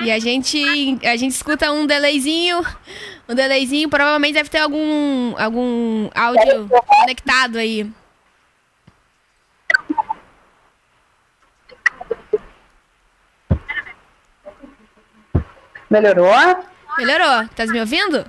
E 0.00 0.10
a 0.10 0.18
gente, 0.18 0.58
a 1.06 1.16
gente 1.16 1.32
escuta 1.32 1.70
um 1.70 1.86
delayzinho, 1.86 2.64
um 3.28 3.34
delayzinho, 3.34 3.88
provavelmente 3.88 4.34
deve 4.34 4.50
ter 4.50 4.58
algum, 4.58 5.34
algum 5.38 6.10
áudio 6.14 6.68
conectado 6.86 7.58
aí. 7.58 7.90
Melhorou? 15.94 16.64
Melhorou? 16.98 17.48
Tá 17.54 17.66
me 17.66 17.78
ouvindo? 17.78 18.28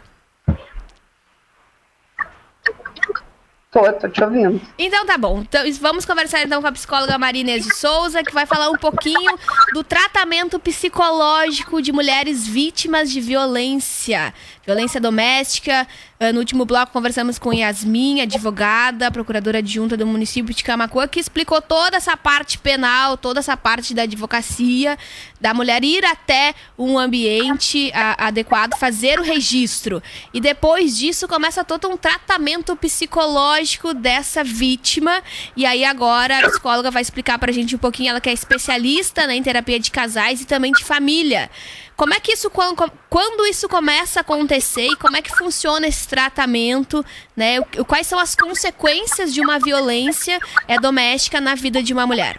Tô, 3.71 3.91
tô 3.93 4.07
te 4.07 4.23
ouvindo. 4.23 4.61
Então 4.77 5.03
tá 5.03 5.17
bom. 5.17 5.41
Então, 5.41 5.63
vamos 5.81 6.05
conversar 6.05 6.43
então 6.43 6.61
com 6.61 6.67
a 6.67 6.71
psicóloga 6.71 7.17
Marinês 7.17 7.65
de 7.65 7.75
Souza, 7.75 8.23
que 8.23 8.31
vai 8.31 8.45
falar 8.45 8.69
um 8.69 8.77
pouquinho 8.77 9.35
do 9.73 9.83
tratamento 9.83 10.59
psicológico 10.59 11.81
de 11.81 11.91
mulheres 11.91 12.47
vítimas 12.47 13.11
de 13.11 13.19
violência. 13.19 14.31
Violência 14.65 14.99
doméstica. 14.99 15.87
Ah, 16.19 16.31
No 16.31 16.39
último 16.39 16.65
bloco 16.65 16.91
conversamos 16.91 17.37
com 17.37 17.53
Yasmin, 17.53 18.21
advogada, 18.21 19.11
procuradora 19.11 19.59
adjunta 19.59 19.95
do 19.97 20.07
município 20.07 20.53
de 20.55 20.63
Camacuã, 20.63 21.07
que 21.07 21.19
explicou 21.19 21.61
toda 21.61 21.97
essa 21.97 22.15
parte 22.17 22.57
penal, 22.57 23.15
toda 23.17 23.39
essa 23.41 23.55
parte 23.55 23.93
da 23.93 24.03
advocacia, 24.03 24.97
da 25.39 25.53
mulher 25.53 25.83
ir 25.83 26.03
até 26.05 26.55
um 26.79 26.97
ambiente 26.97 27.91
a- 27.93 28.27
adequado, 28.27 28.75
fazer 28.79 29.19
o 29.19 29.23
registro. 29.23 30.01
E 30.33 30.39
depois 30.41 30.97
disso 30.97 31.27
começa 31.27 31.63
todo 31.63 31.87
um 31.89 31.97
tratamento 31.97 32.75
psicológico 32.75 33.93
dessa 33.93 34.43
vítima. 34.43 35.21
E 35.55 35.65
aí 35.65 35.83
agora 35.85 36.39
a 36.39 36.49
psicóloga 36.49 36.89
vai 36.89 37.01
explicar 37.01 37.37
pra 37.37 37.51
gente 37.51 37.75
um 37.75 37.79
pouquinho, 37.79 38.09
ela 38.09 38.21
que 38.21 38.29
é 38.29 38.33
especialista 38.33 39.27
né, 39.27 39.35
em 39.35 39.43
terapia 39.43 39.79
de 39.79 39.91
casais 39.91 40.41
e 40.41 40.45
também 40.45 40.71
de 40.71 40.83
família. 40.83 41.49
Como 41.95 42.13
é 42.13 42.19
que 42.19 42.33
isso, 42.33 42.49
quando, 42.49 42.91
quando 43.09 43.45
isso 43.45 43.69
começa 43.69 44.19
a 44.19 44.21
acontecer 44.21 44.87
e 44.87 44.95
como 44.97 45.15
é 45.15 45.21
que 45.21 45.33
funciona 45.33 45.87
esse 45.87 46.07
tratamento, 46.07 47.03
né? 47.35 47.61
Quais 47.87 48.05
são 48.05 48.19
as 48.19 48.35
consequências 48.35 49.33
de 49.33 49.39
uma 49.39 49.59
violência 49.59 50.37
é, 50.67 50.77
doméstica 50.77 51.39
na 51.39 51.55
vida 51.55 51.81
de 51.81 51.93
uma 51.93 52.05
mulher? 52.05 52.37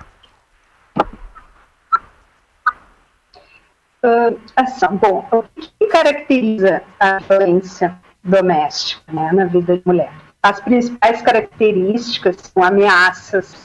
Ah, 4.02 4.32
assim, 4.54 4.86
bom, 5.00 5.26
o 5.32 5.42
que 5.42 5.86
caracteriza 5.86 6.82
a 7.00 7.18
violência 7.18 7.98
doméstica 8.22 9.10
né, 9.10 9.32
na 9.32 9.46
vida 9.46 9.78
de 9.78 9.82
mulher? 9.86 10.12
As 10.42 10.60
principais 10.60 11.22
características 11.22 12.36
são 12.36 12.62
ameaças, 12.62 13.56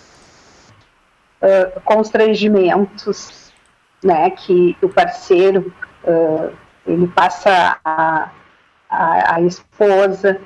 ah, 1.42 1.80
constrangimentos, 1.84 3.52
né, 4.04 4.32
que 4.32 4.76
o 4.82 4.90
parceiro 4.90 5.72
ah, 6.06 6.52
ele 6.86 7.08
passa 7.08 7.80
a, 7.84 8.30
a, 8.90 9.36
a 9.36 9.42
esposa, 9.42 10.40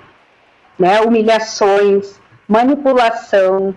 né, 0.78 1.02
humilhações, 1.02 2.22
manipulação, 2.48 3.76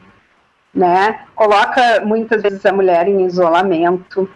né, 0.74 1.26
coloca 1.34 2.00
muitas 2.04 2.42
vezes 2.42 2.64
a 2.66 2.72
mulher 2.72 3.08
em 3.08 3.24
isolamento, 3.24 4.28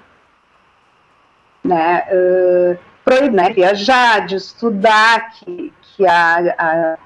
né, 1.65 2.05
uh, 2.11 2.79
proíbe, 3.05 3.37
né, 3.37 3.51
viajar, 3.51 4.27
de 4.27 4.37
estudar, 4.37 5.31
que, 5.33 5.73
que 5.83 6.07
a, 6.07 6.37
a, 6.59 6.99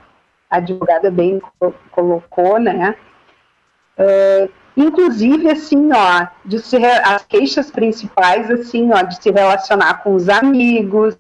a 0.51 0.57
advogada 0.57 1.11
bem 1.11 1.41
co- 1.59 1.75
colocou, 1.91 2.59
né, 2.59 2.95
uh, 3.99 4.51
inclusive, 4.77 5.51
assim, 5.51 5.91
ó, 5.93 6.27
de 6.45 6.59
se, 6.59 6.77
as 6.85 7.25
queixas 7.25 7.71
principais, 7.71 8.51
assim, 8.51 8.93
ó, 8.93 9.03
de 9.03 9.23
se 9.23 9.31
relacionar 9.31 10.03
com 10.03 10.15
os 10.15 10.29
amigos, 10.29 11.17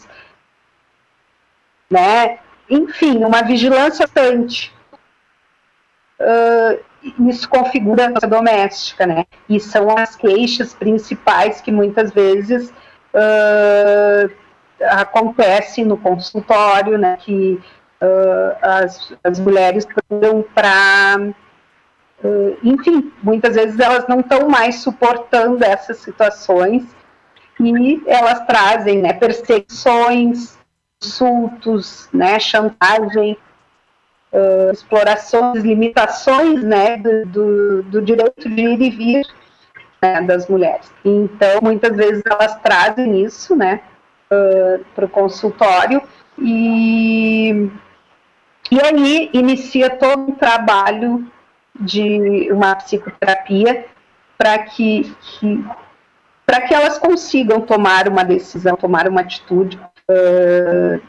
né, 1.90 2.38
enfim, 2.68 3.24
uma 3.24 3.42
vigilância 3.42 4.06
constante. 4.06 4.74
Uh, 6.18 7.28
isso 7.28 7.48
configura 7.48 8.04
a 8.04 8.06
violência 8.06 8.28
doméstica, 8.28 9.06
né? 9.06 9.24
E 9.48 9.60
são 9.60 9.96
as 9.96 10.16
queixas 10.16 10.74
principais 10.74 11.60
que 11.60 11.70
muitas 11.70 12.10
vezes 12.10 12.70
uh, 12.70 14.30
acontecem 14.80 15.84
no 15.84 15.96
consultório, 15.96 16.98
né? 16.98 17.18
Que 17.20 17.60
uh, 18.02 18.56
as, 18.62 19.12
as 19.22 19.38
mulheres 19.38 19.86
procuram 19.86 20.44
para. 20.54 21.34
Uh, 22.24 22.56
enfim, 22.62 23.12
muitas 23.22 23.54
vezes 23.54 23.78
elas 23.78 24.06
não 24.08 24.20
estão 24.20 24.48
mais 24.48 24.76
suportando 24.76 25.62
essas 25.62 25.98
situações 25.98 26.84
e 27.60 28.02
elas 28.06 28.44
trazem 28.46 29.02
né, 29.02 29.12
perseguições, 29.12 30.58
insultos, 31.02 32.08
né, 32.12 32.38
chantagem, 32.38 33.36
uh, 34.32 34.70
explorações, 34.72 35.62
limitações 35.62 36.62
né, 36.62 36.96
do, 36.96 37.26
do, 37.26 37.82
do, 37.84 38.02
direito 38.02 38.48
de 38.48 38.62
ir 38.62 38.80
e 38.80 38.90
vir 38.90 39.26
né, 40.02 40.22
das 40.22 40.48
mulheres. 40.48 40.92
Então, 41.04 41.60
muitas 41.62 41.96
vezes 41.96 42.22
elas 42.26 42.56
trazem 42.60 43.22
isso 43.22 43.54
né, 43.54 43.80
uh, 44.30 44.84
para 44.94 45.04
o 45.04 45.08
consultório 45.08 46.02
e, 46.38 47.70
e 48.70 48.80
aí 48.80 49.30
inicia 49.32 49.90
todo 49.90 50.30
um 50.30 50.34
trabalho 50.34 51.30
de 51.80 52.50
uma 52.52 52.74
psicoterapia 52.76 53.86
para 54.38 54.58
que, 54.58 55.14
que 55.20 55.64
para 56.44 56.60
que 56.60 56.72
elas 56.72 56.98
consigam 56.98 57.60
tomar 57.60 58.08
uma 58.08 58.24
decisão, 58.24 58.76
tomar 58.76 59.08
uma 59.08 59.22
atitude 59.22 59.78
uh, 60.08 61.00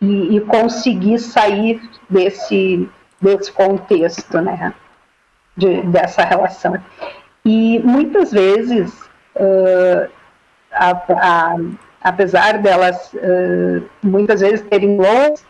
e, 0.00 0.36
e, 0.36 0.40
conseguir 0.42 1.18
sair 1.18 1.82
desse, 2.08 2.88
desse 3.20 3.50
contexto, 3.50 4.40
né, 4.40 4.72
de, 5.56 5.82
dessa 5.82 6.22
relação. 6.22 6.80
E 7.44 7.80
muitas 7.80 8.30
vezes, 8.30 8.92
uh, 9.34 10.08
a, 10.70 10.90
a, 10.90 11.56
apesar 12.00 12.58
delas 12.58 13.12
uh, 13.14 13.88
muitas 14.00 14.40
vezes 14.40 14.62
terem 14.62 14.96
longos, 14.96 15.44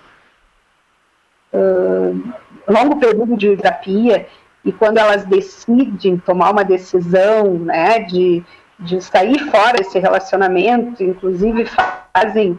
longo 2.69 2.97
período 2.97 3.37
de 3.37 3.57
terapia, 3.57 4.27
e 4.65 4.73
quando 4.73 4.99
elas 4.99 5.25
decidem 5.25 6.17
tomar 6.17 6.51
uma 6.51 6.65
decisão, 6.65 7.55
né, 7.59 8.01
de, 8.01 8.43
de 8.79 9.01
sair 9.03 9.39
fora 9.51 9.79
desse 9.79 9.99
relacionamento, 9.99 11.03
inclusive 11.03 11.67
fazem 12.13 12.59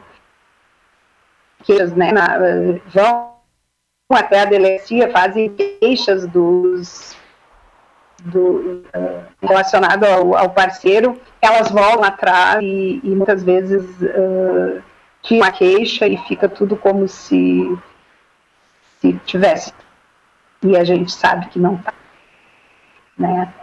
queixas, 1.64 1.94
né, 1.94 2.12
na, 2.12 2.38
vão 2.94 3.34
até 4.12 4.42
a 4.42 4.46
delegacia, 4.46 5.12
fazem 5.12 5.50
queixas 5.50 6.28
dos 6.28 7.16
do, 8.24 8.84
uh, 8.96 9.24
relacionado 9.42 10.04
ao, 10.04 10.36
ao, 10.36 10.50
parceiro, 10.50 11.20
elas 11.42 11.70
voltam 11.70 12.04
atrás 12.04 12.60
e, 12.62 13.00
e 13.04 13.10
muitas 13.10 13.44
vezes 13.44 13.84
uh, 14.02 14.82
tinha 15.22 15.42
uma 15.42 15.52
queixa 15.52 16.08
e 16.08 16.18
fica 16.18 16.48
tudo 16.48 16.76
como 16.76 17.08
se, 17.08 17.78
se 19.02 19.14
tivesse. 19.26 19.74
E 20.66 20.76
a 20.76 20.84
gente 20.84 21.12
sabe 21.12 21.48
que 21.48 21.60
não 21.60 21.76
está. 21.76 21.94
Né? 23.18 23.54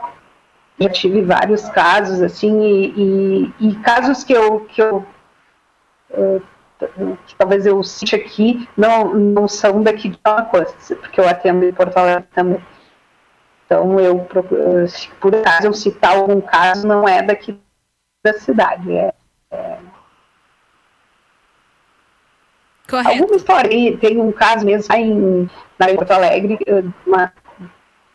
Já 0.78 0.88
tive 0.88 1.22
vários 1.22 1.68
casos 1.70 2.22
assim, 2.22 2.61
e, 2.62 3.53
e, 3.61 3.68
e 3.68 3.74
casos 3.76 4.24
que 4.24 4.32
eu, 4.32 4.61
que 4.61 4.80
eu 4.80 5.05
uh, 6.11 6.42
que 7.26 7.34
talvez 7.36 7.64
eu 7.64 7.82
cite 7.82 8.16
aqui, 8.16 8.68
não, 8.76 9.14
não 9.14 9.46
são 9.46 9.82
daqui 9.82 10.09
de 10.09 10.18
Alagoas, 10.24 10.72
porque 11.00 11.20
eu 11.20 11.28
atendo 11.28 11.64
em 11.64 11.72
Porto 11.72 11.96
Alegre 11.96 12.28
também. 12.34 12.64
Então, 13.66 14.00
eu, 14.00 14.26
se 14.88 15.09
por 15.20 15.34
acaso 15.34 15.66
eu 15.66 15.72
citar 15.72 16.16
algum 16.16 16.40
caso, 16.40 16.86
não 16.86 17.09
é 17.09 17.22
daqui 17.22 17.59
da 18.24 18.32
cidade, 18.34 18.92
é, 18.92 19.14
é 19.50 19.78
Correto. 22.88 23.22
Alguma 23.22 23.36
história, 23.36 23.96
tem 23.98 24.20
um 24.20 24.32
caso 24.32 24.66
mesmo 24.66 24.94
em, 24.94 25.50
na 25.86 25.94
Porto 25.94 26.10
Alegre, 26.10 26.58
eh, 26.66 26.84
uma, 27.06 27.32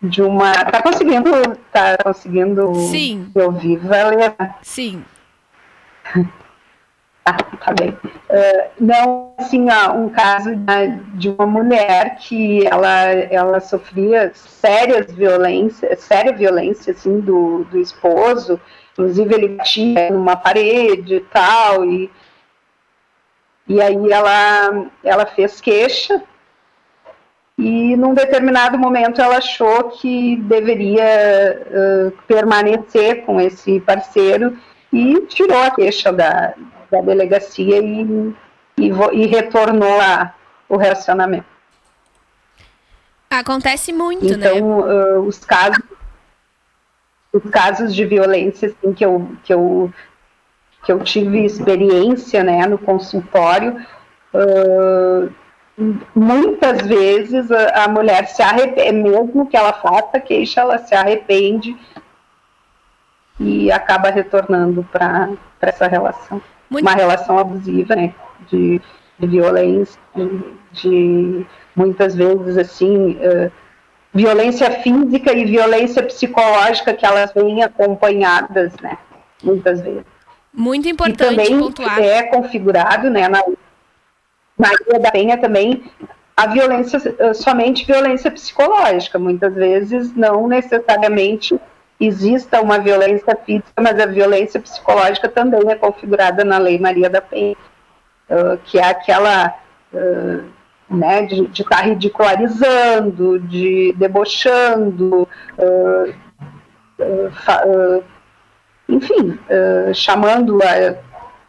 de 0.01 0.21
uma. 0.21 0.53
Tá 0.53 0.81
conseguindo. 0.81 1.31
Tá 1.71 1.97
conseguindo 2.03 2.73
Sim. 2.75 3.31
ouvir, 3.35 3.77
Valéria? 3.77 4.35
Sim. 4.61 5.03
Ah, 7.25 7.37
tá 7.59 7.73
bem. 7.73 7.89
Uh, 7.89 8.69
não, 8.79 9.33
assim, 9.37 9.67
ó, 9.69 9.93
um 9.93 10.09
caso 10.09 10.51
de 11.15 11.29
uma 11.29 11.45
mulher 11.45 12.17
que 12.17 12.65
ela, 12.65 13.11
ela 13.11 13.59
sofria 13.59 14.31
sérias 14.33 15.11
violências, 15.13 15.99
séria 15.99 16.33
violência, 16.33 16.91
assim, 16.93 17.19
do, 17.19 17.65
do 17.65 17.79
esposo, 17.79 18.59
inclusive 18.93 19.33
ele 19.33 19.47
batia 19.49 20.09
numa 20.09 20.35
parede 20.35 21.15
e 21.15 21.19
tal, 21.21 21.85
e, 21.85 22.09
e 23.67 23.81
aí 23.81 24.11
ela, 24.11 24.85
ela 25.03 25.25
fez 25.25 25.59
queixa, 25.59 26.23
e 27.57 27.95
num 27.95 28.13
determinado 28.13 28.77
momento 28.77 29.19
ela 29.19 29.37
achou 29.37 29.89
que 29.89 30.35
deveria 30.37 31.65
uh, 31.65 32.11
permanecer 32.27 33.25
com 33.25 33.41
esse 33.41 33.79
parceiro 33.79 34.57
e 34.93 35.21
tirou 35.27 35.61
a 35.63 35.71
queixa 35.71 36.13
da, 36.13 36.53
da 36.91 37.01
delegacia 37.01 37.79
e, 37.79 38.33
e, 38.77 38.91
e 39.13 39.25
retornou 39.25 39.99
a, 39.99 40.33
o 40.69 40.77
relacionamento. 40.77 41.45
Acontece 43.29 43.91
muito, 43.91 44.25
então, 44.25 44.37
né? 44.37 44.57
Então, 44.57 44.79
uh, 44.79 45.19
os 45.21 45.39
casos 45.39 45.83
os 47.33 47.51
casos 47.51 47.93
de 47.93 48.05
violência 48.05 48.69
assim, 48.69 48.93
que, 48.93 49.05
eu, 49.05 49.31
que, 49.43 49.53
eu, 49.53 49.93
que 50.83 50.91
eu 50.91 50.99
tive 51.03 51.45
experiência 51.45 52.43
né, 52.43 52.65
no 52.65 52.77
consultório, 52.77 53.75
uh, 54.33 55.31
muitas 56.15 56.81
vezes 56.81 57.51
a, 57.51 57.83
a, 57.83 57.87
mulher 57.87 58.27
se 58.27 58.41
arrepende, 58.41 58.91
mesmo 58.93 59.47
que 59.47 59.55
ela 59.55 59.73
faça 59.73 60.19
queixa, 60.19 60.61
ela 60.61 60.79
se 60.79 60.95
arrepende 60.95 61.77
e 63.39 63.71
acaba 63.71 64.09
retornando 64.09 64.83
para 64.91 65.29
essa 65.61 65.87
relação. 65.87 66.41
Muito... 66.69 66.83
uma 66.83 66.95
relação 66.95 67.37
abusiva, 67.37 67.95
né? 67.95 68.13
De, 68.49 68.81
de 69.19 69.27
violência, 69.27 69.99
de, 70.15 70.43
de, 70.71 71.45
muitas 71.75 72.15
vezes 72.15 72.57
assim. 72.57 73.11
Uh, 73.11 73.51
violência 74.13 74.71
física 74.81 75.31
e 75.31 75.45
violência 75.45 76.01
psicológica 76.01 76.93
que 76.93 77.05
elas 77.05 77.31
vêm 77.33 77.61
acompanhadas, 77.61 78.73
né? 78.81 78.97
Muitas 79.43 79.81
vezes. 79.81 80.03
Muito 80.51 80.89
importante 80.89 81.21
e 81.21 81.29
também 81.29 81.59
pontuar. 81.59 81.99
é 81.99 82.23
configurado, 82.23 83.11
né, 83.11 83.27
na, 83.27 83.43
Ilha 84.59 84.99
da 84.99 85.11
Penha 85.11 85.37
também 85.37 85.83
a 86.35 86.45
violência, 86.47 86.99
somente 87.33 87.85
violência 87.85 88.29
psicológica, 88.29 89.17
muitas 89.17 89.55
vezes 89.55 90.15
não 90.15 90.47
necessariamente 90.47 91.59
exista 91.99 92.61
uma 92.61 92.77
violência 92.77 93.35
física, 93.43 93.81
mas 93.81 93.99
a 93.99 94.05
violência 94.05 94.59
psicológica 94.59 95.27
também 95.27 95.61
é 95.67 95.75
configurada 95.75 96.43
na 96.45 96.59
Lei 96.59 96.77
Maria 96.77 97.09
da 97.09 97.21
Penha, 97.21 97.55
uh, 98.29 98.57
que 98.65 98.77
é 98.77 98.85
aquela 98.85 99.55
uh, 99.91 100.43
né, 100.89 101.23
de 101.23 101.43
estar 101.59 101.77
tá 101.77 101.81
ridicularizando, 101.81 103.39
de 103.39 103.93
debochando, 103.97 105.27
enfim, 108.87 109.37
chamando 109.93 110.59
a, 110.63 110.95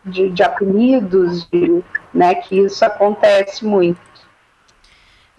de, 0.05 0.31
de 0.31 0.43
apelidos, 0.43 1.47
de, 1.51 1.83
né, 2.13 2.35
que 2.35 2.61
isso 2.61 2.85
acontece 2.85 3.65
muito. 3.65 4.01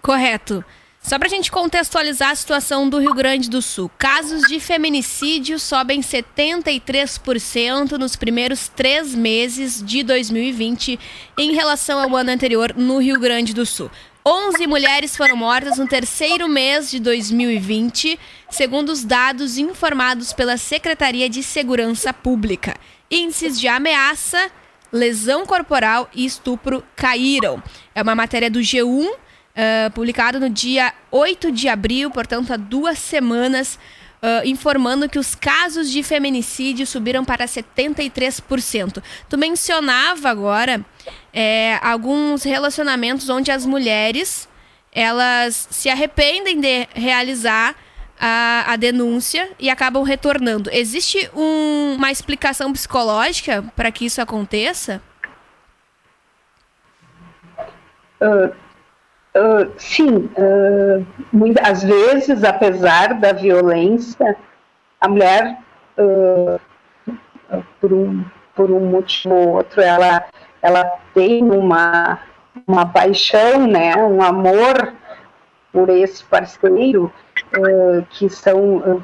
Correto. 0.00 0.64
Só 1.02 1.18
para 1.18 1.28
a 1.28 1.30
gente 1.30 1.50
contextualizar 1.50 2.30
a 2.30 2.34
situação 2.34 2.88
do 2.88 2.98
Rio 2.98 3.14
Grande 3.14 3.48
do 3.48 3.62
Sul. 3.62 3.90
Casos 3.96 4.42
de 4.42 4.60
feminicídio 4.60 5.58
sobem 5.58 6.02
73% 6.02 7.92
nos 7.92 8.16
primeiros 8.16 8.68
três 8.68 9.14
meses 9.14 9.82
de 9.82 10.02
2020 10.02 11.00
em 11.38 11.54
relação 11.54 11.98
ao 11.98 12.14
ano 12.14 12.30
anterior 12.30 12.74
no 12.76 12.98
Rio 12.98 13.18
Grande 13.18 13.54
do 13.54 13.64
Sul. 13.64 13.90
11 14.26 14.66
mulheres 14.66 15.16
foram 15.16 15.34
mortas 15.34 15.78
no 15.78 15.88
terceiro 15.88 16.46
mês 16.46 16.90
de 16.90 17.00
2020, 17.00 18.20
segundo 18.50 18.90
os 18.90 19.02
dados 19.02 19.56
informados 19.56 20.34
pela 20.34 20.58
Secretaria 20.58 21.30
de 21.30 21.42
Segurança 21.42 22.12
Pública. 22.12 22.76
Índices 23.10 23.58
de 23.58 23.66
ameaça, 23.66 24.50
lesão 24.92 25.44
corporal 25.44 26.08
e 26.14 26.24
estupro 26.24 26.84
caíram. 26.94 27.62
É 27.94 28.02
uma 28.02 28.14
matéria 28.14 28.50
do 28.50 28.60
G1 28.60 29.08
uh, 29.08 29.90
publicado 29.92 30.38
no 30.38 30.48
dia 30.48 30.92
8 31.10 31.50
de 31.50 31.68
abril, 31.68 32.10
portanto, 32.10 32.52
há 32.52 32.56
duas 32.56 32.98
semanas, 32.98 33.78
uh, 34.22 34.46
informando 34.46 35.08
que 35.08 35.18
os 35.18 35.34
casos 35.34 35.90
de 35.90 36.02
feminicídio 36.02 36.86
subiram 36.86 37.24
para 37.24 37.46
73%. 37.46 39.02
Tu 39.28 39.38
mencionava 39.38 40.30
agora 40.30 40.84
é, 41.32 41.78
alguns 41.82 42.44
relacionamentos 42.44 43.28
onde 43.28 43.50
as 43.50 43.66
mulheres 43.66 44.48
elas 44.92 45.68
se 45.70 45.88
arrependem 45.88 46.60
de 46.60 46.88
realizar 46.94 47.76
a, 48.20 48.64
a 48.72 48.76
denúncia 48.76 49.50
e 49.58 49.70
acabam 49.70 50.02
retornando. 50.02 50.68
Existe 50.70 51.30
um, 51.34 51.94
uma 51.96 52.10
explicação 52.10 52.72
psicológica 52.72 53.64
para 53.74 53.90
que 53.90 54.04
isso 54.04 54.20
aconteça? 54.20 55.00
Uh, 58.20 58.54
Uh, 59.32 59.70
sim, 59.78 60.28
uh, 60.36 61.06
muitas, 61.32 61.64
às 61.64 61.84
vezes, 61.84 62.42
apesar 62.42 63.14
da 63.14 63.32
violência, 63.32 64.36
a 65.00 65.08
mulher, 65.08 65.56
por, 67.80 67.92
um, 67.92 68.24
por 68.54 68.70
um 68.70 68.86
motivo 68.86 69.34
ou 69.34 69.48
outro, 69.50 69.80
ela, 69.80 70.24
ela 70.60 70.84
tem 71.14 71.44
uma, 71.44 72.18
uma 72.66 72.86
paixão, 72.86 73.66
né, 73.66 73.94
um 73.96 74.22
amor 74.22 74.94
por 75.72 75.88
esse 75.88 76.24
parceiro, 76.24 77.12
que 78.10 78.28
são 78.28 79.02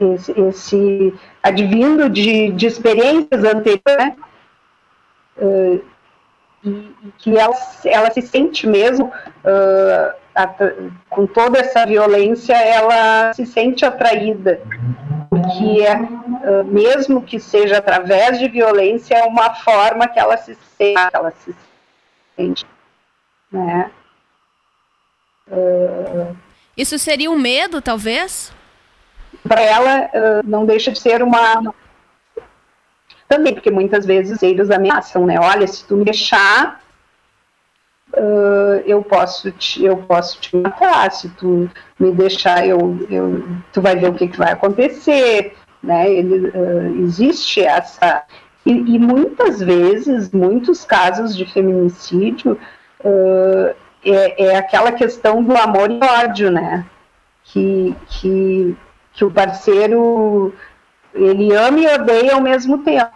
esse, 0.00 0.32
esse 0.32 1.14
advindo 1.42 2.08
de, 2.08 2.50
de 2.52 2.66
experiências 2.66 3.44
anteriores, 3.44 3.82
né, 3.98 4.16
e, 5.40 5.82
e 6.64 7.12
que 7.18 7.36
ela, 7.36 7.54
ela 7.84 8.10
se 8.10 8.22
sente 8.22 8.66
mesmo 8.66 9.06
uh, 9.06 10.22
com 11.10 11.26
toda 11.26 11.58
essa 11.58 11.84
violência, 11.84 12.54
ela 12.54 13.32
se 13.34 13.44
sente 13.44 13.84
atraída, 13.84 14.60
porque 15.28 15.82
é, 15.82 15.96
uh, 15.96 16.64
mesmo 16.64 17.22
que 17.22 17.38
seja 17.38 17.78
através 17.78 18.38
de 18.38 18.48
violência, 18.48 19.14
é 19.14 19.24
uma 19.24 19.54
forma 19.54 20.08
que 20.08 20.18
ela 20.18 20.36
se 20.36 20.54
sente, 20.54 21.10
ela 21.12 21.30
se 21.32 21.54
sente, 22.36 22.66
né? 23.50 23.90
Uh, 25.48 26.36
Isso 26.76 26.98
seria 26.98 27.30
um 27.30 27.38
medo, 27.38 27.80
talvez? 27.80 28.52
Para 29.42 29.60
ela, 29.60 30.10
não 30.44 30.64
deixa 30.64 30.92
de 30.92 30.98
ser 30.98 31.22
uma 31.22 31.62
também, 33.32 33.54
porque 33.54 33.70
muitas 33.70 34.04
vezes 34.04 34.42
eles 34.42 34.70
ameaçam, 34.70 35.24
né? 35.24 35.40
Olha, 35.40 35.66
se 35.66 35.86
tu 35.86 35.96
me 35.96 36.04
deixar, 36.04 36.82
uh, 38.12 38.82
eu, 38.84 39.02
posso 39.02 39.50
te, 39.52 39.82
eu 39.82 39.96
posso 39.96 40.38
te 40.38 40.54
matar, 40.54 41.10
se 41.10 41.30
tu 41.30 41.70
me 41.98 42.12
deixar, 42.12 42.66
eu, 42.66 43.06
eu, 43.08 43.42
tu 43.72 43.80
vai 43.80 43.96
ver 43.96 44.10
o 44.10 44.14
que, 44.14 44.28
que 44.28 44.36
vai 44.36 44.52
acontecer, 44.52 45.56
né? 45.82 46.12
Ele, 46.12 46.48
uh, 46.48 47.02
existe 47.04 47.62
essa... 47.62 48.22
E, 48.66 48.70
e, 48.70 48.98
muitas 48.98 49.60
vezes, 49.60 50.30
muitos 50.30 50.84
casos 50.84 51.34
de 51.34 51.46
feminicídio 51.46 52.58
uh, 53.00 53.74
é, 54.04 54.44
é 54.44 54.56
aquela 54.56 54.92
questão 54.92 55.42
do 55.42 55.56
amor 55.56 55.90
e 55.90 56.00
ódio, 56.02 56.50
né? 56.50 56.86
Que, 57.44 57.94
que 58.08 58.76
que 59.12 59.24
o 59.24 59.30
parceiro 59.30 60.52
ele 61.14 61.54
ama 61.54 61.78
e 61.80 61.86
odeia 61.86 62.34
ao 62.34 62.40
mesmo 62.40 62.78
tempo. 62.78 63.12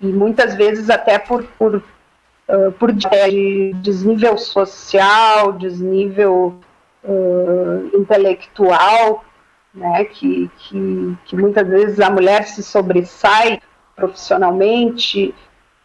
E 0.00 0.06
muitas 0.06 0.54
vezes 0.54 0.90
até 0.90 1.18
por, 1.18 1.44
por, 1.58 1.76
uh, 1.76 2.72
por 2.78 2.92
desnível 2.92 4.36
social, 4.38 5.52
desnível 5.52 6.54
uh, 7.02 7.96
intelectual, 7.96 9.24
né, 9.72 10.04
que, 10.04 10.48
que, 10.58 11.16
que 11.24 11.36
muitas 11.36 11.66
vezes 11.66 11.98
a 11.98 12.08
mulher 12.10 12.44
se 12.44 12.62
sobressai 12.62 13.60
profissionalmente 13.96 15.34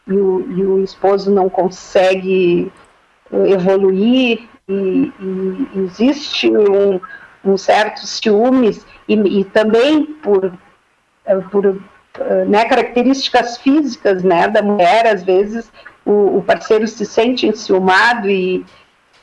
e 0.08 0.14
o, 0.14 0.52
e 0.52 0.64
o 0.64 0.84
esposo 0.84 1.32
não 1.32 1.50
consegue 1.50 2.72
evoluir 3.32 4.48
e, 4.68 5.12
e 5.20 5.80
existe 5.80 6.50
um, 6.50 7.00
um 7.44 7.58
certo 7.58 8.06
ciúmes 8.06 8.86
e, 9.08 9.14
e 9.16 9.44
também 9.46 10.06
por, 10.06 10.52
por 11.52 11.82
né, 12.48 12.66
características 12.66 13.58
físicas 13.58 14.24
né, 14.24 14.48
da 14.48 14.62
mulher, 14.62 15.08
às 15.08 15.24
vezes 15.24 15.72
o, 16.06 16.38
o 16.38 16.44
parceiro 16.44 16.88
se 16.88 17.06
sente 17.06 17.46
enciumado 17.46 18.30
e, 18.30 18.66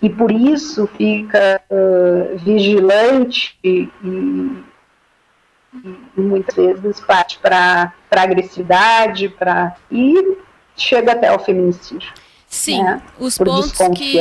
e 0.01 0.09
por 0.09 0.31
isso 0.31 0.87
fica 0.97 1.61
uh, 1.71 2.39
vigilante 2.39 3.59
e, 3.63 3.89
e, 4.05 4.65
muitas 6.17 6.55
vezes 6.55 7.01
parte 7.01 7.39
para 7.39 7.93
agressividade 8.11 9.29
pra, 9.29 9.77
e 9.91 10.39
chega 10.77 11.13
até 11.13 11.29
ao 11.29 11.39
feminicídio. 11.39 12.13
Sim, 12.57 12.83
né? 12.83 13.03
os 13.19 13.37
por 13.37 13.47
pontos 13.47 13.73
que 13.95 14.19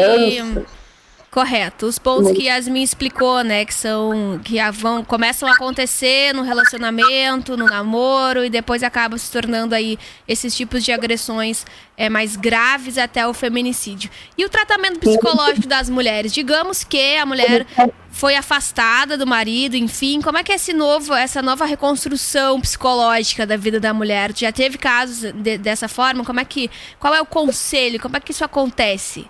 Correto. 1.35 1.85
Os 1.87 1.99
pontos 1.99 2.31
que 2.31 2.43
Yasmin 2.43 2.81
explicou, 2.81 3.43
né, 3.43 3.65
que 3.65 3.73
são 3.73 4.39
que 4.41 4.55
vão 4.71 5.03
começam 5.03 5.49
a 5.49 5.51
acontecer 5.51 6.33
no 6.33 6.43
relacionamento, 6.43 7.57
no 7.57 7.65
namoro 7.65 8.45
e 8.45 8.49
depois 8.49 8.81
acabam 8.81 9.17
se 9.17 9.29
tornando 9.29 9.75
aí 9.75 9.99
esses 10.25 10.55
tipos 10.55 10.81
de 10.81 10.93
agressões 10.93 11.65
é, 11.97 12.07
mais 12.07 12.37
graves 12.37 12.97
até 12.97 13.27
o 13.27 13.33
feminicídio. 13.33 14.09
E 14.37 14.45
o 14.45 14.49
tratamento 14.49 14.97
psicológico 14.97 15.67
das 15.67 15.89
mulheres, 15.89 16.31
digamos 16.33 16.85
que 16.85 17.17
a 17.17 17.25
mulher 17.25 17.67
foi 18.09 18.37
afastada 18.37 19.17
do 19.17 19.27
marido, 19.27 19.75
enfim, 19.75 20.21
como 20.21 20.37
é 20.37 20.43
que 20.43 20.53
é 20.53 20.55
esse 20.55 20.71
novo, 20.71 21.13
essa 21.13 21.41
nova 21.41 21.65
reconstrução 21.65 22.61
psicológica 22.61 23.45
da 23.45 23.57
vida 23.57 23.77
da 23.77 23.93
mulher? 23.93 24.31
Já 24.33 24.53
teve 24.53 24.77
casos 24.77 25.33
de, 25.33 25.57
dessa 25.57 25.89
forma? 25.89 26.23
Como 26.23 26.39
é 26.39 26.45
que, 26.45 26.71
qual 26.97 27.13
é 27.13 27.19
o 27.19 27.25
conselho? 27.25 27.99
Como 27.99 28.15
é 28.15 28.21
que 28.21 28.31
isso 28.31 28.45
acontece? 28.45 29.29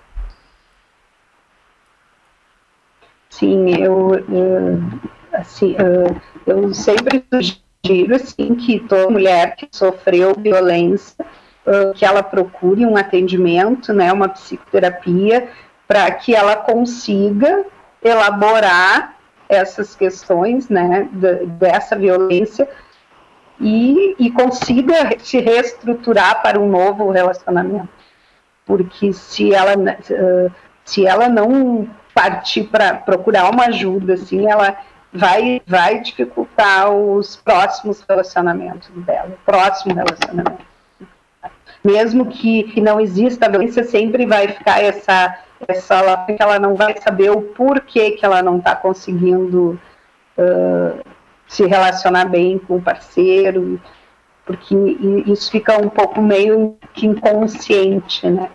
Sim, 3.37 3.83
eu, 3.83 4.15
eu 4.29 4.79
assim, 5.33 5.75
eu 6.47 6.73
sempre 6.73 7.21
sugiro 7.29 8.15
assim, 8.15 8.55
que 8.55 8.79
toda 8.79 9.09
mulher 9.09 9.57
que 9.57 9.67
sofreu 9.73 10.33
violência, 10.33 11.25
que 11.95 12.05
ela 12.05 12.23
procure 12.23 12.85
um 12.85 12.95
atendimento, 12.95 13.91
né, 13.91 14.13
uma 14.13 14.29
psicoterapia, 14.29 15.49
para 15.85 16.09
que 16.11 16.33
ela 16.33 16.55
consiga 16.55 17.65
elaborar 18.01 19.17
essas 19.49 19.93
questões, 19.95 20.69
né, 20.69 21.09
dessa 21.59 21.97
violência 21.97 22.69
e, 23.59 24.15
e 24.17 24.31
consiga 24.31 25.13
se 25.19 25.41
reestruturar 25.41 26.41
para 26.41 26.57
um 26.57 26.69
novo 26.69 27.11
relacionamento, 27.11 27.89
porque 28.65 29.11
se 29.11 29.53
ela 29.53 29.73
se 30.85 31.05
ela 31.05 31.27
não 31.27 31.89
partir 32.15 32.63
para 32.63 32.93
procurar 32.93 33.51
uma 33.51 33.65
ajuda, 33.65 34.13
assim, 34.13 34.49
ela 34.49 34.77
vai, 35.11 35.61
vai 35.67 35.99
dificultar 35.99 36.89
os 36.89 37.35
próximos 37.35 38.03
relacionamentos 38.07 38.89
dela, 39.03 39.29
o 39.29 39.45
próximo 39.45 39.93
relacionamento. 39.93 40.65
Mesmo 41.83 42.27
que, 42.27 42.63
que 42.63 42.81
não 42.81 42.99
exista 42.99 43.49
violência, 43.49 43.83
sempre 43.83 44.25
vai 44.25 44.47
ficar 44.47 44.81
essa, 44.81 45.37
essa 45.67 46.25
que 46.25 46.41
ela 46.41 46.57
não 46.57 46.73
vai 46.75 46.95
saber 46.99 47.29
o 47.29 47.41
porquê 47.41 48.11
que 48.11 48.25
ela 48.25 48.41
não 48.41 48.57
está 48.57 48.75
conseguindo 48.75 49.79
uh, 50.37 50.99
se 51.47 51.67
relacionar 51.67 52.25
bem 52.25 52.57
com 52.57 52.77
o 52.77 52.81
parceiro, 52.81 53.79
porque 54.45 54.75
isso 55.27 55.51
fica 55.51 55.77
um 55.79 55.89
pouco 55.89 56.21
meio 56.21 56.77
que 56.93 57.05
inconsciente, 57.05 58.27
né? 58.27 58.49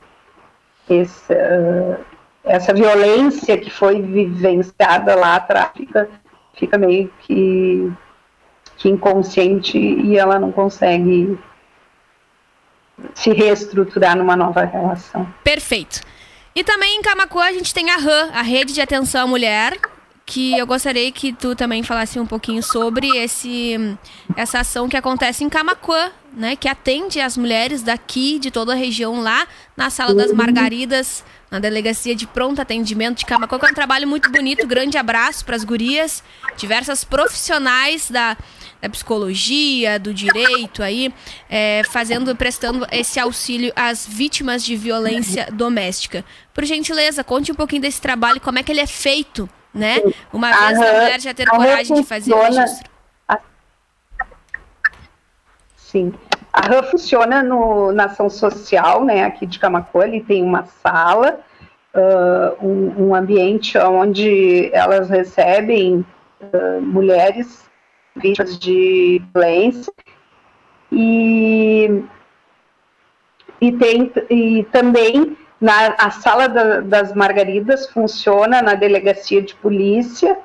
Esse, 0.88 1.32
uh, 1.32 2.09
essa 2.51 2.74
violência 2.74 3.57
que 3.57 3.70
foi 3.70 4.03
vivenciada 4.03 5.14
lá 5.14 5.36
atrás 5.36 5.70
fica, 5.76 6.11
fica 6.55 6.76
meio 6.76 7.09
que, 7.20 7.92
que 8.76 8.88
inconsciente 8.88 9.78
e 9.78 10.18
ela 10.18 10.36
não 10.36 10.51
consegue 10.51 11.38
se 13.14 13.32
reestruturar 13.32 14.16
numa 14.16 14.34
nova 14.34 14.64
relação. 14.64 15.32
Perfeito. 15.44 16.01
E 16.53 16.64
também 16.64 16.98
em 16.98 17.03
Camacuã 17.03 17.44
a 17.44 17.53
gente 17.53 17.72
tem 17.72 17.88
a 17.90 17.96
RAN, 17.96 18.30
a 18.34 18.42
Rede 18.42 18.72
de 18.72 18.80
Atenção 18.80 19.22
à 19.22 19.26
Mulher, 19.28 19.78
que 20.26 20.59
eu 20.59 20.66
gostaria 20.66 21.11
que 21.12 21.32
tu 21.32 21.55
também 21.55 21.84
falasse 21.84 22.18
um 22.18 22.26
pouquinho 22.26 22.62
sobre 22.64 23.09
esse, 23.16 23.96
essa 24.36 24.59
ação 24.61 24.88
que 24.88 24.96
acontece 24.96 25.44
em 25.44 25.48
Camacuã, 25.48 26.11
né, 26.32 26.57
que 26.57 26.68
atende 26.68 27.20
as 27.20 27.36
mulheres 27.36 27.82
daqui, 27.82 28.40
de 28.40 28.51
toda 28.51 28.72
a 28.72 28.76
região, 28.76 29.20
lá 29.20 29.46
na 29.76 29.88
Sala 29.88 30.14
das 30.14 30.32
Margaridas, 30.32 31.24
na 31.51 31.59
Delegacia 31.59 32.14
de 32.14 32.26
Pronto 32.26 32.61
Atendimento 32.61 33.18
de 33.18 33.26
Camacuã, 33.26 33.59
que 33.59 33.66
é 33.66 33.70
um 33.70 33.74
trabalho 33.74 34.07
muito 34.07 34.30
bonito. 34.30 34.66
Grande 34.66 34.96
abraço 34.96 35.44
para 35.44 35.57
as 35.57 35.64
gurias, 35.64 36.22
diversas 36.57 37.03
profissionais 37.03 38.09
da, 38.11 38.36
da 38.80 38.88
psicologia, 38.88 39.98
do 39.98 40.14
direito 40.14 40.82
aí, 40.82 41.12
é, 41.48 41.82
fazendo, 41.90 42.34
prestando 42.36 42.86
esse 42.92 43.18
auxílio 43.18 43.72
às 43.74 44.07
vítimas 44.07 44.64
de 44.64 44.76
violência 44.76 45.48
doméstica. 45.53 46.24
Por 46.55 46.64
gentileza, 46.64 47.24
conte 47.24 47.51
um 47.51 47.57
pouquinho 47.57 47.82
desse 47.82 48.01
trabalho, 48.01 48.40
como 48.40 48.59
é 48.59 48.62
que 48.62 48.70
ele 48.70 48.80
é 48.80 48.86
feito, 48.86 49.48
né? 49.74 49.96
Uma 50.32 50.53
vez 50.53 50.80
a 50.80 50.92
mulher 50.92 51.20
já 51.20 51.34
ter 51.34 51.48
coragem 51.48 51.96
de 51.96 52.05
fazer 52.05 52.32
o 52.32 52.42
registro. 52.42 52.90
Sim. 55.76 56.14
A 56.53 56.62
RAM 56.62 56.82
funciona 56.82 57.42
no, 57.42 57.92
na 57.92 58.07
ação 58.07 58.28
social, 58.28 59.05
né, 59.05 59.24
aqui 59.24 59.46
de 59.46 59.59
Camacuã, 59.59 60.05
ele 60.05 60.20
tem 60.20 60.42
uma 60.42 60.64
sala, 60.64 61.40
uh, 61.94 62.66
um, 62.66 63.07
um, 63.07 63.14
ambiente 63.14 63.78
onde 63.78 64.70
elas 64.72 65.09
recebem 65.09 66.05
uh, 66.40 66.80
mulheres 66.80 67.68
vítimas 68.16 68.59
de 68.59 69.22
violência. 69.32 69.92
E, 70.90 72.03
e, 73.61 73.72
tem, 73.72 74.12
e 74.28 74.64
também 74.72 75.36
na, 75.61 75.94
a 75.98 76.11
sala 76.11 76.48
da, 76.48 76.80
das 76.80 77.14
margaridas 77.14 77.88
funciona 77.90 78.61
na 78.61 78.74
delegacia 78.74 79.40
de 79.40 79.55
polícia, 79.55 80.36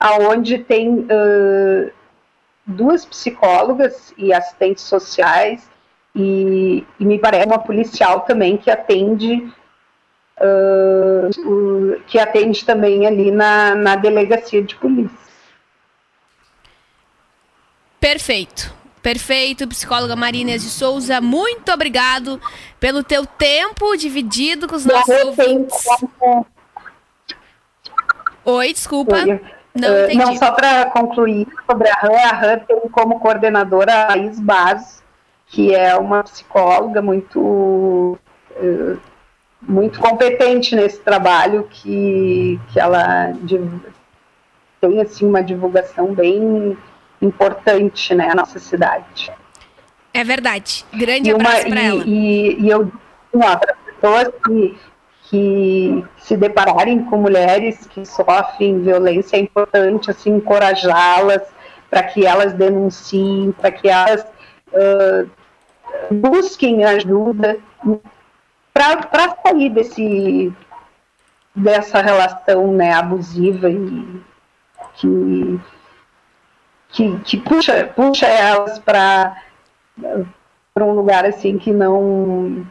aonde 0.00 0.58
tem 0.58 1.00
uh, 1.00 1.92
duas 2.66 3.04
psicólogas 3.04 4.14
e 4.16 4.32
assistentes 4.32 4.84
sociais 4.84 5.68
e, 6.14 6.84
e 6.98 7.04
me 7.04 7.18
parece 7.18 7.46
uma 7.46 7.58
policial 7.58 8.20
também 8.20 8.56
que 8.56 8.70
atende 8.70 9.52
uh, 10.40 12.00
que 12.06 12.18
atende 12.18 12.64
também 12.64 13.06
ali 13.06 13.30
na, 13.30 13.74
na 13.74 13.96
delegacia 13.96 14.62
de 14.62 14.74
polícia. 14.76 15.24
Perfeito. 18.00 18.72
Perfeito, 19.04 19.68
psicóloga 19.68 20.16
Marina 20.16 20.52
de 20.52 20.70
Souza, 20.70 21.20
muito 21.20 21.70
obrigado 21.70 22.40
pelo 22.80 23.04
teu 23.04 23.26
tempo 23.26 23.94
dividido 23.98 24.66
com 24.66 24.76
os 24.76 24.86
nossos 24.86 25.24
ouvintes. 25.24 25.84
Oi, 28.46 28.72
desculpa. 28.72 29.16
Oi. 29.16 29.40
Não, 29.74 29.88
uh, 29.88 30.16
não 30.16 30.36
só 30.36 30.52
para 30.52 30.86
concluir 30.86 31.48
sobre 31.68 31.88
a 31.88 31.94
RAM, 31.94 32.14
a 32.14 32.34
RAM 32.34 32.58
tem 32.60 32.80
como 32.90 33.18
coordenadora 33.18 34.04
a 34.04 34.06
Laís 34.08 34.38
Baz, 34.38 35.02
que 35.46 35.74
é 35.74 35.96
uma 35.96 36.22
psicóloga 36.22 37.02
muito, 37.02 38.18
uh, 38.52 39.00
muito 39.60 39.98
competente 39.98 40.76
nesse 40.76 41.00
trabalho, 41.00 41.66
que, 41.70 42.60
que 42.72 42.78
ela 42.78 43.32
tem 44.80 45.00
assim, 45.00 45.26
uma 45.26 45.42
divulgação 45.42 46.14
bem 46.14 46.78
importante 47.20 48.14
né, 48.14 48.28
na 48.28 48.34
nossa 48.36 48.58
cidade. 48.58 49.32
É 50.12 50.22
verdade. 50.22 50.84
Grande 50.92 51.30
e 51.30 51.32
abraço 51.32 51.68
para 51.68 51.82
ela. 51.82 52.04
E, 52.06 52.60
e 52.60 52.70
eu, 52.70 52.92
para 53.32 53.74
pessoas 53.84 54.28
que 54.44 54.78
que 55.24 56.04
se 56.18 56.36
depararem 56.36 57.04
com 57.04 57.16
mulheres 57.16 57.86
que 57.86 58.04
sofrem 58.04 58.82
violência, 58.82 59.36
é 59.36 59.40
importante 59.40 60.10
assim 60.10 60.36
encorajá-las 60.36 61.42
para 61.90 62.02
que 62.02 62.26
elas 62.26 62.52
denunciem, 62.52 63.52
para 63.52 63.70
que 63.70 63.88
elas 63.88 64.26
uh, 64.72 65.30
busquem 66.10 66.84
ajuda 66.84 67.58
para 68.72 69.36
sair 69.42 69.70
desse 69.70 70.52
dessa 71.54 72.02
relação 72.02 72.72
né, 72.72 72.92
abusiva 72.92 73.70
e 73.70 74.20
que, 74.96 75.60
que, 76.88 77.18
que 77.20 77.36
puxa, 77.36 77.92
puxa 77.94 78.26
elas 78.26 78.80
para 78.80 79.36
um 80.80 80.92
lugar 80.92 81.24
assim 81.24 81.56
que 81.56 81.72
não 81.72 82.66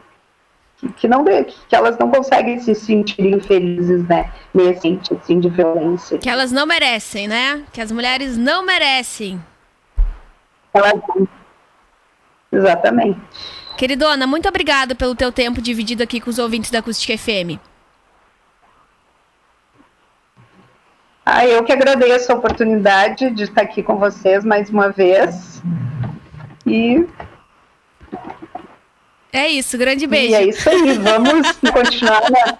que, 0.92 1.08
não 1.08 1.24
que 1.24 1.74
elas 1.74 1.98
não 1.98 2.10
conseguem 2.10 2.58
se 2.60 2.74
sentir 2.74 3.26
infelizes, 3.26 4.06
né? 4.08 4.32
Nesse 4.52 5.00
assim 5.10 5.40
de 5.40 5.48
violência. 5.48 6.18
Que 6.18 6.28
elas 6.28 6.52
não 6.52 6.66
merecem, 6.66 7.26
né? 7.28 7.64
Que 7.72 7.80
as 7.80 7.90
mulheres 7.90 8.36
não 8.36 8.64
merecem. 8.64 9.40
Elas... 10.72 10.94
Exatamente. 12.50 13.20
Queridona, 13.76 14.26
muito 14.26 14.48
obrigada 14.48 14.94
pelo 14.94 15.14
teu 15.14 15.32
tempo 15.32 15.60
dividido 15.60 16.02
aqui 16.02 16.20
com 16.20 16.30
os 16.30 16.38
ouvintes 16.38 16.70
da 16.70 16.78
Acústica 16.78 17.16
FM. 17.18 17.58
Ah, 21.26 21.46
eu 21.46 21.64
que 21.64 21.72
agradeço 21.72 22.30
a 22.30 22.34
oportunidade 22.34 23.30
de 23.30 23.44
estar 23.44 23.62
aqui 23.62 23.82
com 23.82 23.96
vocês 23.96 24.44
mais 24.44 24.68
uma 24.68 24.90
vez. 24.90 25.62
E. 26.66 27.06
É 29.34 29.48
isso, 29.48 29.76
grande 29.76 30.06
beijo. 30.06 30.30
E 30.30 30.34
é 30.34 30.48
isso 30.48 30.70
aí, 30.70 30.96
vamos 30.96 31.50
continuar. 31.72 32.22
Na... 32.30 32.58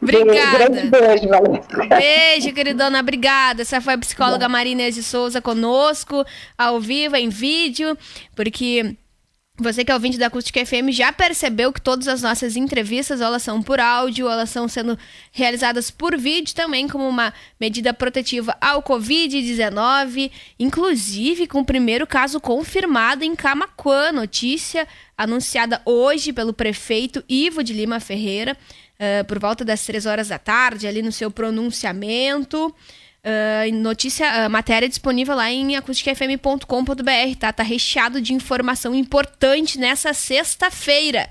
Obrigada. 0.00 0.58
Grande 0.58 0.86
beijo, 0.88 1.28
Valesca. 1.28 1.86
Beijo, 1.86 2.52
queridona, 2.52 3.00
obrigada. 3.00 3.62
Essa 3.62 3.80
foi 3.80 3.94
a 3.94 3.98
psicóloga 3.98 4.48
Marina 4.48 4.88
de 4.92 5.02
Souza 5.02 5.42
conosco, 5.42 6.24
ao 6.56 6.80
vivo, 6.80 7.16
em 7.16 7.28
vídeo, 7.28 7.98
porque 8.36 8.94
você 9.58 9.84
que 9.84 9.90
é 9.90 9.94
ouvinte 9.94 10.18
da 10.18 10.26
Acústica 10.26 10.64
FM 10.64 10.90
já 10.90 11.10
percebeu 11.12 11.72
que 11.72 11.80
todas 11.80 12.06
as 12.08 12.20
nossas 12.20 12.56
entrevistas 12.56 13.22
elas 13.22 13.42
são 13.42 13.62
por 13.62 13.80
áudio, 13.80 14.28
elas 14.28 14.50
estão 14.50 14.68
sendo 14.68 14.98
realizadas 15.32 15.90
por 15.90 16.16
vídeo 16.18 16.54
também 16.54 16.86
como 16.86 17.08
uma 17.08 17.32
medida 17.58 17.94
protetiva 17.94 18.54
ao 18.60 18.82
Covid-19, 18.82 20.30
inclusive 20.58 21.46
com 21.46 21.60
o 21.60 21.64
primeiro 21.64 22.06
caso 22.06 22.38
confirmado 22.38 23.24
em 23.24 23.34
Camacuã, 23.34 24.12
notícia 24.12 24.86
anunciada 25.16 25.80
hoje 25.86 26.34
pelo 26.34 26.52
prefeito 26.52 27.24
Ivo 27.26 27.64
de 27.64 27.72
Lima 27.72 27.98
Ferreira, 27.98 28.54
uh, 28.54 29.24
por 29.24 29.38
volta 29.38 29.64
das 29.64 29.84
três 29.86 30.04
horas 30.04 30.28
da 30.28 30.38
tarde, 30.38 30.86
ali 30.86 31.00
no 31.00 31.12
seu 31.12 31.30
pronunciamento. 31.30 32.74
Uh, 33.26 33.74
notícia, 33.74 34.46
uh, 34.46 34.50
matéria 34.50 34.88
disponível 34.88 35.34
lá 35.34 35.50
em 35.50 35.74
acusticfm.com.br, 35.74 37.36
tá? 37.40 37.52
Tá 37.52 37.64
recheado 37.64 38.20
de 38.20 38.32
informação 38.32 38.94
importante 38.94 39.80
nessa 39.80 40.14
sexta-feira. 40.14 41.28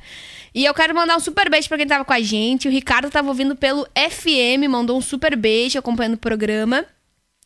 E 0.53 0.65
eu 0.65 0.73
quero 0.73 0.93
mandar 0.93 1.15
um 1.15 1.21
super 1.21 1.49
beijo 1.49 1.69
para 1.69 1.77
quem 1.77 1.87
tava 1.87 2.03
com 2.03 2.11
a 2.11 2.19
gente. 2.19 2.67
O 2.67 2.71
Ricardo 2.71 3.09
tava 3.09 3.29
ouvindo 3.29 3.55
pelo 3.55 3.87
FM, 3.95 4.67
mandou 4.69 4.97
um 4.97 5.01
super 5.01 5.37
beijo 5.37 5.79
acompanhando 5.79 6.15
o 6.15 6.17
programa 6.17 6.85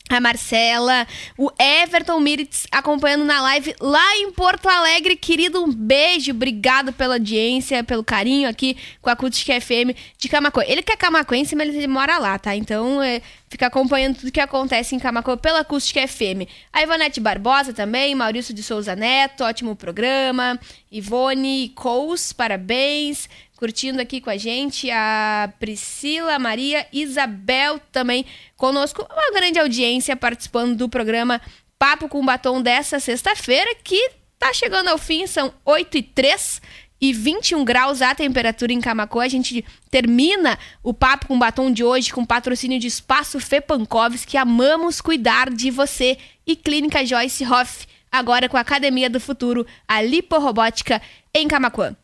a 0.10 0.20
Marcela, 0.20 1.08
o 1.38 1.52
Everton 1.60 2.20
Miritz 2.20 2.66
acompanhando 2.72 3.24
na 3.24 3.42
live 3.42 3.76
lá 3.80 4.18
em 4.18 4.32
Porto 4.32 4.68
Alegre. 4.68 5.16
Querido, 5.16 5.64
um 5.64 5.72
beijo, 5.72 6.32
obrigado 6.32 6.92
pela 6.92 7.16
audiência, 7.16 7.84
pelo 7.84 8.04
carinho 8.04 8.50
aqui 8.50 8.76
com 9.02 9.10
a 9.10 9.14
Acústica 9.14 9.60
FM 9.62 9.96
de 10.18 10.28
Camacuã. 10.28 10.64
Ele 10.66 10.82
que 10.82 10.92
é 10.92 10.96
camacuense, 10.96 11.56
mas 11.56 11.70
ele 11.70 11.88
mora 11.88 12.18
lá, 12.18 12.40
tá? 12.40 12.56
Então, 12.56 13.02
é, 13.04 13.22
fica 13.48 13.68
acompanhando 13.68 14.18
tudo 14.18 14.32
que 14.32 14.40
acontece 14.40 14.96
em 14.96 15.00
Camacuã 15.00 15.38
pela 15.38 15.60
Acústica 15.60 16.08
FM. 16.08 16.50
A 16.74 16.82
Ivonete 16.82 17.20
Barbosa 17.20 17.72
também, 17.72 18.16
Maurício 18.16 18.54
de 18.54 18.64
Souza 18.64 18.96
Neto, 18.96 19.44
ótimo 19.44 19.76
programa. 19.76 20.60
Ivone 20.92 21.72
Cous, 21.76 22.34
parabéns 22.34 23.30
curtindo 23.60 24.02
aqui 24.02 24.22
com 24.22 24.30
a 24.30 24.38
gente. 24.38 24.90
A 24.90 25.52
Priscila, 25.60 26.40
Maria, 26.40 26.88
Isabel 26.94 27.78
também 27.92 28.26
conosco. 28.56 29.06
Uma 29.12 29.38
grande 29.38 29.60
audiência 29.60 30.16
participando 30.16 30.78
do 30.78 30.88
programa 30.88 31.42
Papo 31.78 32.08
com 32.08 32.26
Batom 32.26 32.62
dessa 32.62 33.02
sexta-feira, 33.02 33.76
que 33.84 34.12
tá 34.40 34.54
chegando 34.54 34.88
ao 34.88 34.98
fim, 34.98 35.28
são 35.28 35.54
8 35.66 35.98
e 35.98 36.02
3 36.02 36.62
e 37.02 37.14
21 37.14 37.66
graus 37.66 38.02
a 38.02 38.16
temperatura 38.16 38.72
em 38.72 38.80
Camacuã. 38.80 39.26
A 39.26 39.30
gente 39.30 39.66
termina 39.92 40.58
o 40.82 40.94
Papo 40.94 41.28
com 41.28 41.38
Batom 41.38 41.70
de 41.70 41.84
hoje 41.84 42.14
com 42.14 42.26
patrocínio 42.26 42.80
de 42.80 42.88
Espaço 42.88 43.42
Fepankovs, 43.42 44.24
que 44.24 44.38
amamos 44.38 45.02
cuidar 45.02 45.50
de 45.50 45.70
você, 45.70 46.18
e 46.48 46.56
Clínica 46.56 47.06
Joyce 47.06 47.46
Hoff, 47.46 47.86
agora 48.10 48.48
com 48.48 48.56
a 48.56 48.62
Academia 48.62 49.10
do 49.10 49.20
Futuro, 49.20 49.68
a 49.86 50.02
Liporobótica 50.02 51.02
em 51.34 51.48
Camacuã. 51.48 51.96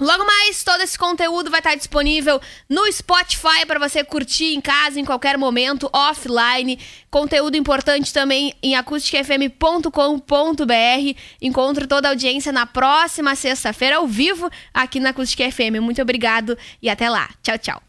Logo 0.00 0.24
mais, 0.24 0.64
todo 0.64 0.82
esse 0.82 0.98
conteúdo 0.98 1.50
vai 1.50 1.60
estar 1.60 1.74
disponível 1.74 2.40
no 2.68 2.90
Spotify 2.90 3.66
para 3.66 3.78
você 3.78 4.02
curtir 4.02 4.54
em 4.54 4.60
casa, 4.60 4.98
em 4.98 5.04
qualquer 5.04 5.36
momento, 5.36 5.90
offline. 5.92 6.78
Conteúdo 7.10 7.56
importante 7.56 8.12
também 8.12 8.54
em 8.62 8.74
acusticfm.com.br. 8.74 11.18
Encontro 11.42 11.86
toda 11.86 12.08
a 12.08 12.12
audiência 12.12 12.50
na 12.50 12.64
próxima 12.64 13.34
sexta-feira, 13.34 13.96
ao 13.96 14.06
vivo, 14.06 14.50
aqui 14.72 14.98
na 14.98 15.10
Acústica 15.10 15.50
FM. 15.50 15.80
Muito 15.82 16.00
obrigado 16.00 16.56
e 16.80 16.88
até 16.88 17.10
lá. 17.10 17.28
Tchau, 17.42 17.58
tchau. 17.58 17.82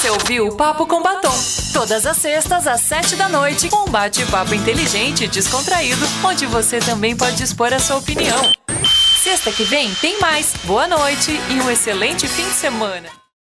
Você 0.00 0.08
ouviu 0.08 0.46
o 0.46 0.56
Papo 0.56 0.86
com 0.86 1.02
Batom. 1.02 1.34
Todas 1.74 2.06
as 2.06 2.16
sextas, 2.16 2.66
às 2.66 2.80
sete 2.80 3.16
da 3.16 3.28
noite, 3.28 3.68
com 3.68 3.86
um 3.86 3.92
bate-papo 3.92 4.54
inteligente 4.54 5.24
e 5.24 5.28
descontraído, 5.28 6.00
onde 6.24 6.46
você 6.46 6.78
também 6.78 7.14
pode 7.14 7.42
expor 7.42 7.70
a 7.74 7.78
sua 7.78 7.98
opinião. 7.98 8.50
Sexta 9.22 9.52
que 9.52 9.62
vem 9.62 9.94
tem 9.96 10.18
mais. 10.18 10.54
Boa 10.64 10.88
noite 10.88 11.38
e 11.50 11.60
um 11.60 11.70
excelente 11.70 12.26
fim 12.26 12.44
de 12.44 12.54
semana. 12.54 13.19